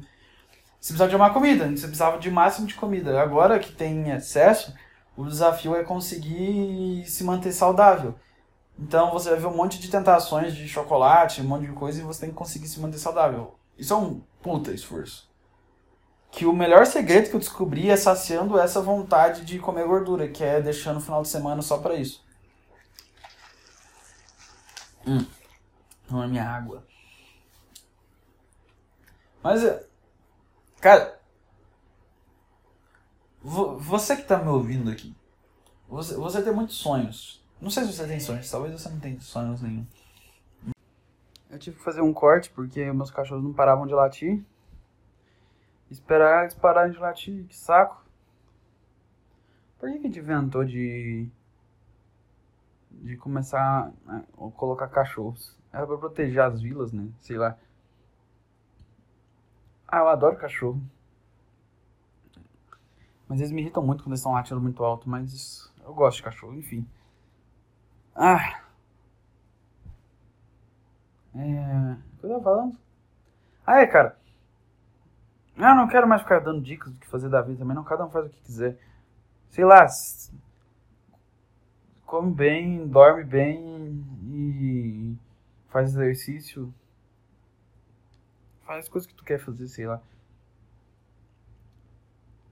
Você 0.80 0.94
precisava 0.94 1.10
de 1.10 1.16
uma 1.16 1.30
comida, 1.30 1.66
você 1.66 1.88
precisava 1.88 2.18
de 2.18 2.30
máximo 2.32 2.68
de 2.68 2.74
comida. 2.74 3.22
Agora 3.22 3.60
que 3.60 3.72
tem 3.72 4.10
excesso, 4.12 4.74
o 5.16 5.26
desafio 5.26 5.76
é 5.76 5.84
conseguir 5.84 7.04
se 7.06 7.24
manter 7.24 7.52
saudável. 7.52 8.16
Então 8.82 9.12
você 9.12 9.30
vai 9.30 9.40
ver 9.40 9.46
um 9.46 9.56
monte 9.56 9.80
de 9.80 9.92
tentações 9.92 10.56
de 10.56 10.68
chocolate, 10.68 11.40
um 11.40 11.44
monte 11.44 11.68
de 11.68 11.74
coisa 11.74 12.02
e 12.02 12.04
você 12.04 12.22
tem 12.22 12.30
que 12.32 12.36
conseguir 12.36 12.68
se 12.68 12.80
manter 12.80 12.98
saudável. 12.98 13.54
Isso 13.78 13.94
é 13.94 13.96
um 13.96 14.22
puta 14.42 14.72
esforço. 14.72 15.30
Que 16.32 16.48
o 16.48 16.54
melhor 16.54 16.88
segredo 16.88 17.30
que 17.30 17.36
eu 17.36 17.40
descobri 17.40 17.92
é 17.92 17.96
saciando 17.96 18.58
essa 18.58 18.82
vontade 18.82 19.46
de 19.46 19.60
comer 19.60 19.86
gordura, 19.86 20.28
que 20.28 20.44
é 20.44 20.60
deixando 20.60 20.98
o 20.98 21.02
final 21.02 21.22
de 21.22 21.28
semana 21.28 21.62
só 21.62 21.78
para 21.78 21.94
isso. 21.94 22.26
Hum. 25.06 25.26
Não 26.10 26.24
é 26.24 26.28
minha 26.28 26.50
água. 26.50 26.84
Mas, 29.44 29.62
cara, 30.80 31.20
você 33.44 34.16
que 34.16 34.24
tá 34.24 34.38
me 34.38 34.50
ouvindo 34.50 34.90
aqui, 34.90 35.16
você, 35.88 36.16
você 36.16 36.42
tem 36.42 36.54
muitos 36.54 36.78
sonhos. 36.78 37.41
Não 37.62 37.70
sei 37.70 37.84
se 37.84 37.94
você 37.94 38.08
tem 38.08 38.20
sonhos, 38.20 38.50
talvez 38.50 38.74
você 38.74 38.90
não 38.90 39.00
tenha 39.00 39.20
sonhos 39.20 39.62
nenhum. 39.62 39.86
Eu 41.48 41.60
tive 41.60 41.78
que 41.78 41.84
fazer 41.84 42.02
um 42.02 42.12
corte 42.12 42.50
porque 42.50 42.92
meus 42.92 43.12
cachorros 43.12 43.44
não 43.44 43.54
paravam 43.54 43.86
de 43.86 43.94
latir. 43.94 44.44
Esperar 45.92 46.42
eles 46.42 46.56
pararem 46.56 46.92
de 46.92 46.98
latir, 46.98 47.46
que 47.46 47.56
saco. 47.56 48.04
Por 49.78 49.90
que, 49.90 50.00
que 50.00 50.08
a 50.08 50.10
gente 50.10 50.20
inventou 50.20 50.66
de. 50.66 51.30
de 52.90 53.16
começar 53.18 53.92
a 54.08 54.22
colocar 54.56 54.88
cachorros? 54.88 55.56
Era 55.72 55.86
pra 55.86 55.98
proteger 55.98 56.42
as 56.42 56.62
vilas, 56.62 56.92
né? 56.92 57.10
Sei 57.20 57.38
lá. 57.38 57.58
Ah, 59.88 60.00
eu 60.00 60.08
adoro 60.08 60.38
cachorro. 60.38 60.82
Mas 63.28 63.40
eles 63.40 63.52
me 63.52 63.62
irritam 63.62 63.86
muito 63.86 64.04
quando 64.04 64.14
eles 64.14 64.20
estão 64.20 64.32
latindo 64.32 64.62
muito 64.62 64.84
alto, 64.84 65.10
mas 65.10 65.72
eu 65.84 65.94
gosto 65.94 66.18
de 66.18 66.24
cachorro, 66.24 66.56
enfim. 66.56 66.88
Ah. 68.16 68.62
É. 71.36 71.94
O 71.94 72.20
que 72.20 72.26
eu 72.26 72.30
tava 72.30 72.44
falando? 72.44 72.78
Ah, 73.66 73.82
é, 73.82 73.88
cara. 73.88 74.18
Eu 75.56 75.76
não 75.76 75.88
quero 75.88 76.08
mais 76.08 76.22
ficar 76.22 76.40
dando 76.40 76.62
dicas 76.62 76.92
do 76.92 77.00
que 77.00 77.08
fazer 77.08 77.30
da 77.30 77.42
vida 77.42 77.60
também, 77.60 77.76
não. 77.76 77.84
Cada 77.84 78.06
um 78.06 78.10
faz 78.10 78.26
o 78.26 78.30
que 78.30 78.42
quiser. 78.42 78.78
Sei 79.50 79.64
lá. 79.64 79.86
Come 82.06 82.34
bem, 82.34 82.88
dorme 82.88 83.24
bem 83.24 84.06
e 84.24 85.16
faz 85.70 85.90
exercício. 85.90 86.74
Faz 88.66 88.86
as 88.86 88.90
coisas 88.90 89.08
que 89.08 89.16
tu 89.16 89.24
quer 89.24 89.40
fazer, 89.40 89.68
sei 89.68 89.88
lá. 89.88 90.02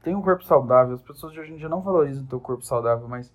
Tem 0.02 0.16
um 0.16 0.22
corpo 0.22 0.44
saudável. 0.44 0.96
As 0.96 1.02
pessoas 1.02 1.34
de 1.34 1.40
hoje 1.40 1.54
em 1.54 1.58
dia 1.58 1.68
não 1.70 1.82
valorizam 1.82 2.24
o 2.24 2.28
teu 2.28 2.40
corpo 2.40 2.64
saudável, 2.64 3.08
mas 3.08 3.32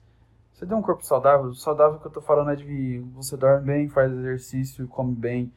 você 0.55 0.65
tem 0.65 0.77
um 0.77 0.83
corpo 0.83 1.05
saudável. 1.05 1.47
O 1.47 1.55
saudável 1.55 1.99
que 1.99 2.07
eu 2.07 2.13
tô 2.13 2.21
falando 2.21 2.51
é 2.53 2.57
de 2.57 3.01
você 3.13 3.37
dorme 3.37 3.67
bem, 3.67 3.89
faz 3.89 4.13
exercício, 4.13 4.87
come 4.87 5.15
bem. 5.15 5.53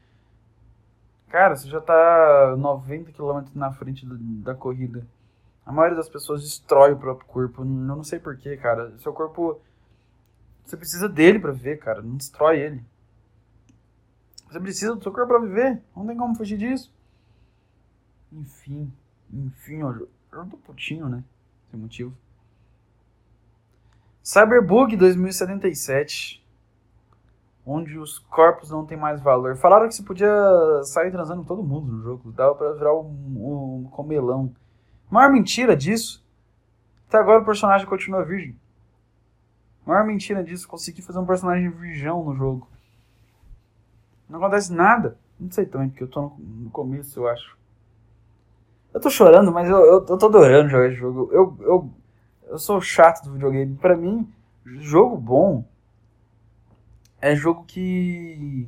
Cara, 1.29 1.55
você 1.55 1.67
já 1.67 1.79
tá 1.79 2.55
90 2.57 3.11
km 3.11 3.43
na 3.53 3.71
frente 3.71 4.05
da 4.41 4.55
corrida. 4.55 5.05
A 5.63 5.71
maioria 5.71 5.97
das 5.97 6.09
pessoas 6.09 6.41
destrói 6.41 6.93
o 6.93 6.97
próprio 6.97 7.27
corpo. 7.27 7.61
Eu 7.61 7.65
não 7.65 8.03
sei 8.03 8.19
porquê, 8.19 8.57
cara. 8.57 8.97
Seu 8.97 9.13
corpo. 9.13 9.61
Você 10.65 10.75
precisa 10.75 11.07
dele 11.07 11.39
para 11.39 11.51
viver, 11.51 11.77
cara. 11.77 12.01
Não 12.01 12.15
destrói 12.15 12.59
ele. 12.59 12.83
Você 14.49 14.59
precisa 14.59 14.95
do 14.95 15.03
seu 15.03 15.11
corpo 15.11 15.27
pra 15.27 15.39
viver. 15.39 15.81
Não 15.95 16.07
tem 16.07 16.17
como 16.17 16.35
fugir 16.35 16.57
disso. 16.57 16.91
Enfim. 18.31 18.91
Enfim, 19.31 19.83
ó. 19.83 19.91
Eu 19.91 20.45
tô 20.49 20.57
putinho, 20.57 21.07
né? 21.07 21.23
Sem 21.69 21.79
motivo. 21.79 22.17
Cyberbug 24.27 24.97
2077. 24.97 26.45
Onde 27.65 27.97
os 27.97 28.19
corpos 28.19 28.69
não 28.69 28.85
têm 28.85 28.97
mais 28.97 29.21
valor. 29.21 29.55
Falaram 29.55 29.87
que 29.87 29.95
você 29.95 30.03
podia 30.03 30.29
sair 30.83 31.11
transando 31.11 31.45
todo 31.45 31.63
mundo 31.63 31.93
no 31.93 32.03
jogo. 32.03 32.33
Dava 32.33 32.53
pra 32.53 32.73
virar 32.73 32.93
um, 32.93 33.85
um 33.85 33.89
comelão. 33.89 34.53
Maior 35.09 35.31
mentira 35.31 35.77
disso. 35.77 36.21
Até 37.07 37.17
agora 37.17 37.41
o 37.41 37.45
personagem 37.45 37.87
continua 37.87 38.25
virgem. 38.25 38.59
Maior 39.85 40.05
mentira 40.05 40.43
disso. 40.43 40.67
Consegui 40.67 41.01
fazer 41.01 41.19
um 41.19 41.25
personagem 41.25 41.69
virgão 41.69 42.21
no 42.25 42.35
jogo. 42.35 42.67
Não 44.27 44.39
acontece 44.39 44.73
nada. 44.73 45.17
Não 45.39 45.49
sei 45.49 45.65
também, 45.65 45.87
porque 45.87 46.03
eu 46.03 46.09
tô 46.09 46.33
no, 46.37 46.69
começo, 46.69 47.17
eu 47.17 47.29
acho. 47.29 47.57
Eu 48.93 48.99
tô 48.99 49.09
chorando, 49.09 49.53
mas 49.53 49.69
eu, 49.69 49.77
eu, 49.77 50.05
eu 50.05 50.17
tô 50.17 50.25
adorando 50.25 50.67
jogar 50.67 50.87
esse 50.87 50.97
jogo. 50.97 51.29
Eu, 51.31 51.57
eu, 51.61 51.93
eu 52.47 52.57
sou 52.57 52.81
chato 52.81 53.23
do 53.23 53.33
videogame. 53.33 53.75
Pra 53.75 53.95
mim, 53.95 54.31
jogo 54.65 55.17
bom 55.17 55.65
é 57.21 57.35
jogo 57.35 57.63
que 57.65 58.67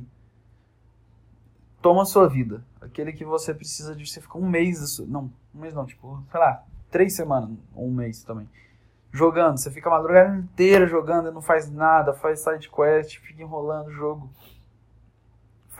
toma 1.82 2.02
a 2.02 2.06
sua 2.06 2.28
vida. 2.28 2.64
Aquele 2.80 3.12
que 3.12 3.24
você 3.24 3.52
precisa 3.54 3.94
de. 3.94 4.06
Você 4.06 4.20
fica 4.20 4.38
um 4.38 4.48
mês. 4.48 4.98
Não, 5.00 5.30
um 5.54 5.60
mês 5.60 5.74
não, 5.74 5.86
tipo, 5.86 6.22
sei 6.30 6.40
lá, 6.40 6.64
três 6.90 7.14
semanas, 7.14 7.50
ou 7.74 7.86
um 7.86 7.92
mês 7.92 8.22
também. 8.22 8.48
Jogando. 9.12 9.58
Você 9.58 9.70
fica 9.70 9.88
a 9.88 9.92
madrugada 9.92 10.36
inteira 10.36 10.86
jogando 10.86 11.28
e 11.28 11.32
não 11.32 11.42
faz 11.42 11.70
nada, 11.70 12.14
faz 12.14 12.40
side 12.40 12.70
quest, 12.70 13.18
fica 13.18 13.42
enrolando 13.42 13.88
o 13.88 13.92
jogo 13.92 14.30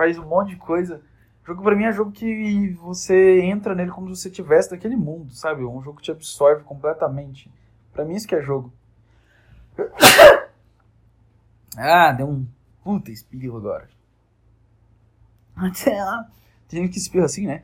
faz 0.00 0.18
um 0.18 0.24
monte 0.24 0.50
de 0.50 0.56
coisa. 0.56 1.02
Jogo 1.44 1.62
pra 1.62 1.76
mim 1.76 1.84
é 1.84 1.92
jogo 1.92 2.10
que 2.10 2.70
você 2.80 3.42
entra 3.42 3.74
nele 3.74 3.90
como 3.90 4.08
se 4.08 4.22
você 4.22 4.30
tivesse 4.30 4.70
naquele 4.70 4.96
mundo, 4.96 5.30
sabe? 5.34 5.62
Um 5.62 5.82
jogo 5.82 5.98
que 5.98 6.04
te 6.04 6.10
absorve 6.10 6.64
completamente. 6.64 7.50
Pra 7.92 8.04
mim 8.04 8.14
isso 8.14 8.28
que 8.28 8.34
é 8.34 8.42
jogo. 8.42 8.72
Ah, 11.78 12.10
deu 12.10 12.28
um 12.28 12.44
puta 12.82 13.12
espirro 13.12 13.56
agora. 13.56 13.88
Tem 16.68 16.82
gente 16.82 16.92
que 16.92 16.98
espirra 16.98 17.26
assim, 17.26 17.46
né? 17.46 17.62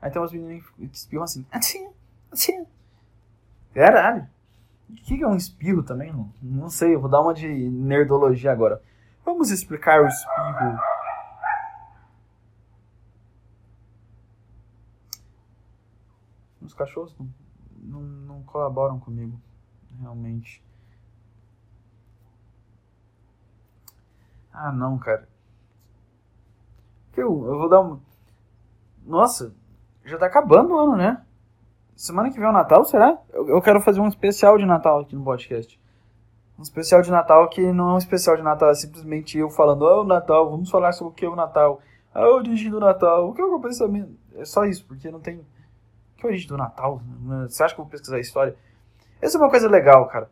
Aí 0.00 0.10
tem 0.10 0.20
umas 0.20 0.32
meninas 0.32 0.64
que 0.68 0.84
espirram 0.84 1.24
assim. 1.24 1.46
Caralho. 3.74 4.28
O 4.90 4.94
que 4.94 5.22
é 5.22 5.26
um 5.26 5.34
espirro 5.34 5.82
também? 5.82 6.12
Não, 6.12 6.32
não 6.42 6.68
sei, 6.70 6.94
eu 6.94 7.00
vou 7.00 7.10
dar 7.10 7.20
uma 7.20 7.34
de 7.34 7.46
nerdologia 7.48 8.52
agora. 8.52 8.82
Vamos 9.24 9.50
explicar 9.50 10.00
o 10.02 10.06
espirro. 10.06 10.78
Os 16.62 16.74
cachorros 16.74 17.14
não, 17.18 17.28
não, 17.82 18.00
não 18.00 18.42
colaboram 18.42 18.98
comigo, 18.98 19.38
realmente. 20.00 20.62
Ah, 24.52 24.72
não, 24.72 24.98
cara. 24.98 25.28
Eu, 27.16 27.46
eu 27.46 27.58
vou 27.58 27.68
dar 27.68 27.80
um. 27.80 28.00
Nossa, 29.04 29.54
já 30.04 30.18
tá 30.18 30.26
acabando 30.26 30.74
o 30.74 30.78
ano, 30.78 30.96
né? 30.96 31.24
Semana 31.96 32.30
que 32.30 32.36
vem 32.38 32.46
é 32.46 32.50
o 32.50 32.52
Natal, 32.52 32.84
será? 32.84 33.18
Eu, 33.30 33.48
eu 33.48 33.62
quero 33.62 33.80
fazer 33.80 34.00
um 34.00 34.08
especial 34.08 34.56
de 34.56 34.64
Natal 34.64 35.00
aqui 35.00 35.14
no 35.16 35.24
podcast 35.24 35.78
um 36.58 36.62
especial 36.62 37.00
de 37.02 37.10
Natal 37.10 37.48
que 37.48 37.72
não 37.72 37.90
é 37.90 37.94
um 37.94 37.98
especial 37.98 38.36
de 38.36 38.42
Natal, 38.42 38.70
é 38.70 38.74
simplesmente 38.74 39.38
eu 39.38 39.48
falando, 39.48 39.86
ah, 39.86 40.00
o 40.00 40.04
Natal, 40.04 40.50
vamos 40.50 40.68
falar 40.68 40.92
sobre 40.92 41.12
o 41.12 41.14
que 41.14 41.24
é 41.24 41.28
o 41.28 41.36
Natal, 41.36 41.80
a 42.12 42.26
origem 42.28 42.70
do 42.70 42.80
Natal, 42.80 43.28
o 43.28 43.34
que 43.34 43.40
é 43.40 43.44
o 43.44 43.60
pensamento. 43.60 44.12
É 44.34 44.44
só 44.44 44.64
isso, 44.64 44.84
porque 44.84 45.10
não 45.10 45.20
tem. 45.20 45.40
Que 46.18 46.26
é 46.26 46.28
a 46.28 46.30
origem 46.30 46.48
do 46.48 46.56
Natal? 46.56 47.00
Você 47.48 47.62
acha 47.62 47.74
que 47.74 47.80
eu 47.80 47.84
vou 47.84 47.90
pesquisar 47.90 48.16
a 48.16 48.20
história? 48.20 48.56
Essa 49.22 49.38
é 49.38 49.40
uma 49.40 49.48
coisa 49.48 49.68
legal, 49.68 50.06
cara. 50.08 50.28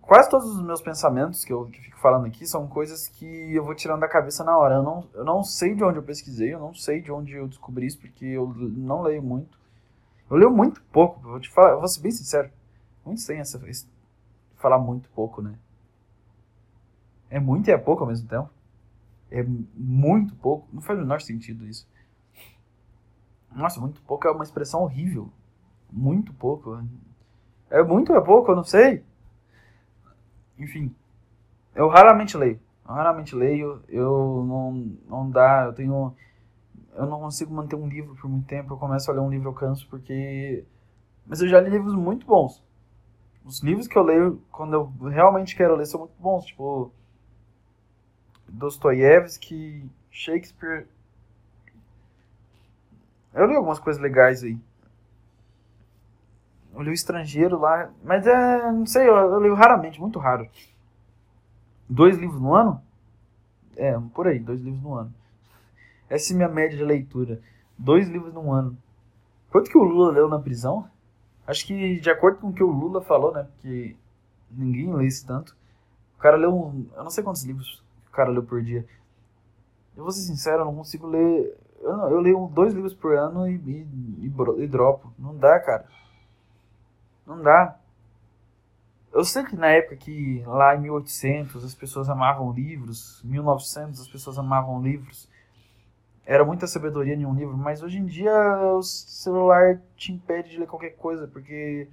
Quase 0.00 0.30
todos 0.30 0.48
os 0.48 0.62
meus 0.62 0.80
pensamentos 0.80 1.44
que 1.44 1.52
eu 1.52 1.66
que 1.66 1.80
fico 1.82 1.98
falando 1.98 2.26
aqui 2.26 2.46
são 2.46 2.66
coisas 2.66 3.08
que 3.08 3.26
eu 3.26 3.62
vou 3.62 3.74
tirando 3.74 4.00
da 4.00 4.08
cabeça 4.08 4.42
na 4.44 4.56
hora. 4.56 4.76
Eu 4.76 4.82
não, 4.82 5.08
eu 5.12 5.24
não 5.24 5.42
sei 5.42 5.74
de 5.74 5.84
onde 5.84 5.98
eu 5.98 6.02
pesquisei, 6.02 6.54
eu 6.54 6.58
não 6.58 6.72
sei 6.72 7.02
de 7.02 7.12
onde 7.12 7.34
eu 7.34 7.46
descobri 7.46 7.86
isso, 7.86 7.98
porque 7.98 8.24
eu 8.24 8.48
não 8.56 9.02
leio 9.02 9.22
muito. 9.22 9.58
Eu 10.30 10.36
leio 10.36 10.50
muito 10.50 10.82
pouco, 10.84 11.20
vou 11.20 11.40
te 11.40 11.50
falar, 11.50 11.72
eu 11.72 11.80
vou 11.80 11.88
ser 11.88 12.00
bem 12.00 12.12
sincero. 12.12 12.50
Muitos 13.04 13.26
têm 13.26 13.38
essa, 13.38 13.60
falar 14.56 14.78
muito 14.78 15.08
pouco, 15.10 15.42
né? 15.42 15.54
É 17.28 17.40
muito 17.40 17.68
e 17.68 17.72
é 17.72 17.76
pouco 17.76 18.04
ao 18.04 18.08
mesmo 18.08 18.28
tempo. 18.28 18.50
É 19.30 19.44
muito 19.74 20.34
pouco. 20.36 20.66
Não 20.72 20.80
faz 20.80 20.98
o 20.98 21.02
menor 21.02 21.20
sentido 21.20 21.66
isso. 21.66 21.86
Nossa, 23.52 23.80
muito 23.80 24.00
pouco 24.02 24.26
é 24.26 24.30
uma 24.30 24.44
expressão 24.44 24.82
horrível. 24.82 25.30
Muito 25.90 26.32
pouco. 26.32 26.82
É 27.70 27.82
muito 27.82 28.14
é 28.14 28.20
pouco? 28.20 28.50
Eu 28.50 28.56
não 28.56 28.64
sei. 28.64 29.04
Enfim. 30.58 30.94
Eu 31.74 31.88
raramente 31.88 32.36
leio. 32.36 32.60
Eu 32.86 32.94
raramente 32.94 33.34
leio. 33.34 33.82
Eu 33.88 34.44
não, 34.46 34.72
não 35.08 35.30
dá. 35.30 35.64
Eu 35.66 35.72
tenho. 35.72 36.14
Eu 36.94 37.06
não 37.06 37.20
consigo 37.20 37.54
manter 37.54 37.76
um 37.76 37.88
livro 37.88 38.14
por 38.16 38.28
muito 38.28 38.46
tempo. 38.46 38.74
Eu 38.74 38.78
começo 38.78 39.10
a 39.10 39.14
ler 39.14 39.20
um 39.20 39.30
livro, 39.30 39.48
eu 39.48 39.54
canso 39.54 39.86
porque. 39.88 40.64
Mas 41.26 41.40
eu 41.40 41.48
já 41.48 41.60
li 41.60 41.70
livros 41.70 41.94
muito 41.94 42.26
bons 42.26 42.62
os 43.48 43.62
livros 43.62 43.88
que 43.88 43.96
eu 43.96 44.02
leio, 44.02 44.42
quando 44.52 44.74
eu 44.74 45.08
realmente 45.08 45.56
quero 45.56 45.74
ler, 45.74 45.86
são 45.86 46.00
muito 46.00 46.14
bons. 46.18 46.44
Tipo, 46.44 46.92
Dostoiévski, 48.46 49.90
Shakespeare. 50.10 50.86
Eu 53.34 53.46
li 53.46 53.54
algumas 53.54 53.78
coisas 53.78 54.00
legais 54.00 54.42
aí. 54.42 54.58
Eu 56.74 56.82
li 56.82 56.90
o 56.90 56.92
Estrangeiro 56.92 57.58
lá, 57.58 57.90
mas 58.04 58.26
é, 58.26 58.72
não 58.72 58.86
sei, 58.86 59.08
eu, 59.08 59.14
eu 59.14 59.38
leio 59.38 59.54
raramente, 59.54 60.00
muito 60.00 60.18
raro. 60.18 60.48
Dois 61.88 62.16
livros 62.18 62.40
no 62.40 62.54
ano? 62.54 62.82
É, 63.76 63.98
por 64.14 64.26
aí, 64.26 64.38
dois 64.38 64.60
livros 64.60 64.82
no 64.82 64.94
ano. 64.94 65.14
Essa 66.08 66.32
é 66.32 66.34
a 66.34 66.36
minha 66.36 66.48
média 66.48 66.76
de 66.76 66.84
leitura. 66.84 67.40
Dois 67.76 68.08
livros 68.08 68.32
no 68.32 68.52
ano. 68.52 68.76
Quanto 69.50 69.70
que 69.70 69.78
o 69.78 69.82
Lula 69.82 70.12
leu 70.12 70.28
na 70.28 70.38
prisão? 70.38 70.88
Acho 71.46 71.66
que 71.66 71.98
de 72.00 72.10
acordo 72.10 72.38
com 72.38 72.48
o 72.48 72.52
que 72.52 72.62
o 72.62 72.70
Lula 72.70 73.00
falou, 73.00 73.32
né? 73.32 73.46
Porque 73.54 73.96
ninguém 74.50 74.92
lê 74.92 75.06
isso 75.06 75.26
tanto. 75.26 75.56
O 76.16 76.20
cara 76.20 76.36
leu 76.36 76.74
eu 76.94 77.04
não 77.04 77.10
sei 77.10 77.24
quantos 77.24 77.44
livros 77.44 77.82
o 78.06 78.10
cara 78.10 78.30
leu 78.30 78.42
por 78.42 78.62
dia. 78.62 78.86
Eu 79.96 80.02
vou 80.02 80.12
ser 80.12 80.22
sincero, 80.22 80.62
eu 80.62 80.64
não 80.66 80.74
consigo 80.74 81.06
ler. 81.06 81.56
Eu, 81.80 81.96
não, 81.96 82.10
eu 82.10 82.20
leio 82.20 82.50
dois 82.52 82.74
livros 82.74 82.94
por 82.94 83.16
ano 83.16 83.48
e, 83.48 83.54
e, 83.54 84.26
e, 84.26 84.62
e 84.62 84.66
dropo. 84.66 85.12
Não 85.18 85.36
dá, 85.36 85.58
cara. 85.60 85.86
Não 87.26 87.40
dá. 87.40 87.78
Eu 89.12 89.24
sei 89.24 89.44
que 89.44 89.56
na 89.56 89.68
época 89.68 89.96
que 89.96 90.42
lá 90.46 90.76
em 90.76 90.80
1800 90.82 91.64
as 91.64 91.74
pessoas 91.74 92.08
amavam 92.08 92.52
livros, 92.52 93.22
1900 93.24 94.00
as 94.00 94.08
pessoas 94.08 94.38
amavam 94.38 94.82
livros, 94.82 95.28
era 96.26 96.44
muita 96.44 96.66
sabedoria 96.66 97.14
em 97.14 97.24
um 97.24 97.34
livro, 97.34 97.56
mas 97.56 97.82
hoje 97.82 97.98
em 97.98 98.04
dia 98.04 98.32
o 98.74 98.82
celular 98.82 99.80
te 99.96 100.12
impede 100.12 100.50
de 100.50 100.58
ler 100.58 100.66
qualquer 100.66 100.90
coisa, 100.90 101.26
porque 101.26 101.88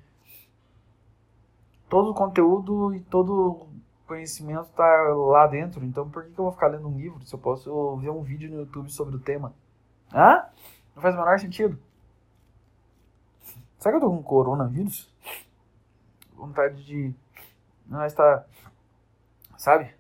todo 1.89 2.11
o 2.11 2.13
conteúdo 2.13 2.93
e 2.93 2.99
todo 2.99 3.65
conhecimento 4.05 4.69
está 4.69 5.13
lá 5.13 5.47
dentro. 5.47 5.86
Então 5.86 6.09
por 6.09 6.25
que 6.25 6.38
eu 6.38 6.43
vou 6.43 6.51
ficar 6.51 6.67
lendo 6.67 6.88
um 6.88 6.97
livro 6.97 7.25
se 7.25 7.33
eu 7.33 7.39
posso 7.39 7.95
ver 7.97 8.09
um 8.09 8.21
vídeo 8.21 8.51
no 8.51 8.57
YouTube 8.57 8.91
sobre 8.91 9.15
o 9.15 9.19
tema? 9.19 9.53
Hã? 10.16 10.45
Não 10.95 11.01
faz 11.01 11.13
o 11.13 11.18
menor 11.18 11.38
sentido. 11.38 11.78
Será 13.78 13.91
que 13.91 13.97
eu 13.97 14.09
tô 14.09 14.16
com 14.16 14.24
coronavírus? 14.24 15.13
Vontade 16.34 16.84
de. 16.86 17.13
Não, 17.86 18.05
está. 18.05 18.45
Sabe? 19.57 19.93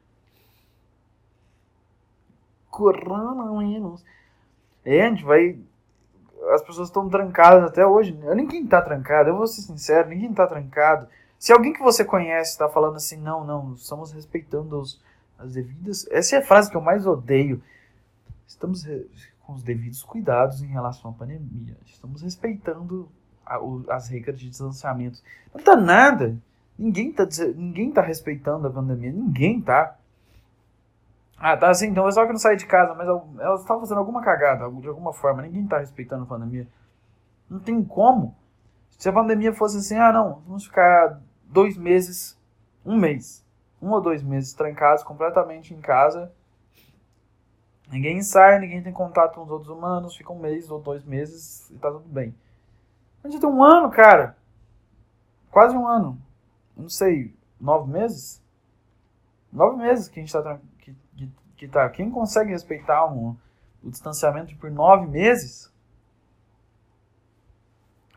Coronavírus. 2.69 4.03
É, 4.85 5.05
a 5.05 5.09
gente 5.09 5.25
vai. 5.25 5.59
As 6.53 6.61
pessoas 6.61 6.87
estão 6.87 7.09
trancadas 7.09 7.63
até 7.65 7.85
hoje. 7.85 8.13
Ninguém 8.35 8.65
tá 8.65 8.81
trancado, 8.81 9.29
eu 9.29 9.37
vou 9.37 9.47
ser 9.47 9.61
sincero, 9.61 10.09
ninguém 10.09 10.33
tá 10.33 10.47
trancado. 10.47 11.07
Se 11.37 11.51
alguém 11.51 11.73
que 11.73 11.81
você 11.81 12.05
conhece 12.05 12.51
está 12.51 12.69
falando 12.69 12.95
assim, 12.95 13.17
não, 13.17 13.43
não, 13.43 13.73
estamos 13.73 14.11
respeitando 14.11 14.79
os, 14.79 15.01
as 15.37 15.53
devidas. 15.53 16.07
Essa 16.09 16.37
é 16.37 16.39
a 16.39 16.45
frase 16.45 16.69
que 16.69 16.77
eu 16.77 16.81
mais 16.81 17.05
odeio. 17.05 17.61
Estamos 18.47 18.83
com 19.45 19.53
os 19.53 19.63
devidos 19.63 20.03
cuidados 20.03 20.61
em 20.61 20.67
relação 20.67 21.11
à 21.11 21.13
pandemia. 21.13 21.77
Estamos 21.85 22.21
respeitando 22.21 23.09
a, 23.45 23.61
o, 23.61 23.85
as 23.89 24.09
regras 24.09 24.39
de 24.39 24.49
distanciamento. 24.49 25.21
Não 25.53 25.63
tá 25.63 25.75
nada. 25.75 26.37
Ninguém 26.77 27.11
tá, 27.11 27.27
ninguém 27.55 27.91
tá 27.91 28.01
respeitando 28.01 28.67
a 28.67 28.71
pandemia. 28.71 29.11
Ninguém 29.11 29.61
tá. 29.61 29.95
Ah, 31.37 31.55
tá 31.55 31.69
assim, 31.69 31.87
então 31.87 32.03
o 32.03 32.07
pessoal 32.07 32.25
que 32.25 32.31
não 32.31 32.39
sai 32.39 32.55
de 32.55 32.65
casa, 32.65 32.93
mas 32.95 33.07
elas 33.07 33.61
estão 33.61 33.79
fazendo 33.79 33.97
alguma 33.97 34.21
cagada, 34.21 34.69
de 34.69 34.87
alguma 34.87 35.13
forma. 35.13 35.41
Ninguém 35.41 35.67
tá 35.67 35.77
respeitando 35.77 36.23
a 36.23 36.27
pandemia. 36.27 36.67
Não 37.49 37.59
tem 37.59 37.83
como. 37.83 38.35
Se 38.97 39.09
a 39.09 39.13
pandemia 39.13 39.53
fosse 39.53 39.77
assim, 39.77 39.97
ah 39.97 40.11
não, 40.11 40.41
vamos 40.47 40.65
ficar 40.65 41.21
dois 41.43 41.77
meses, 41.77 42.39
um 42.85 42.97
mês, 42.97 43.45
um 43.81 43.91
ou 43.91 44.01
dois 44.01 44.23
meses 44.23 44.53
trancados 44.53 45.03
completamente 45.03 45.73
em 45.73 45.81
casa. 45.81 46.31
Ninguém 47.91 48.21
sai, 48.21 48.59
ninguém 48.59 48.81
tem 48.81 48.91
contato 48.91 49.35
com 49.35 49.43
os 49.43 49.51
outros 49.51 49.69
humanos, 49.69 50.15
fica 50.15 50.33
um 50.33 50.39
mês 50.39 50.69
ou 50.71 50.79
dois 50.79 51.03
meses 51.03 51.69
e 51.69 51.77
tá 51.77 51.91
tudo 51.91 52.07
bem. 52.07 52.35
A 53.23 53.29
gente 53.29 53.39
tem 53.39 53.49
um 53.49 53.63
ano, 53.63 53.89
cara. 53.91 54.37
Quase 55.51 55.75
um 55.75 55.87
ano. 55.87 56.19
Não 56.75 56.89
sei, 56.89 57.33
nove 57.59 57.91
meses? 57.91 58.43
Nove 59.51 59.77
meses 59.77 60.07
que 60.07 60.19
a 60.19 60.23
gente 60.23 60.33
tá, 60.33 60.59
que, 60.79 60.95
que, 61.15 61.31
que 61.55 61.67
tá. 61.67 61.89
Quem 61.89 62.11
consegue 62.11 62.51
respeitar 62.51 63.05
um, 63.05 63.35
o 63.83 63.89
distanciamento 63.89 64.55
por 64.57 64.69
nove 64.69 65.07
meses? 65.07 65.71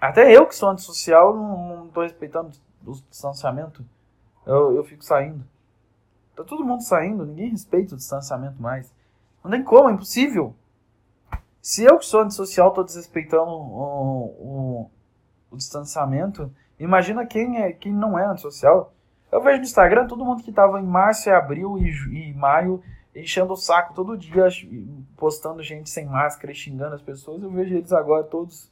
Até 0.01 0.35
eu 0.37 0.47
que 0.47 0.55
sou 0.55 0.69
antissocial 0.69 1.35
não, 1.35 1.77
não 1.77 1.89
tô 1.89 2.03
respeitando 2.03 2.53
o 2.85 2.93
distanciamento. 3.09 3.85
Eu, 4.47 4.75
eu 4.75 4.85
fico 4.85 5.05
saindo. 5.05 5.45
Tá 6.35 6.45
todo 6.45 6.65
mundo 6.65 6.83
saindo, 6.83 7.27
ninguém 7.27 7.51
respeita 7.51 7.95
o 7.95 7.99
distanciamento 7.99 8.61
mais. 8.61 8.93
Não 9.43 9.51
tem 9.51 9.63
como, 9.63 9.89
é 9.89 9.93
impossível. 9.93 10.55
Se 11.61 11.85
eu 11.85 11.99
que 11.99 12.07
sou 12.07 12.21
antissocial 12.21 12.71
tô 12.71 12.83
desrespeitando 12.83 13.51
o, 13.51 14.35
o, 14.39 14.91
o 15.51 15.57
distanciamento, 15.57 16.51
imagina 16.79 17.27
quem, 17.27 17.63
é, 17.63 17.73
quem 17.73 17.93
não 17.93 18.19
é 18.19 18.25
antissocial. 18.25 18.93
Eu 19.31 19.43
vejo 19.43 19.59
no 19.59 19.65
Instagram 19.65 20.07
todo 20.07 20.25
mundo 20.25 20.43
que 20.43 20.53
tava 20.53 20.81
em 20.81 20.87
março, 20.87 21.31
abril 21.31 21.79
e, 21.79 22.31
e 22.31 22.35
maio 22.35 22.83
enchendo 23.15 23.53
o 23.53 23.57
saco 23.57 23.95
todo 23.95 24.17
dia, 24.17 24.47
postando 25.17 25.63
gente 25.63 25.91
sem 25.91 26.07
máscara 26.07 26.53
e 26.53 26.55
xingando 26.55 26.95
as 26.95 27.03
pessoas. 27.03 27.43
Eu 27.43 27.51
vejo 27.51 27.75
eles 27.75 27.93
agora 27.93 28.23
todos 28.23 28.71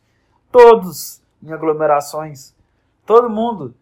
Todos 0.50 1.20
em 1.42 1.52
aglomerações. 1.52 2.54
Todo 3.04 3.28
mundo. 3.28 3.74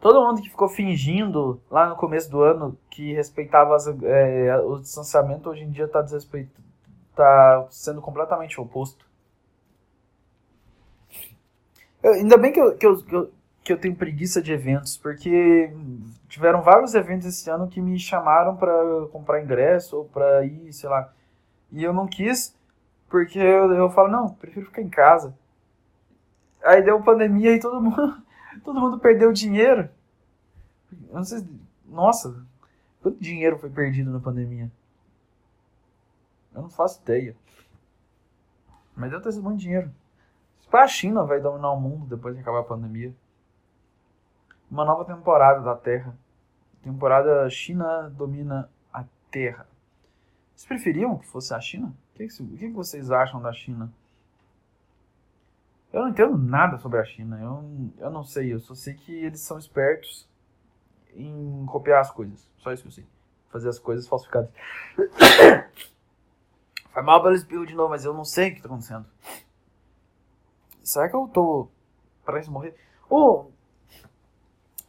Todo 0.00 0.26
mundo 0.26 0.40
que 0.40 0.48
ficou 0.48 0.68
fingindo 0.68 1.60
lá 1.70 1.88
no 1.88 1.96
começo 1.96 2.30
do 2.30 2.40
ano 2.42 2.76
que 2.88 3.12
respeitava 3.12 3.76
as, 3.76 3.86
é, 3.86 4.56
o 4.58 4.78
distanciamento, 4.78 5.50
hoje 5.50 5.64
em 5.64 5.70
dia 5.70 5.84
está 5.84 6.02
tá 7.14 7.66
sendo 7.70 8.00
completamente 8.00 8.58
oposto. 8.58 9.04
Eu, 12.02 12.14
ainda 12.14 12.38
bem 12.38 12.50
que 12.50 12.60
eu, 12.60 12.76
que, 12.76 12.86
eu, 12.86 12.96
que, 13.04 13.14
eu, 13.14 13.32
que 13.62 13.72
eu 13.74 13.78
tenho 13.78 13.94
preguiça 13.94 14.40
de 14.40 14.52
eventos, 14.52 14.96
porque 14.96 15.70
tiveram 16.28 16.62
vários 16.62 16.94
eventos 16.94 17.26
esse 17.26 17.50
ano 17.50 17.68
que 17.68 17.80
me 17.80 17.98
chamaram 17.98 18.56
para 18.56 18.72
comprar 19.12 19.42
ingresso 19.42 19.98
ou 19.98 20.04
para 20.06 20.44
ir, 20.46 20.72
sei 20.72 20.88
lá. 20.88 21.12
E 21.70 21.84
eu 21.84 21.92
não 21.92 22.06
quis, 22.06 22.56
porque 23.08 23.38
eu, 23.38 23.70
eu 23.72 23.90
falo, 23.90 24.08
não, 24.08 24.30
prefiro 24.30 24.64
ficar 24.66 24.80
em 24.80 24.88
casa. 24.88 25.36
Aí 26.64 26.82
deu 26.82 27.02
pandemia 27.02 27.54
e 27.54 27.60
todo 27.60 27.80
mundo, 27.82 28.16
todo 28.58 28.80
mundo 28.80 28.98
perdeu 28.98 29.32
dinheiro. 29.32 29.88
Eu 31.10 31.24
sei, 31.24 31.46
nossa, 31.86 32.44
quanto 33.00 33.20
dinheiro 33.20 33.58
foi 33.58 33.70
perdido 33.70 34.10
na 34.10 34.20
pandemia? 34.20 34.70
Eu 36.54 36.62
não 36.62 36.70
faço 36.70 37.00
ideia. 37.02 37.36
Mas 38.96 39.10
deve 39.10 39.22
ter 39.22 39.32
sido 39.32 39.44
muito 39.44 39.60
dinheiro. 39.60 39.90
Para 40.70 40.84
a 40.84 40.88
China 40.88 41.24
vai 41.24 41.40
dominar 41.40 41.72
o 41.72 41.80
mundo 41.80 42.06
depois 42.06 42.34
de 42.34 42.40
acabar 42.40 42.60
a 42.60 42.64
pandemia. 42.64 43.14
Uma 44.70 44.84
nova 44.84 45.04
temporada 45.04 45.60
da 45.62 45.74
Terra. 45.74 46.16
Temporada 46.82 47.48
China 47.50 48.08
domina 48.10 48.68
a 48.92 49.04
Terra. 49.30 49.66
Vocês 50.54 50.66
preferiam 50.66 51.18
que 51.18 51.26
fosse 51.26 51.54
a 51.54 51.60
China? 51.60 51.92
que, 52.28 52.44
que, 52.56 52.56
que 52.56 52.72
vocês 52.72 53.10
acham 53.10 53.40
da 53.40 53.52
China? 53.52 53.90
Eu 55.92 56.02
não 56.02 56.08
entendo 56.08 56.38
nada 56.38 56.78
sobre 56.78 56.98
a 56.98 57.04
China. 57.04 57.38
Eu, 57.40 57.64
eu 57.98 58.10
não 58.10 58.24
sei. 58.24 58.52
Eu 58.52 58.60
só 58.60 58.74
sei 58.74 58.94
que 58.94 59.12
eles 59.12 59.40
são 59.40 59.58
espertos 59.58 60.28
em 61.14 61.66
copiar 61.66 62.00
as 62.00 62.10
coisas. 62.10 62.48
Só 62.58 62.72
isso 62.72 62.82
que 62.82 62.88
eu 62.88 62.92
sei. 62.92 63.06
Fazer 63.50 63.68
as 63.68 63.78
coisas 63.78 64.06
falsificadas. 64.06 64.50
Foi 66.92 67.02
mal 67.02 67.22
pelo 67.22 67.34
espirro 67.34 67.66
de 67.66 67.74
novo, 67.74 67.90
mas 67.90 68.04
eu 68.04 68.12
não 68.12 68.24
sei 68.24 68.48
o 68.48 68.52
que 68.52 68.58
está 68.58 68.68
acontecendo. 68.68 69.06
Será 70.82 71.08
que 71.08 71.14
eu 71.14 71.28
tô 71.28 71.68
parece 72.24 72.50
morrer? 72.50 72.74
Oh, 73.08 73.46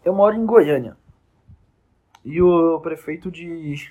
eu 0.04 0.14
moro 0.14 0.36
em 0.36 0.46
Goiânia. 0.46 0.98
E 2.24 2.42
o 2.42 2.80
prefeito 2.80 3.32
de. 3.32 3.90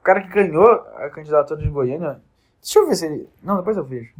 O 0.00 0.02
cara 0.02 0.22
que 0.22 0.28
ganhou 0.28 0.68
a 0.68 1.10
candidatura 1.10 1.60
de 1.60 1.68
Goiânia 1.68 2.20
Deixa 2.66 2.80
eu 2.80 2.88
ver 2.88 2.96
se 2.96 3.06
ele. 3.06 3.28
Não, 3.44 3.56
depois 3.58 3.76
eu 3.76 3.84
vejo. 3.84 4.12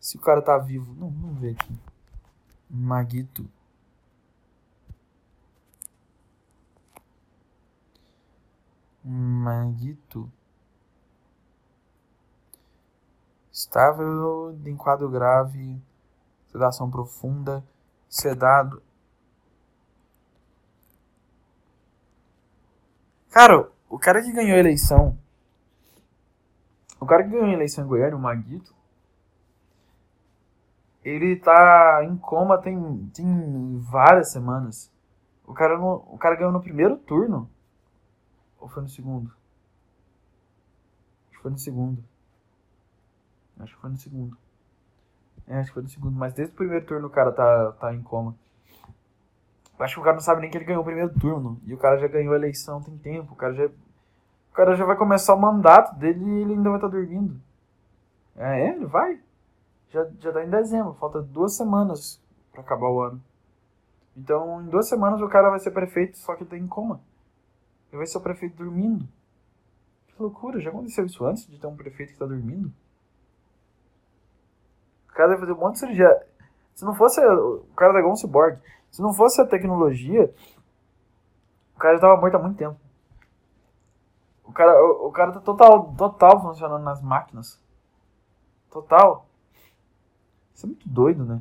Se 0.00 0.16
o 0.16 0.20
cara 0.20 0.42
tá 0.42 0.56
vivo. 0.58 0.94
Não, 0.94 1.10
vamos 1.10 1.40
ver 1.40 1.52
aqui. 1.52 1.78
Maguito. 2.70 3.48
Maguito. 9.04 10.30
Estável 13.52 14.58
em 14.64 14.76
quadro 14.76 15.10
grave. 15.10 15.80
Sedação 16.46 16.90
profunda. 16.90 17.64
Sedado. 18.08 18.82
Cara, 23.30 23.70
o 23.88 23.98
cara 23.98 24.22
que 24.22 24.32
ganhou 24.32 24.56
a 24.56 24.60
eleição 24.60 25.16
o 27.00 27.06
cara 27.06 27.22
que 27.22 27.30
ganhou 27.30 27.46
a 27.46 27.52
eleição 27.52 27.84
em 27.84 27.88
Goiânia, 27.88 28.16
o 28.16 28.20
Maguito, 28.20 28.74
ele 31.04 31.36
tá 31.36 32.04
em 32.04 32.16
coma 32.16 32.58
tem, 32.58 33.10
tem 33.14 33.78
várias 33.78 34.30
semanas. 34.30 34.92
O 35.46 35.54
cara, 35.54 35.78
não, 35.78 36.04
o 36.08 36.18
cara 36.18 36.36
ganhou 36.36 36.52
no 36.52 36.60
primeiro 36.60 36.96
turno. 36.96 37.48
Ou 38.60 38.68
foi 38.68 38.82
no 38.82 38.88
segundo? 38.88 39.32
Acho 41.28 41.36
que 41.36 41.42
foi 41.42 41.50
no 41.50 41.58
segundo. 41.58 42.04
Acho 43.60 43.74
que 43.74 43.80
foi 43.80 43.90
no 43.90 43.96
segundo. 43.96 44.38
É, 45.46 45.58
acho 45.58 45.70
que 45.70 45.74
foi 45.74 45.82
no 45.82 45.88
segundo. 45.88 46.16
Mas 46.16 46.34
desde 46.34 46.52
o 46.52 46.56
primeiro 46.56 46.84
turno 46.84 47.06
o 47.06 47.10
cara 47.10 47.32
tá, 47.32 47.72
tá 47.72 47.94
em 47.94 48.02
coma. 48.02 48.34
Acho 49.78 49.94
que 49.94 50.00
o 50.00 50.04
cara 50.04 50.16
não 50.16 50.22
sabe 50.22 50.40
nem 50.40 50.50
que 50.50 50.58
ele 50.58 50.64
ganhou 50.64 50.82
o 50.82 50.84
primeiro 50.84 51.12
turno. 51.18 51.60
E 51.64 51.72
o 51.72 51.78
cara 51.78 51.98
já 51.98 52.08
ganhou 52.08 52.34
a 52.34 52.36
eleição 52.36 52.82
tem 52.82 52.98
tempo. 52.98 53.32
O 53.32 53.36
cara 53.36 53.54
já 53.54 53.70
cara 54.58 54.74
já 54.74 54.84
vai 54.84 54.96
começar 54.96 55.34
o 55.34 55.40
mandato 55.40 55.96
dele 55.96 56.18
e 56.18 56.40
ele 56.40 56.54
ainda 56.54 56.70
vai 56.70 56.78
estar 56.78 56.88
tá 56.88 56.96
dormindo. 56.96 57.40
É, 58.34 58.70
ele 58.70 58.86
vai. 58.86 59.20
Já, 59.90 60.06
já 60.20 60.32
tá 60.32 60.44
em 60.44 60.50
dezembro, 60.50 60.94
falta 60.94 61.22
duas 61.22 61.56
semanas 61.56 62.20
para 62.52 62.60
acabar 62.60 62.88
o 62.88 63.00
ano. 63.00 63.22
Então, 64.16 64.62
em 64.62 64.66
duas 64.66 64.88
semanas 64.88 65.20
o 65.20 65.28
cara 65.28 65.48
vai 65.48 65.60
ser 65.60 65.70
prefeito, 65.70 66.18
só 66.18 66.34
que 66.34 66.42
ele 66.42 66.50
tá 66.50 66.58
em 66.58 66.66
coma. 66.66 67.00
Ele 67.90 67.98
vai 67.98 68.06
ser 68.06 68.18
o 68.18 68.20
prefeito 68.20 68.56
dormindo. 68.56 69.08
Que 70.08 70.22
loucura, 70.22 70.60
já 70.60 70.70
aconteceu 70.70 71.06
isso 71.06 71.24
antes 71.24 71.46
de 71.46 71.58
ter 71.58 71.66
um 71.66 71.76
prefeito 71.76 72.12
que 72.12 72.18
tá 72.18 72.26
dormindo? 72.26 72.72
O 75.08 75.12
cara 75.14 75.28
deve 75.28 75.40
fazer 75.40 75.52
um 75.52 75.60
monte 75.60 75.74
de 75.74 75.78
cirurgia. 75.80 76.26
Se 76.74 76.84
não 76.84 76.94
fosse. 76.94 77.20
O 77.24 77.64
cara 77.76 77.92
da 77.92 78.00
igual 78.00 78.12
um 78.12 78.16
cyborg. 78.16 78.58
Se 78.90 79.02
não 79.02 79.12
fosse 79.12 79.40
a 79.40 79.46
tecnologia, 79.46 80.32
o 81.74 81.78
cara 81.78 81.94
já 81.94 82.00
tava 82.00 82.20
morto 82.20 82.36
há 82.36 82.38
muito 82.40 82.56
tempo. 82.56 82.76
O 84.44 84.52
cara, 84.52 84.72
o, 84.82 85.08
o 85.08 85.12
cara 85.12 85.32
tá 85.32 85.40
total, 85.40 85.94
total 85.94 86.40
funcionando 86.40 86.82
nas 86.82 87.00
máquinas. 87.00 87.62
Total. 88.70 89.27
Isso 90.58 90.66
é 90.66 90.70
muito 90.70 90.88
doido, 90.88 91.24
né? 91.24 91.40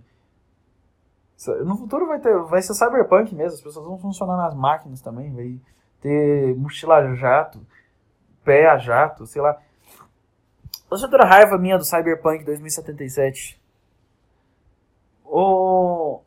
No 1.66 1.76
futuro 1.76 2.06
vai 2.06 2.20
ter, 2.20 2.38
vai 2.44 2.62
ser 2.62 2.76
cyberpunk 2.76 3.34
mesmo, 3.34 3.56
as 3.56 3.62
pessoas 3.62 3.88
vão 3.88 3.98
funcionar 3.98 4.38
nas 4.38 4.54
máquinas 4.54 5.02
também, 5.02 5.34
vai 5.34 5.60
ter 6.00 6.56
mochila 6.56 6.98
a 6.98 7.16
jato, 7.16 7.60
pé 8.44 8.70
a 8.70 8.78
jato, 8.78 9.26
sei 9.26 9.42
lá. 9.42 9.60
Você 10.88 11.06
outra 11.06 11.26
raiva 11.26 11.58
minha 11.58 11.80
do 11.80 11.84
Cyberpunk 11.84 12.46
2077. 12.46 13.60
O 15.26 16.22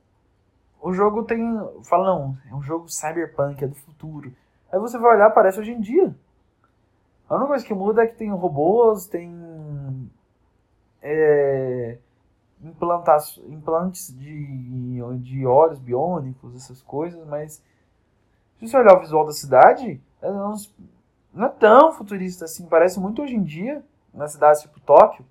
o 0.83 0.93
jogo 0.93 1.23
tem, 1.23 1.41
fala 1.85 2.07
não, 2.07 2.37
é 2.51 2.55
um 2.55 2.63
jogo 2.63 2.89
cyberpunk, 2.89 3.63
é 3.63 3.69
do 3.69 3.75
futuro. 3.77 4.33
Aí 4.73 4.81
você 4.81 4.99
vai 4.99 5.15
olhar, 5.15 5.31
parece 5.31 5.61
hoje 5.61 5.71
em 5.71 5.81
dia. 5.81 6.13
A 7.29 7.35
única 7.35 7.49
coisa 7.49 7.65
que 7.65 7.75
muda 7.75 8.03
é 8.03 8.07
que 8.07 8.17
tem 8.17 8.31
robôs, 8.31 9.07
tem 9.07 10.11
é, 11.03 11.99
implantes 12.63 14.15
de, 14.17 15.19
de 15.19 15.47
olhos 15.47 15.79
biônicos, 15.79 16.55
essas 16.55 16.83
coisas, 16.83 17.27
mas 17.27 17.63
se 18.59 18.69
você 18.69 18.77
olhar 18.77 18.97
o 18.97 19.01
visual 19.01 19.25
da 19.25 19.33
cidade, 19.33 20.01
é 20.21 20.31
não 21.33 21.47
é 21.47 21.49
tão 21.49 21.93
futurista 21.93 22.45
assim, 22.45 22.67
parece 22.67 22.99
muito 22.99 23.23
hoje 23.23 23.35
em 23.35 23.43
dia, 23.43 23.85
nas 24.13 24.33
cidades 24.33 24.63
tipo 24.63 24.81
Tóquio. 24.81 25.25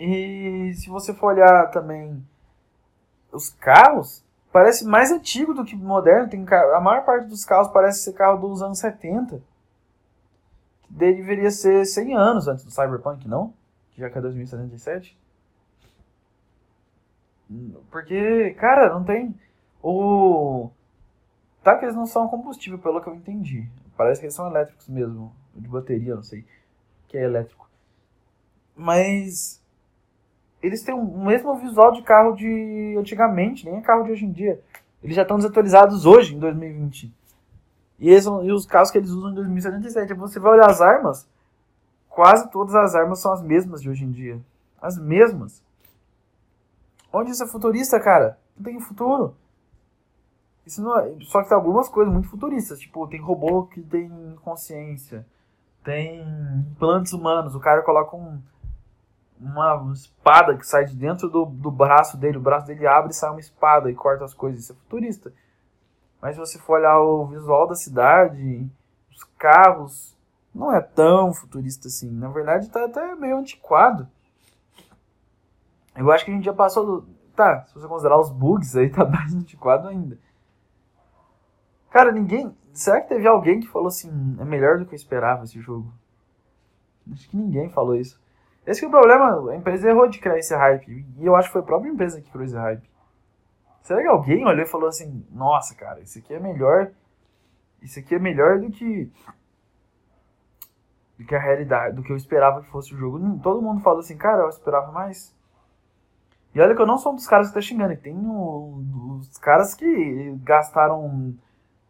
E 0.00 0.72
se 0.74 0.88
você 0.88 1.14
for 1.14 1.28
olhar 1.28 1.70
também 1.70 2.22
os 3.32 3.50
carros, 3.50 4.24
parece 4.52 4.84
mais 4.84 5.10
antigo 5.10 5.54
do 5.54 5.64
que 5.64 5.76
moderno. 5.76 6.28
Tem, 6.28 6.44
a 6.74 6.80
maior 6.80 7.04
parte 7.04 7.28
dos 7.28 7.44
carros 7.44 7.68
parece 7.68 8.00
ser 8.00 8.12
carro 8.12 8.38
dos 8.38 8.62
anos 8.62 8.78
70. 8.78 9.40
Deveria 10.88 11.50
ser 11.50 11.84
100 11.84 12.14
anos 12.14 12.48
antes 12.48 12.64
do 12.64 12.70
Cyberpunk, 12.70 13.26
não? 13.28 13.52
Já 13.96 14.10
que 14.10 14.18
é 14.18 14.20
2077. 14.20 15.16
Porque, 17.90 18.50
cara, 18.58 18.92
não 18.92 19.04
tem. 19.04 19.34
O. 19.82 20.70
Tá 21.62 21.76
que 21.76 21.84
eles 21.84 21.96
não 21.96 22.06
são 22.06 22.28
combustível, 22.28 22.78
pelo 22.78 23.00
que 23.00 23.08
eu 23.08 23.14
entendi. 23.14 23.68
Parece 23.96 24.20
que 24.20 24.26
eles 24.26 24.34
são 24.34 24.48
elétricos 24.48 24.88
mesmo. 24.88 25.32
De 25.54 25.68
bateria, 25.68 26.14
não 26.14 26.22
sei. 26.22 26.44
Que 27.08 27.16
é 27.16 27.24
elétrico. 27.24 27.68
Mas. 28.74 29.62
Eles 30.62 30.82
têm 30.82 30.94
o 30.94 31.24
mesmo 31.24 31.54
visual 31.56 31.92
de 31.92 32.02
carro 32.02 32.34
de 32.34 32.96
antigamente, 32.98 33.64
nem 33.64 33.76
é 33.76 33.80
carro 33.80 34.04
de 34.04 34.10
hoje 34.10 34.24
em 34.24 34.32
dia. 34.32 34.60
Eles 35.02 35.14
já 35.14 35.22
estão 35.22 35.36
desatualizados 35.36 36.04
hoje, 36.04 36.34
em 36.34 36.38
2020. 36.38 37.14
E, 37.98 38.10
eles, 38.10 38.24
e 38.24 38.52
os 38.52 38.66
carros 38.66 38.90
que 38.90 38.98
eles 38.98 39.10
usam 39.10 39.30
em 39.30 39.34
2077. 39.34 40.14
Você 40.14 40.40
vai 40.40 40.52
olhar 40.52 40.68
as 40.68 40.80
armas, 40.80 41.28
quase 42.16 42.50
todas 42.50 42.74
as 42.74 42.94
armas 42.94 43.20
são 43.20 43.30
as 43.30 43.42
mesmas 43.42 43.82
de 43.82 43.90
hoje 43.90 44.02
em 44.02 44.10
dia. 44.10 44.40
As 44.80 44.96
mesmas. 44.96 45.62
Onde 47.12 47.30
isso 47.30 47.44
é 47.44 47.46
futurista, 47.46 48.00
cara? 48.00 48.38
Não 48.56 48.64
tem 48.64 48.80
futuro. 48.80 49.36
Isso 50.64 50.82
não 50.82 50.98
é... 50.98 51.14
Só 51.20 51.42
que 51.42 51.48
tem 51.50 51.56
algumas 51.56 51.90
coisas 51.90 52.10
muito 52.10 52.28
futuristas. 52.28 52.80
Tipo, 52.80 53.06
tem 53.06 53.20
robô 53.20 53.66
que 53.66 53.82
tem 53.82 54.34
consciência. 54.42 55.26
Tem 55.84 56.22
implantes 56.72 57.12
humanos. 57.12 57.54
O 57.54 57.60
cara 57.60 57.82
coloca 57.82 58.16
um, 58.16 58.40
uma 59.38 59.92
espada 59.92 60.56
que 60.56 60.66
sai 60.66 60.86
de 60.86 60.96
dentro 60.96 61.28
do, 61.28 61.44
do 61.44 61.70
braço 61.70 62.16
dele. 62.16 62.38
O 62.38 62.42
braço 62.42 62.66
dele 62.66 62.86
abre 62.86 63.10
e 63.10 63.14
sai 63.14 63.28
uma 63.28 63.40
espada 63.40 63.90
e 63.90 63.94
corta 63.94 64.24
as 64.24 64.32
coisas. 64.32 64.62
Isso 64.62 64.72
é 64.72 64.76
futurista. 64.76 65.32
Mas 66.20 66.34
se 66.34 66.40
você 66.40 66.58
for 66.58 66.78
olhar 66.78 66.98
o 66.98 67.26
visual 67.26 67.66
da 67.66 67.74
cidade, 67.74 68.66
os 69.14 69.22
carros, 69.38 70.15
não 70.56 70.72
é 70.72 70.80
tão 70.80 71.34
futurista 71.34 71.88
assim. 71.88 72.10
Na 72.10 72.28
verdade, 72.28 72.70
tá 72.70 72.86
até 72.86 73.14
meio 73.14 73.36
antiquado. 73.36 74.08
Eu 75.94 76.10
acho 76.10 76.24
que 76.24 76.30
a 76.30 76.34
gente 76.34 76.44
já 76.44 76.54
passou 76.54 76.84
do. 76.84 77.08
Tá, 77.34 77.64
se 77.66 77.74
você 77.74 77.86
considerar 77.86 78.18
os 78.18 78.30
bugs 78.30 78.74
aí, 78.74 78.88
tá 78.90 79.04
mais 79.04 79.34
antiquado 79.34 79.88
ainda. 79.88 80.18
Cara, 81.90 82.10
ninguém. 82.10 82.56
Será 82.72 83.00
que 83.00 83.08
teve 83.08 83.26
alguém 83.26 83.60
que 83.60 83.68
falou 83.68 83.88
assim, 83.88 84.36
é 84.38 84.44
melhor 84.44 84.78
do 84.78 84.84
que 84.84 84.94
eu 84.94 84.96
esperava 84.96 85.44
esse 85.44 85.60
jogo? 85.60 85.92
Acho 87.12 87.28
que 87.28 87.36
ninguém 87.36 87.70
falou 87.70 87.94
isso. 87.94 88.20
Esse 88.66 88.84
é 88.84 88.88
o 88.88 88.90
problema, 88.90 89.50
a 89.50 89.56
empresa 89.56 89.88
errou 89.88 90.08
de 90.08 90.18
criar 90.18 90.38
esse 90.38 90.54
hype. 90.54 91.06
E 91.18 91.24
eu 91.24 91.36
acho 91.36 91.48
que 91.48 91.52
foi 91.52 91.62
a 91.62 91.64
própria 91.64 91.88
empresa 91.88 92.20
que 92.20 92.30
criou 92.30 92.44
esse 92.44 92.56
hype. 92.56 92.90
Será 93.82 94.02
que 94.02 94.08
alguém 94.08 94.44
olhou 94.44 94.62
e 94.62 94.68
falou 94.68 94.88
assim, 94.88 95.24
nossa, 95.30 95.74
cara, 95.74 96.00
isso 96.00 96.18
aqui 96.18 96.34
é 96.34 96.40
melhor. 96.40 96.90
Isso 97.80 97.98
aqui 97.98 98.14
é 98.14 98.18
melhor 98.18 98.58
do 98.58 98.70
que. 98.70 99.10
Do 101.18 101.24
que 101.24 101.34
a 101.34 101.40
realidade, 101.40 101.96
do 101.96 102.02
que 102.02 102.12
eu 102.12 102.16
esperava 102.16 102.60
que 102.60 102.68
fosse 102.68 102.94
o 102.94 102.96
jogo. 102.96 103.18
Todo 103.42 103.62
mundo 103.62 103.80
falou 103.80 104.00
assim, 104.00 104.16
cara, 104.16 104.42
eu 104.42 104.48
esperava 104.48 104.92
mais. 104.92 105.34
E 106.54 106.60
olha 106.60 106.74
que 106.74 106.80
eu 106.80 106.86
não 106.86 106.98
sou 106.98 107.12
um 107.12 107.16
dos 107.16 107.26
caras 107.26 107.48
que 107.48 107.54
tá 107.54 107.60
xingando. 107.60 107.96
Tem 107.96 108.16
os 108.16 109.36
caras 109.38 109.74
que 109.74 110.34
gastaram 110.42 111.34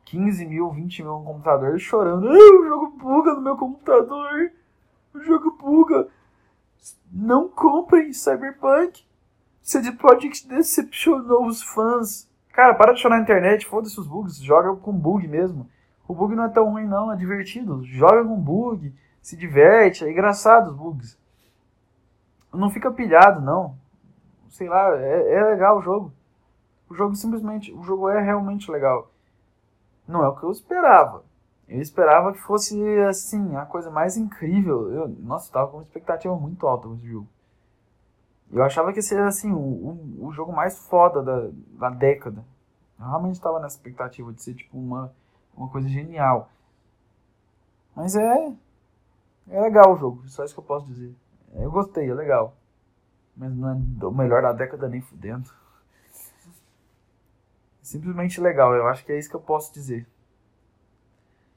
15 0.07 0.47
mil, 0.47 0.71
20 0.71 1.03
mil 1.03 1.19
no 1.19 1.25
computador 1.25 1.79
chorando. 1.79 2.29
Ah, 2.29 2.33
o 2.33 2.67
jogo 2.67 2.97
buga 2.97 3.35
no 3.35 3.43
meu 3.43 3.57
computador. 3.57 4.51
O 5.15 5.21
jogo 5.21 5.57
buga. 5.61 6.09
Não 7.13 7.49
comprem 7.49 8.13
Cyberpunk. 8.13 9.05
CD 9.63 9.93
Projekt 9.93 10.49
decepcionou 10.49 11.47
os 11.47 11.63
fãs. 11.63 12.29
Cara, 12.53 12.75
para 12.75 12.93
de 12.93 13.01
chorar 13.01 13.17
na 13.17 13.23
internet. 13.23 13.67
Foda-se 13.67 13.99
os 13.99 14.07
bugs. 14.07 14.39
Joga 14.39 14.75
com 14.77 14.93
bug 14.93 15.27
mesmo. 15.27 15.69
O 16.09 16.15
bug 16.15 16.35
não 16.35 16.45
é 16.45 16.49
tão 16.49 16.71
ruim, 16.71 16.87
não. 16.87 17.13
É 17.13 17.17
divertido. 17.17 17.85
Joga 17.85 18.25
com 18.25 18.41
bug. 18.41 18.95
Se 19.27 19.37
diverte. 19.37 20.05
É 20.05 20.11
engraçado 20.11 20.71
os 20.71 20.77
bugs. 20.77 21.19
Não 22.53 22.71
fica 22.71 22.91
pilhado, 22.91 23.41
não 23.41 23.77
sei 24.57 24.69
lá, 24.69 24.97
é, 24.97 25.35
é 25.35 25.45
legal 25.45 25.79
o 25.79 25.83
jogo. 25.83 26.13
O 26.89 26.95
jogo 26.95 27.15
simplesmente, 27.15 27.73
o 27.73 27.83
jogo 27.83 28.09
é 28.09 28.21
realmente 28.21 28.71
legal. 28.71 29.11
Não 30.07 30.25
é 30.25 30.29
o 30.29 30.37
que 30.37 30.45
eu 30.45 30.51
esperava. 30.51 31.25
Eu 31.69 31.81
esperava 31.81 32.33
que 32.33 32.39
fosse, 32.39 32.81
assim, 33.01 33.57
a 33.57 33.67
coisa 33.67 33.91
mais 33.91 34.17
incrível. 34.17 34.93
Eu, 34.93 35.09
nossa, 35.09 35.49
eu 35.49 35.53
tava 35.53 35.69
com 35.69 35.79
uma 35.79 35.83
expectativa 35.83 36.35
muito 36.37 36.67
alta 36.67 36.87
com 36.87 36.95
esse 36.95 37.07
jogo. 37.07 37.29
Eu 38.53 38.63
achava 38.63 38.93
que 38.93 38.99
ia 38.99 39.03
ser, 39.03 39.21
assim, 39.23 39.51
o, 39.51 39.59
o, 39.59 40.27
o 40.27 40.33
jogo 40.33 40.53
mais 40.53 40.79
foda 40.87 41.23
da, 41.23 41.51
da 41.71 41.91
década. 41.91 42.45
Eu 42.99 43.07
realmente 43.07 43.35
estava 43.35 43.59
nessa 43.59 43.77
expectativa 43.77 44.33
de 44.33 44.41
ser, 44.41 44.55
tipo, 44.55 44.79
uma, 44.79 45.13
uma 45.57 45.69
coisa 45.69 45.89
genial. 45.89 46.49
Mas 47.97 48.15
é. 48.15 48.53
É 49.49 49.61
legal 49.61 49.95
o 49.95 49.97
jogo, 49.97 50.29
só 50.29 50.45
isso 50.45 50.55
que 50.55 50.61
eu 50.61 50.65
posso 50.65 50.87
dizer. 50.87 51.15
Eu 51.55 51.71
gostei, 51.71 52.11
é 52.11 52.15
legal. 52.15 52.57
Mas 53.37 53.55
não 53.55 53.71
é 53.71 54.07
o 54.07 54.11
melhor 54.11 54.43
da 54.43 54.53
década 54.53 54.89
nem 54.89 55.01
fudendo. 55.01 55.51
Simplesmente 57.81 58.41
legal, 58.41 58.75
eu 58.75 58.89
acho 58.89 59.05
que 59.05 59.13
é 59.13 59.19
isso 59.19 59.31
que 59.31 59.37
eu 59.37 59.41
posso 59.41 59.73
dizer. 59.73 60.07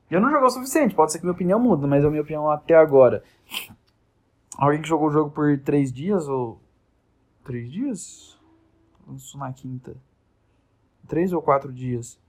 Eu 0.09 0.21
não 0.21 0.29
joguei 0.29 0.47
o 0.47 0.49
suficiente, 0.51 0.95
pode 0.95 1.11
ser 1.11 1.19
que 1.19 1.23
minha 1.23 1.33
opinião 1.33 1.59
mude, 1.59 1.87
mas 1.87 2.03
é 2.03 2.07
a 2.07 2.09
minha 2.09 2.21
opinião 2.21 2.49
até 2.49 2.75
agora. 2.75 3.23
Alguém 4.57 4.81
que 4.81 4.87
jogou 4.87 5.07
o 5.07 5.11
jogo 5.11 5.31
por 5.31 5.57
três 5.59 5.91
dias 5.91 6.27
ou. 6.27 6.59
Três 7.43 7.71
dias? 7.71 8.39
Isso 9.15 9.37
na 9.37 9.53
quinta. 9.53 9.95
Três 11.07 11.33
ou 11.33 11.41
quatro 11.41 11.71
dias. 11.71 12.19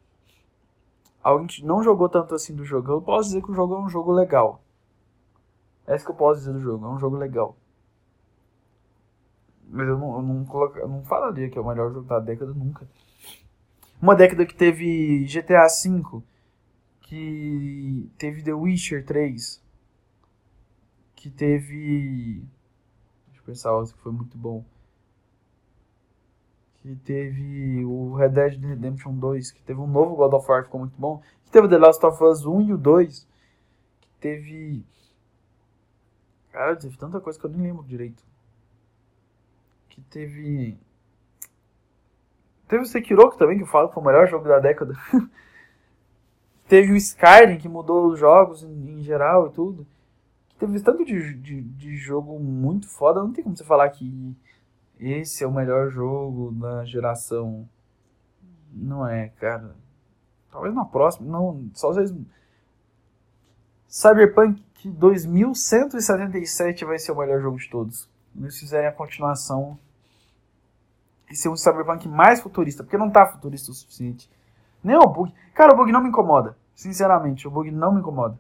Alguém 1.22 1.46
que 1.46 1.64
não 1.64 1.82
jogou 1.82 2.08
tanto 2.08 2.34
assim 2.34 2.54
do 2.54 2.64
jogo, 2.64 2.90
eu 2.92 3.02
posso 3.02 3.28
dizer 3.28 3.42
que 3.42 3.50
o 3.50 3.54
jogo 3.54 3.74
é 3.74 3.78
um 3.80 3.88
jogo 3.88 4.12
legal. 4.12 4.62
É 5.91 5.97
isso 5.97 6.05
que 6.05 6.12
eu 6.12 6.14
posso 6.14 6.38
dizer 6.38 6.53
do 6.53 6.61
jogo, 6.61 6.86
é 6.86 6.88
um 6.88 7.01
jogo 7.01 7.16
legal. 7.16 7.57
Mas 9.68 9.88
eu 9.88 9.99
não, 9.99 10.16
eu 10.18 10.22
não, 10.22 10.45
coloca, 10.45 10.78
eu 10.78 10.88
não 10.88 11.03
falaria 11.03 11.51
que 11.51 11.59
é 11.59 11.61
o 11.61 11.66
melhor 11.66 11.93
jogo 11.93 12.07
da 12.07 12.20
década 12.20 12.55
nunca. 12.55 12.88
Uma 14.01 14.14
década 14.14 14.47
que 14.47 14.55
teve 14.55 15.24
GTA 15.24 15.66
V, 15.66 16.22
que 17.01 18.09
teve 18.16 18.45
The 18.45 18.53
Witcher 18.53 19.05
3, 19.05 19.61
que 21.16 21.28
teve. 21.28 22.45
Deixa 23.26 23.41
eu 23.41 23.45
pensar 23.47 23.72
outro 23.72 23.93
que 23.93 24.01
foi 24.01 24.12
muito 24.12 24.38
bom. 24.38 24.64
Que 26.76 26.95
teve 26.95 27.84
o 27.84 28.14
Red 28.14 28.28
Dead 28.28 28.61
Redemption 28.61 29.14
2, 29.14 29.51
que 29.51 29.62
teve 29.64 29.80
um 29.80 29.88
novo 29.88 30.14
God 30.14 30.34
of 30.34 30.49
War 30.49 30.61
que 30.61 30.66
ficou 30.66 30.80
muito 30.80 30.97
bom. 30.97 31.20
Que 31.45 31.51
teve 31.51 31.66
The 31.66 31.78
Last 31.78 32.07
of 32.07 32.22
Us 32.22 32.47
1 32.47 32.61
e 32.61 32.72
o 32.74 32.78
2. 32.78 33.28
Que 34.01 34.09
teve. 34.20 34.84
Cara, 36.53 36.76
teve 36.76 36.96
tanta 36.96 37.20
coisa 37.20 37.38
que 37.38 37.44
eu 37.46 37.51
nem 37.51 37.62
lembro 37.62 37.84
direito 37.84 38.22
que 39.90 40.01
teve. 40.11 40.78
Teve 42.68 42.82
o 42.82 42.86
Sekiro 42.86 43.30
também, 43.30 43.57
que 43.57 43.64
eu 43.64 43.66
falo 43.66 43.88
que 43.88 43.94
foi 43.94 44.03
o 44.03 44.07
melhor 44.07 44.28
jogo 44.28 44.48
da 44.48 44.59
década. 44.59 44.94
Teve 46.68 46.92
o 46.92 46.96
Skyrim, 46.96 47.59
que 47.59 47.68
mudou 47.68 48.07
os 48.07 48.18
jogos 48.18 48.62
em, 48.62 48.98
em 48.98 49.03
geral 49.03 49.48
e 49.48 49.51
tudo. 49.51 49.84
Teve 50.57 50.80
tanto 50.80 51.05
de, 51.05 51.34
de, 51.34 51.62
de, 51.62 51.96
jogo 51.96 52.38
muito 52.38 52.88
foda, 52.88 53.20
não 53.20 53.32
tem 53.32 53.42
como 53.42 53.57
você 53.57 53.64
falar 53.64 53.88
que 53.90 54.36
esse 55.01 55.42
é 55.42 55.46
o 55.46 55.53
melhor 55.53 55.90
jogo 55.90 56.53
da 56.53 56.84
geração. 56.84 57.68
Não 58.72 59.05
é, 59.05 59.30
cara. 59.30 59.74
Talvez 60.53 60.72
na 60.72 60.84
próxima, 60.84 61.28
não, 61.28 61.68
só 61.74 61.88
vocês. 61.88 62.14
Cyberpunk 63.88 64.62
2177 64.89 66.85
vai 66.85 66.99
ser 66.99 67.12
o 67.12 67.16
melhor 67.16 67.41
jogo 67.41 67.59
de 67.59 67.68
todos. 67.68 68.09
Eles 68.37 68.59
fizerem 68.59 68.89
a 68.89 68.93
continuação 68.93 69.78
e 71.31 71.37
ser 71.37 71.49
um 71.49 71.57
Cyberpunk 71.57 72.09
mais 72.09 72.41
futurista, 72.41 72.83
porque 72.83 72.99
não 72.99 73.11
tá 73.11 73.26
futurista 73.26 73.70
o 73.70 73.74
suficiente. 73.74 74.31
Nem 74.83 74.97
o 74.97 75.07
bug. 75.07 75.33
Cara, 75.55 75.72
o 75.74 75.76
bug 75.76 75.93
não 75.93 76.03
me 76.03 76.09
incomoda. 76.09 76.57
Sinceramente, 76.74 77.47
o 77.47 77.51
bug 77.51 77.70
não 77.70 77.93
me 77.93 78.01
incomoda. 78.01 78.39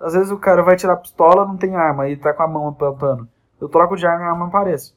Às 0.00 0.14
vezes 0.14 0.32
o 0.32 0.38
cara 0.38 0.62
vai 0.62 0.76
tirar 0.76 0.94
a 0.94 0.96
pistola, 0.96 1.46
não 1.46 1.56
tem 1.56 1.76
arma, 1.76 2.08
e 2.08 2.16
tá 2.16 2.34
com 2.34 2.42
a 2.42 2.48
mão 2.48 2.68
apontando. 2.68 3.28
Eu 3.60 3.68
troco 3.68 3.96
de 3.96 4.04
arma 4.04 4.24
e 4.24 4.26
a 4.26 4.30
arma 4.30 4.48
aparece. 4.48 4.94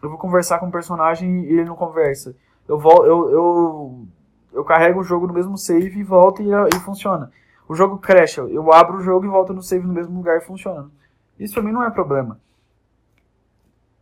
Eu 0.00 0.08
vou 0.08 0.18
conversar 0.18 0.60
com 0.60 0.68
o 0.68 0.70
personagem 0.70 1.44
e 1.44 1.52
ele 1.54 1.64
não 1.64 1.74
conversa. 1.74 2.36
Eu, 2.68 2.78
vou, 2.78 3.04
eu, 3.04 3.30
eu, 3.30 4.06
eu 4.52 4.64
carrego 4.64 5.00
o 5.00 5.04
jogo 5.04 5.26
no 5.26 5.34
mesmo 5.34 5.58
save 5.58 5.98
e 5.98 6.04
volto 6.04 6.42
e, 6.42 6.48
e 6.48 6.80
funciona. 6.80 7.32
O 7.68 7.74
jogo 7.74 7.98
crash, 7.98 8.38
eu 8.38 8.72
abro 8.72 8.98
o 8.98 9.02
jogo 9.02 9.26
e 9.26 9.28
volto 9.28 9.52
no 9.52 9.62
save 9.62 9.86
no 9.86 9.92
mesmo 9.92 10.16
lugar 10.16 10.38
e 10.38 10.44
funciona. 10.44 10.88
Isso 11.38 11.54
pra 11.54 11.62
mim 11.62 11.72
não 11.72 11.82
é 11.82 11.90
problema. 11.90 12.40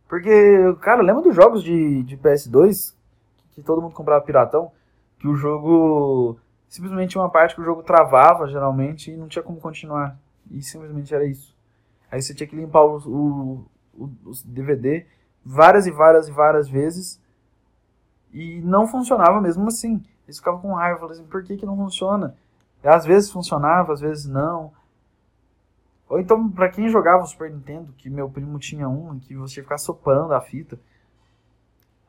Porque, 0.07 0.31
cara, 0.81 1.01
lembra 1.01 1.23
dos 1.23 1.35
jogos 1.35 1.63
de, 1.63 2.03
de 2.03 2.17
PS2? 2.17 2.95
Que 3.53 3.63
todo 3.63 3.81
mundo 3.81 3.93
comprava 3.93 4.23
piratão? 4.23 4.71
Que 5.19 5.27
o 5.27 5.35
jogo 5.35 6.37
simplesmente 6.69 7.17
uma 7.17 7.29
parte 7.29 7.55
que 7.55 7.61
o 7.61 7.65
jogo 7.65 7.81
travava, 7.81 8.47
geralmente, 8.47 9.11
e 9.11 9.17
não 9.17 9.27
tinha 9.27 9.41
como 9.41 9.59
continuar. 9.59 10.17
E 10.51 10.61
simplesmente 10.61 11.13
era 11.13 11.25
isso. 11.25 11.55
Aí 12.11 12.21
você 12.21 12.33
tinha 12.33 12.47
que 12.47 12.55
limpar 12.55 12.83
o, 12.83 12.97
o, 12.97 13.65
o, 13.93 14.03
o 14.25 14.31
DVD 14.45 15.05
várias 15.43 15.87
e 15.87 15.91
várias 15.91 16.27
e 16.27 16.31
várias 16.31 16.67
vezes. 16.67 17.21
E 18.33 18.61
não 18.61 18.87
funcionava 18.87 19.39
mesmo 19.39 19.67
assim. 19.67 20.03
Eles 20.25 20.37
ficavam 20.37 20.59
com 20.59 20.73
raiva, 20.73 20.99
falavam 20.99 21.17
assim, 21.17 21.29
por 21.29 21.43
que, 21.43 21.55
que 21.57 21.65
não 21.65 21.77
funciona? 21.77 22.35
Às 22.87 23.05
vezes 23.05 23.31
funcionava, 23.31 23.93
às 23.93 24.01
vezes 24.01 24.25
não. 24.25 24.71
Ou 26.07 26.19
então, 26.19 26.49
para 26.49 26.69
quem 26.69 26.89
jogava 26.89 27.23
o 27.23 27.27
Super 27.27 27.51
Nintendo, 27.51 27.93
que 27.97 28.09
meu 28.09 28.29
primo 28.29 28.59
tinha 28.59 28.87
um, 28.87 29.19
que 29.19 29.35
você 29.35 29.61
ficar 29.61 29.77
soprando 29.77 30.33
a 30.33 30.41
fita. 30.41 30.79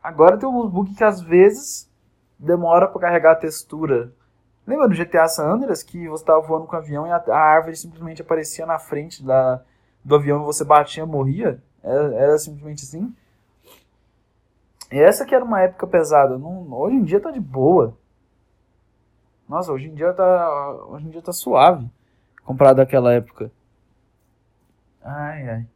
Agora 0.03 0.37
tem 0.37 0.49
um 0.49 0.68
bug 0.68 0.95
que 0.95 1.03
às 1.03 1.20
vezes 1.20 1.91
demora 2.39 2.87
para 2.87 3.01
carregar 3.01 3.33
a 3.33 3.37
textura 3.37 4.12
Lembra 4.66 4.89
do 4.89 4.97
GTA 4.97 5.29
San 5.29 5.45
Andreas 5.45 5.83
que 5.83 6.09
você 6.09 6.22
estava 6.22 6.41
voando 6.41 6.66
com 6.66 6.74
o 6.74 6.79
avião 6.79 7.07
e 7.07 7.11
a, 7.11 7.16
a, 7.16 7.39
árvore 7.39 7.77
simplesmente 7.77 8.20
aparecia 8.20 8.66
na 8.66 8.79
frente 8.81 9.24
da, 9.24 9.62
do 10.05 10.16
avião 10.16 10.43
e 10.43 10.45
você 10.45 10.64
batia 10.64 11.07
morria? 11.07 11.62
Era, 11.83 12.14
era, 12.16 12.39
simplesmente 12.39 12.83
assim? 12.83 13.14
E 14.91 14.99
essa 14.99 15.24
que 15.24 15.35
era 15.35 15.45
uma 15.45 15.61
época 15.61 15.87
pesada. 15.87 16.37
Não, 16.37 16.72
hoje 16.72 16.97
em 16.97 17.05
dia 17.05 17.20
tá 17.20 17.31
de 17.31 17.39
boa. 17.39 17.97
Nossa, 19.49 19.72
hoje 19.72 19.86
em 19.86 19.94
dia 19.94 20.12
tá, 20.12 20.72
hoje 20.88 21.07
em 21.07 21.11
dia 21.11 21.22
tá 21.22 21.32
suave 21.32 21.88
comparado 22.44 22.80
àquela 22.80 23.12
época. 23.12 23.51
Ai, 25.03 25.49
ai. 25.49 25.66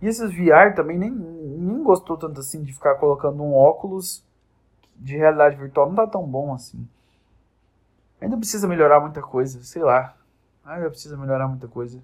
E 0.00 0.06
esses 0.06 0.30
VR 0.30 0.74
também 0.74 0.98
nem, 0.98 1.10
nem 1.10 1.82
gostou 1.82 2.16
tanto 2.16 2.40
assim 2.40 2.62
de 2.62 2.72
ficar 2.72 2.96
colocando 2.96 3.42
um 3.42 3.54
óculos 3.54 4.24
de 4.96 5.16
realidade 5.16 5.56
virtual. 5.56 5.88
Não 5.88 5.96
tá 5.96 6.06
tão 6.06 6.26
bom 6.26 6.52
assim. 6.54 6.86
Ainda 8.20 8.36
precisa 8.36 8.68
melhorar 8.68 9.00
muita 9.00 9.22
coisa, 9.22 9.62
sei 9.62 9.82
lá. 9.82 10.16
Ainda 10.64 10.90
precisa 10.90 11.16
melhorar 11.16 11.48
muita 11.48 11.68
coisa. 11.68 12.02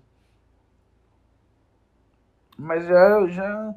Mas 2.57 2.85
já, 2.87 3.27
já. 3.29 3.75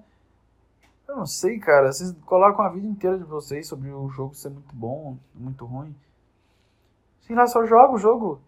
Eu 1.08 1.18
não 1.18 1.26
sei, 1.26 1.60
cara. 1.60 1.92
Vocês 1.92 2.12
colocam 2.26 2.64
a 2.64 2.70
vida 2.70 2.88
inteira 2.88 3.18
de 3.18 3.24
vocês 3.24 3.68
sobre 3.68 3.90
o 3.90 4.10
jogo 4.10 4.36
ser 4.36 4.50
muito 4.50 4.76
bom, 4.76 5.18
muito 5.34 5.66
ruim. 5.66 5.96
Sei 7.26 7.36
lá, 7.36 7.48
só 7.48 7.66
joga 7.66 7.94
o 7.94 7.98
jogo. 7.98 8.40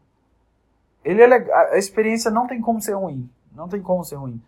Ele 1.03 1.21
é. 1.21 1.71
A 1.73 1.77
experiência 1.77 2.29
não 2.29 2.45
tem 2.45 2.61
como 2.61 2.79
ser 2.79 2.93
ruim. 2.93 3.27
Não 3.51 3.67
tem 3.67 3.81
como 3.81 4.03
ser 4.03 4.15
ruim. 4.15 4.41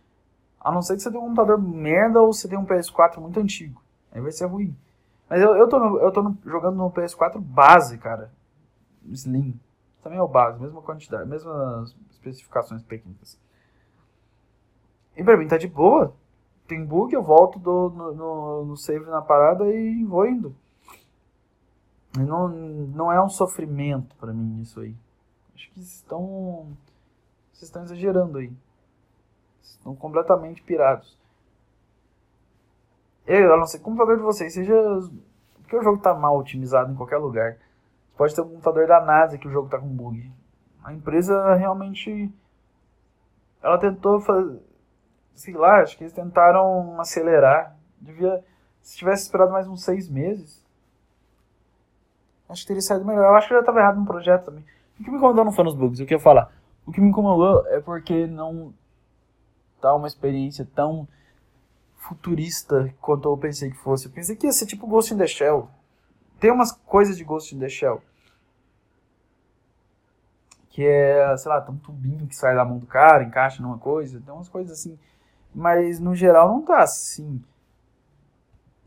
A 0.59 0.71
não 0.71 0.81
ser 0.81 0.95
que 0.95 1.01
você 1.01 1.09
tenha 1.09 1.23
um 1.23 1.27
computador 1.27 1.59
merda 1.59 2.21
ou 2.21 2.31
você 2.31 2.47
tenha 2.47 2.59
um 2.59 2.65
PS4 2.65 3.17
muito 3.17 3.39
antigo. 3.39 3.81
Aí 4.11 4.21
vai 4.21 4.31
ser 4.31 4.45
ruim. 4.45 4.75
Mas 5.27 5.41
eu, 5.41 5.55
eu 5.55 5.67
tô, 5.67 5.79
no, 5.79 5.99
eu 5.99 6.11
tô 6.11 6.21
no, 6.21 6.37
jogando 6.45 6.75
no 6.75 6.91
PS4 6.91 7.39
base, 7.39 7.97
cara. 7.97 8.31
Slim. 9.05 9.59
Também 10.03 10.19
é 10.19 10.21
o 10.21 10.27
base, 10.27 10.61
mesma 10.61 10.81
quantidade, 10.81 11.27
mesmas 11.27 11.95
especificações 12.11 12.83
técnicas. 12.83 13.37
E 15.15 15.23
pra 15.23 15.37
mim 15.37 15.47
tá 15.47 15.57
de 15.57 15.67
boa. 15.67 16.13
Tem 16.67 16.85
bug, 16.85 17.13
eu 17.13 17.23
volto 17.23 17.57
do, 17.57 17.89
no, 17.89 18.13
no, 18.13 18.65
no 18.65 18.77
save 18.77 19.05
na 19.05 19.21
parada 19.21 19.65
e 19.65 20.03
vou 20.03 20.27
indo. 20.27 20.55
Não, 22.17 22.47
não 22.49 23.11
é 23.11 23.23
um 23.23 23.29
sofrimento 23.29 24.15
para 24.15 24.33
mim 24.33 24.61
isso 24.61 24.79
aí. 24.79 24.95
Acho 25.53 25.71
que 25.71 25.79
estão. 25.79 26.75
Vocês 27.51 27.63
estão 27.63 27.83
exagerando 27.83 28.37
aí. 28.37 28.51
Estão 29.61 29.95
completamente 29.95 30.61
pirados. 30.63 31.17
Eu, 33.27 33.55
não 33.57 33.65
que 33.65 33.77
o 33.77 33.81
computador 33.81 34.17
de 34.17 34.23
vocês 34.23 34.53
seja. 34.53 34.73
Porque 35.61 35.75
o 35.75 35.83
jogo 35.83 36.01
tá 36.01 36.13
mal 36.15 36.37
otimizado 36.37 36.91
em 36.91 36.95
qualquer 36.95 37.17
lugar. 37.17 37.57
Pode 38.17 38.33
ter 38.33 38.41
um 38.41 38.49
computador 38.49 38.87
da 38.87 38.99
NASA 38.99 39.37
que 39.37 39.47
o 39.47 39.51
jogo 39.51 39.69
tá 39.69 39.77
com 39.77 39.87
bug. 39.87 40.31
A 40.83 40.93
empresa 40.93 41.53
realmente. 41.53 42.33
Ela 43.61 43.77
tentou 43.77 44.19
fazer. 44.19 44.59
Sei 45.35 45.53
lá, 45.53 45.81
acho 45.81 45.95
que 45.97 46.03
eles 46.03 46.13
tentaram 46.13 46.99
acelerar. 46.99 47.77
Devia. 48.01 48.43
Se 48.81 48.97
tivesse 48.97 49.23
esperado 49.23 49.51
mais 49.51 49.67
uns 49.67 49.83
seis 49.83 50.09
meses. 50.09 50.58
Acho 52.49 52.61
que 52.61 52.67
teria 52.67 52.81
saído 52.81 53.05
melhor. 53.05 53.25
Eu 53.25 53.35
acho 53.35 53.47
que 53.47 53.53
já 53.53 53.59
estava 53.59 53.79
errado 53.79 53.99
no 53.99 54.05
projeto 54.05 54.45
também. 54.45 54.65
O 54.99 55.03
que 55.03 55.09
me 55.09 55.17
incomodou 55.17 55.45
não 55.45 55.51
foi 55.51 55.63
nos 55.63 55.75
bugs, 55.75 55.99
eu 55.99 56.05
queria 56.05 56.21
falar. 56.21 56.51
O 56.85 56.91
que 56.91 56.99
me 56.99 57.09
incomodou 57.09 57.65
é 57.67 57.79
porque 57.79 58.25
não 58.27 58.73
tá 59.79 59.93
uma 59.93 60.07
experiência 60.07 60.67
tão 60.75 61.07
futurista 61.95 62.93
quanto 62.99 63.29
eu 63.29 63.37
pensei 63.37 63.69
que 63.69 63.77
fosse. 63.77 64.07
Eu 64.07 64.11
pensei 64.11 64.35
que 64.35 64.47
ia 64.47 64.51
ser 64.51 64.65
tipo 64.65 64.87
Ghost 64.87 65.13
in 65.13 65.17
the 65.17 65.27
Shell. 65.27 65.69
Tem 66.39 66.51
umas 66.51 66.71
coisas 66.71 67.17
de 67.17 67.23
Ghost 67.23 67.55
in 67.55 67.59
the 67.59 67.69
Shell 67.69 68.01
que 70.79 70.85
é, 70.85 71.35
sei 71.35 71.51
lá, 71.51 71.59
tem 71.59 71.75
um 71.75 71.77
tubinho 71.77 72.25
que 72.25 72.33
sai 72.33 72.55
da 72.55 72.63
mão 72.63 72.77
do 72.77 72.85
cara, 72.85 73.23
encaixa 73.23 73.61
numa 73.61 73.77
coisa, 73.77 74.21
tem 74.21 74.33
umas 74.33 74.47
coisas 74.47 74.79
assim. 74.79 74.97
Mas 75.53 75.99
no 75.99 76.15
geral 76.15 76.47
não 76.47 76.61
tá 76.61 76.81
assim. 76.81 77.43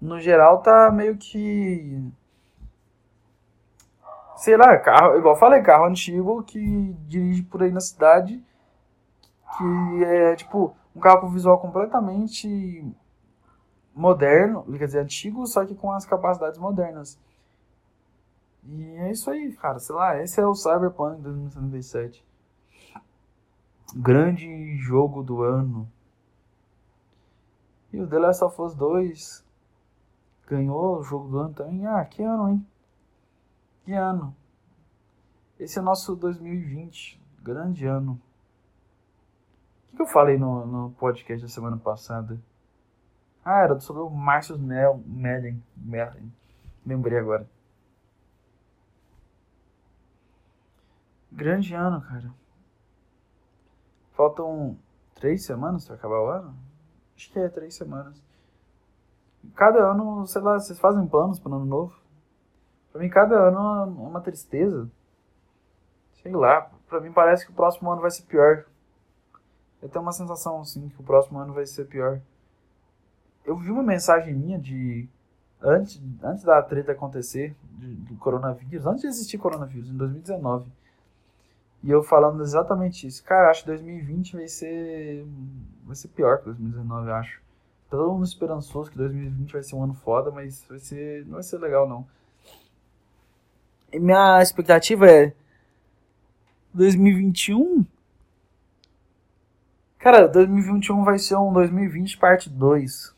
No 0.00 0.18
geral 0.18 0.62
tá 0.62 0.90
meio 0.90 1.18
que. 1.18 2.02
Sei 4.42 4.56
lá, 4.56 4.76
carro, 4.76 5.16
igual 5.18 5.36
falei, 5.36 5.62
carro 5.62 5.84
antigo 5.84 6.42
que 6.42 6.92
dirige 7.06 7.44
por 7.44 7.62
aí 7.62 7.70
na 7.70 7.78
cidade. 7.78 8.44
Que 9.56 10.04
é 10.04 10.34
tipo 10.34 10.76
um 10.96 10.98
carro 10.98 11.20
com 11.20 11.30
visual 11.30 11.60
completamente 11.60 12.84
moderno, 13.94 14.64
quer 14.76 14.86
dizer, 14.86 14.98
antigo, 14.98 15.46
só 15.46 15.64
que 15.64 15.76
com 15.76 15.92
as 15.92 16.04
capacidades 16.04 16.58
modernas. 16.58 17.20
E 18.64 18.96
é 18.96 19.12
isso 19.12 19.30
aí, 19.30 19.52
cara. 19.52 19.78
Sei 19.78 19.94
lá, 19.94 20.20
esse 20.20 20.40
é 20.40 20.44
o 20.44 20.56
Cyberpunk 20.56 21.22
2077. 21.22 22.26
Grande 23.94 24.76
jogo 24.78 25.22
do 25.22 25.40
ano. 25.42 25.88
E 27.92 28.00
o 28.00 28.08
The 28.08 28.18
Last 28.18 28.42
of 28.42 28.60
Us 28.60 28.74
2 28.74 29.44
ganhou 30.48 30.98
o 30.98 31.02
jogo 31.04 31.28
do 31.28 31.38
ano 31.38 31.54
também. 31.54 31.86
Ah, 31.86 32.04
que 32.04 32.24
ano, 32.24 32.48
hein? 32.48 32.66
Que 33.84 33.92
ano. 33.92 34.34
Esse 35.58 35.78
é 35.78 35.82
nosso 35.82 36.14
2020. 36.16 37.20
Grande 37.42 37.86
ano. 37.86 38.20
O 39.92 39.96
que, 39.96 40.02
eu 40.02 40.06
falei 40.06 40.38
no, 40.38 40.66
no 40.66 40.90
podcast 40.92 41.44
da 41.44 41.52
semana 41.52 41.76
passada? 41.76 42.40
Ah, 43.44 43.60
era 43.62 43.78
sobre 43.80 44.02
o 44.02 44.08
Marcus 44.08 44.56
Mel, 44.58 45.02
Mellen. 45.04 45.62
Mellen. 45.76 46.32
Lembrei 46.86 47.18
agora. 47.18 47.48
Grande 51.30 51.74
ano, 51.74 52.00
cara. 52.00 52.32
Faltam 54.12 54.78
três 55.14 55.44
semanas 55.44 55.86
para 55.86 55.96
acabar 55.96 56.20
o 56.20 56.28
ano? 56.28 56.54
Acho 57.16 57.32
que 57.32 57.38
é 57.38 57.48
três 57.48 57.74
semanas. 57.74 58.22
Cada 59.54 59.90
ano, 59.90 60.26
sei 60.26 60.40
lá, 60.40 60.58
vocês 60.58 60.78
fazem 60.78 61.06
planos 61.06 61.40
para 61.40 61.52
o 61.52 61.54
ano 61.56 61.64
novo? 61.64 62.01
Pra 62.92 63.00
mim, 63.00 63.08
cada 63.08 63.34
ano 63.34 63.58
é 63.58 64.08
uma 64.08 64.20
tristeza. 64.20 64.88
Sei 66.22 66.32
lá, 66.32 66.70
pra 66.88 67.00
mim 67.00 67.10
parece 67.10 67.46
que 67.46 67.50
o 67.50 67.54
próximo 67.54 67.90
ano 67.90 68.02
vai 68.02 68.10
ser 68.10 68.22
pior. 68.24 68.64
Eu 69.80 69.88
tenho 69.88 70.02
uma 70.02 70.12
sensação, 70.12 70.60
assim, 70.60 70.88
que 70.88 71.00
o 71.00 71.04
próximo 71.04 71.38
ano 71.38 71.52
vai 71.52 71.66
ser 71.66 71.86
pior. 71.86 72.20
Eu 73.44 73.56
vi 73.56 73.70
uma 73.70 73.82
mensagem 73.82 74.34
minha 74.34 74.58
de 74.58 75.08
antes, 75.60 76.00
antes 76.22 76.44
da 76.44 76.62
treta 76.62 76.92
acontecer, 76.92 77.56
do 77.72 78.14
coronavírus, 78.16 78.86
antes 78.86 79.02
de 79.02 79.08
existir 79.08 79.38
coronavírus, 79.38 79.88
em 79.88 79.96
2019. 79.96 80.70
E 81.82 81.90
eu 81.90 82.02
falando 82.02 82.42
exatamente 82.42 83.06
isso. 83.06 83.24
Cara, 83.24 83.50
acho 83.50 83.62
que 83.62 83.68
2020 83.68 84.36
vai 84.36 84.46
ser. 84.46 85.26
Vai 85.84 85.96
ser 85.96 86.08
pior 86.08 86.38
que 86.38 86.44
2019, 86.44 87.08
eu 87.08 87.14
acho. 87.14 87.42
Todo 87.90 88.12
mundo 88.12 88.24
esperançoso 88.24 88.90
que 88.90 88.96
2020 88.96 89.52
vai 89.52 89.62
ser 89.62 89.74
um 89.74 89.82
ano 89.82 89.94
foda, 89.94 90.30
mas 90.30 90.64
vai 90.68 90.78
ser. 90.78 91.24
não 91.26 91.34
vai 91.34 91.42
ser 91.42 91.58
legal 91.58 91.88
não. 91.88 92.06
Minha 93.94 94.40
expectativa 94.42 95.10
é. 95.10 95.34
2021. 96.72 97.84
Cara, 99.98 100.26
2021 100.26 101.04
vai 101.04 101.18
ser 101.18 101.36
um 101.36 101.52
2020 101.52 102.18
parte 102.18 102.50
2. 102.50 103.14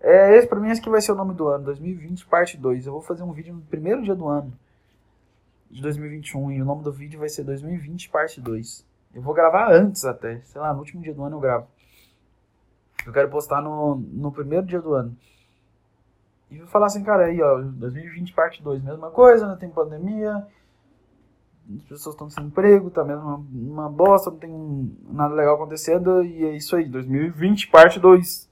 É, 0.00 0.36
esse 0.36 0.46
pra 0.46 0.60
mim 0.60 0.70
esse 0.70 0.80
que 0.80 0.90
vai 0.90 1.00
ser 1.00 1.12
o 1.12 1.14
nome 1.14 1.34
do 1.34 1.48
ano, 1.48 1.64
2020 1.64 2.26
parte 2.26 2.56
2. 2.56 2.86
Eu 2.86 2.92
vou 2.92 3.02
fazer 3.02 3.22
um 3.22 3.32
vídeo 3.32 3.54
no 3.54 3.60
primeiro 3.62 4.02
dia 4.02 4.14
do 4.14 4.28
ano 4.28 4.52
de 5.70 5.82
2021 5.82 6.52
e 6.52 6.62
o 6.62 6.64
nome 6.64 6.82
do 6.82 6.92
vídeo 6.92 7.20
vai 7.20 7.28
ser 7.28 7.44
2020 7.44 8.08
parte 8.08 8.40
2. 8.40 8.86
Eu 9.14 9.22
vou 9.22 9.34
gravar 9.34 9.70
antes 9.72 10.04
até, 10.04 10.40
sei 10.42 10.60
lá, 10.60 10.72
no 10.72 10.80
último 10.80 11.02
dia 11.02 11.14
do 11.14 11.22
ano 11.22 11.36
eu 11.36 11.40
gravo. 11.40 11.66
Eu 13.06 13.12
quero 13.12 13.28
postar 13.28 13.60
no, 13.60 13.96
no 13.96 14.32
primeiro 14.32 14.66
dia 14.66 14.80
do 14.80 14.94
ano. 14.94 15.16
E 16.50 16.58
falar 16.66 16.86
assim, 16.86 17.02
cara, 17.02 17.26
aí 17.26 17.42
ó, 17.42 17.60
2020 17.60 18.32
parte 18.32 18.62
2, 18.62 18.82
mesma 18.82 19.10
coisa, 19.10 19.46
né? 19.46 19.56
Tem 19.56 19.68
pandemia, 19.68 20.46
as 21.76 21.82
pessoas 21.82 22.14
estão 22.14 22.30
sem 22.30 22.44
emprego, 22.44 22.90
tá 22.90 23.04
mesmo 23.04 23.22
uma, 23.22 23.36
uma 23.36 23.90
bosta, 23.90 24.30
não 24.30 24.38
tem 24.38 24.96
nada 25.10 25.34
legal 25.34 25.56
acontecendo, 25.56 26.24
e 26.24 26.44
é 26.44 26.56
isso 26.56 26.74
aí, 26.74 26.88
2020 26.88 27.68
parte 27.68 28.00
2. 28.00 28.48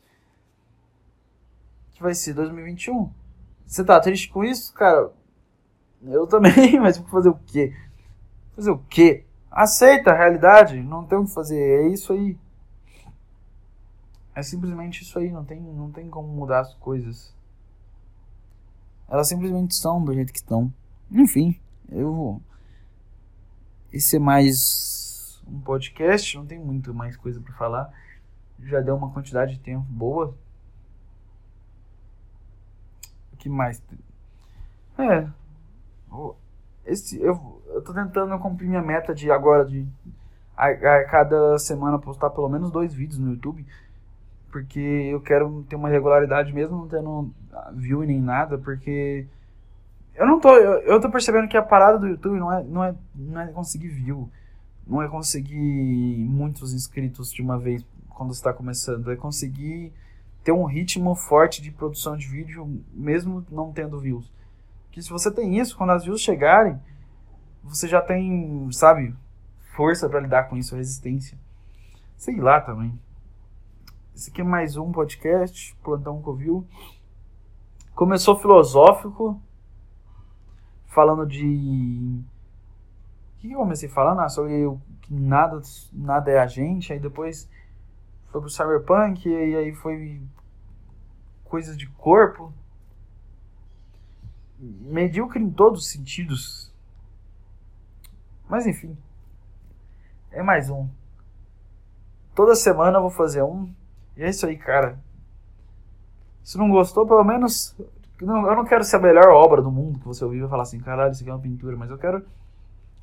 Que 1.94 2.02
vai 2.02 2.14
ser 2.14 2.34
2021. 2.34 3.10
Você 3.66 3.82
tá 3.82 3.98
triste 3.98 4.28
com 4.28 4.44
isso, 4.44 4.72
cara? 4.74 5.10
Eu 6.02 6.26
também, 6.26 6.76
mas 6.78 6.98
vou 6.98 7.08
fazer 7.08 7.30
o 7.30 7.38
quê? 7.46 7.74
Fazer 8.54 8.70
o 8.70 8.78
quê? 8.78 9.24
Aceita 9.50 10.10
a 10.10 10.16
realidade, 10.16 10.82
não 10.82 11.06
tem 11.06 11.16
o 11.16 11.24
que 11.24 11.32
fazer, 11.32 11.58
é 11.58 11.88
isso 11.88 12.12
aí. 12.12 12.36
É 14.34 14.42
simplesmente 14.42 15.02
isso 15.02 15.18
aí, 15.18 15.32
não 15.32 15.42
tem, 15.42 15.58
não 15.58 15.90
tem 15.90 16.10
como 16.10 16.28
mudar 16.28 16.60
as 16.60 16.74
coisas. 16.74 17.34
Elas 19.08 19.28
simplesmente 19.28 19.74
são 19.74 20.04
do 20.04 20.12
jeito 20.12 20.32
que 20.32 20.38
estão. 20.38 20.72
Enfim, 21.10 21.60
eu 21.88 22.12
vou. 22.12 22.42
Esse 23.92 24.16
é 24.16 24.18
mais 24.18 25.42
um 25.46 25.60
podcast, 25.60 26.36
não 26.36 26.44
tem 26.44 26.58
muito 26.58 26.92
mais 26.92 27.16
coisa 27.16 27.40
para 27.40 27.52
falar. 27.54 27.92
Já 28.60 28.80
deu 28.80 28.96
uma 28.96 29.10
quantidade 29.10 29.54
de 29.54 29.60
tempo 29.60 29.84
boa. 29.88 30.34
O 33.32 33.36
que 33.36 33.48
mais? 33.48 33.80
É, 34.98 35.28
esse, 36.86 37.20
eu, 37.20 37.62
eu 37.66 37.82
tô 37.82 37.92
tentando 37.92 38.38
cumprir 38.38 38.68
minha 38.68 38.82
meta 38.82 39.14
de 39.14 39.30
agora 39.30 39.64
de 39.64 39.86
a, 40.56 40.68
a, 40.68 41.04
cada 41.04 41.58
semana 41.58 41.98
postar 41.98 42.30
pelo 42.30 42.48
menos 42.48 42.70
dois 42.70 42.94
vídeos 42.94 43.18
no 43.18 43.30
YouTube. 43.30 43.66
Porque 44.58 44.80
eu 44.80 45.20
quero 45.20 45.64
ter 45.68 45.76
uma 45.76 45.88
regularidade 45.88 46.52
mesmo 46.52 46.76
não 46.76 46.88
tendo 46.88 47.30
view 47.74 48.02
nem 48.02 48.20
nada, 48.20 48.56
porque 48.56 49.26
eu 50.14 50.26
não 50.26 50.40
tô. 50.40 50.50
Eu, 50.56 50.80
eu 50.80 51.00
tô 51.00 51.10
percebendo 51.10 51.48
que 51.48 51.56
a 51.56 51.62
parada 51.62 51.98
do 51.98 52.06
YouTube 52.06 52.38
não 52.38 52.52
é, 52.52 52.62
não 52.62 52.84
é, 52.84 52.94
não 53.14 53.40
é 53.40 53.46
conseguir 53.48 53.88
view. 53.88 54.30
Não 54.86 55.02
é 55.02 55.08
conseguir 55.08 56.24
muitos 56.28 56.72
inscritos 56.72 57.32
de 57.32 57.42
uma 57.42 57.58
vez 57.58 57.84
quando 58.08 58.32
está 58.32 58.52
começando. 58.52 59.10
É 59.10 59.16
conseguir 59.16 59.92
ter 60.44 60.52
um 60.52 60.64
ritmo 60.64 61.14
forte 61.14 61.60
de 61.60 61.70
produção 61.70 62.16
de 62.16 62.26
vídeo, 62.26 62.80
mesmo 62.94 63.44
não 63.50 63.72
tendo 63.72 63.98
views 63.98 64.30
que 64.96 65.02
se 65.02 65.10
você 65.10 65.30
tem 65.30 65.58
isso, 65.58 65.76
quando 65.76 65.90
as 65.90 66.04
views 66.04 66.22
chegarem, 66.22 66.80
você 67.62 67.86
já 67.86 68.00
tem, 68.00 68.66
sabe, 68.72 69.14
força 69.74 70.08
para 70.08 70.20
lidar 70.20 70.44
com 70.44 70.56
isso, 70.56 70.74
resistência. 70.74 71.36
Sei 72.16 72.40
lá 72.40 72.62
também. 72.62 72.98
Esse 74.16 74.30
aqui 74.30 74.40
é 74.40 74.44
mais 74.44 74.78
um 74.78 74.90
podcast, 74.90 75.76
Plantão 75.84 76.22
Covil. 76.22 76.66
Começou 77.94 78.38
filosófico, 78.38 79.38
falando 80.86 81.26
de. 81.26 82.24
O 83.36 83.40
que 83.40 83.52
eu 83.52 83.58
comecei 83.58 83.90
falando? 83.90 84.20
Ah, 84.20 84.30
sobre 84.30 84.66
que 85.02 85.12
nada, 85.12 85.60
nada 85.92 86.30
é 86.30 86.38
a 86.38 86.46
gente. 86.46 86.94
Aí 86.94 86.98
depois 86.98 87.46
foi 88.32 88.40
pro 88.40 88.48
Cyberpunk, 88.48 89.28
e 89.28 89.54
aí 89.54 89.74
foi 89.74 90.22
coisas 91.44 91.76
de 91.76 91.86
corpo 91.86 92.54
medíocre 94.58 95.42
em 95.42 95.50
todos 95.50 95.82
os 95.82 95.90
sentidos. 95.90 96.72
Mas 98.48 98.66
enfim. 98.66 98.96
É 100.30 100.42
mais 100.42 100.70
um. 100.70 100.88
Toda 102.34 102.54
semana 102.54 102.96
eu 102.96 103.02
vou 103.02 103.10
fazer 103.10 103.42
um. 103.42 103.70
E 104.16 104.22
é 104.22 104.28
isso 104.28 104.46
aí, 104.46 104.56
cara. 104.56 104.98
Se 106.42 106.56
não 106.56 106.70
gostou, 106.70 107.06
pelo 107.06 107.24
menos. 107.24 107.76
Eu 108.20 108.26
não 108.26 108.64
quero 108.64 108.82
ser 108.82 108.96
a 108.96 109.00
melhor 109.00 109.28
obra 109.28 109.60
do 109.60 109.70
mundo 109.70 109.98
que 109.98 110.06
você 110.06 110.24
ouvir 110.24 110.42
e 110.42 110.48
falar 110.48 110.62
assim, 110.62 110.80
caralho, 110.80 111.12
isso 111.12 111.20
aqui 111.20 111.28
é 111.28 111.34
uma 111.34 111.38
pintura, 111.38 111.76
mas 111.76 111.90
eu 111.90 111.98
quero 111.98 112.22
que 112.22 112.28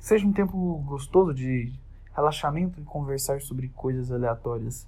seja 0.00 0.26
um 0.26 0.32
tempo 0.32 0.82
gostoso 0.84 1.32
de 1.32 1.72
relaxamento 2.12 2.80
e 2.80 2.84
conversar 2.84 3.40
sobre 3.40 3.68
coisas 3.68 4.10
aleatórias. 4.10 4.86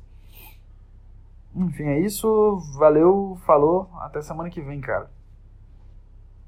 Enfim, 1.55 1.85
é 1.85 2.01
isso. 2.01 2.59
Valeu, 2.77 3.39
falou. 3.47 3.89
Até 4.01 4.21
semana 4.21 4.51
que 4.51 4.61
vem, 4.61 4.81
cara. 4.81 5.09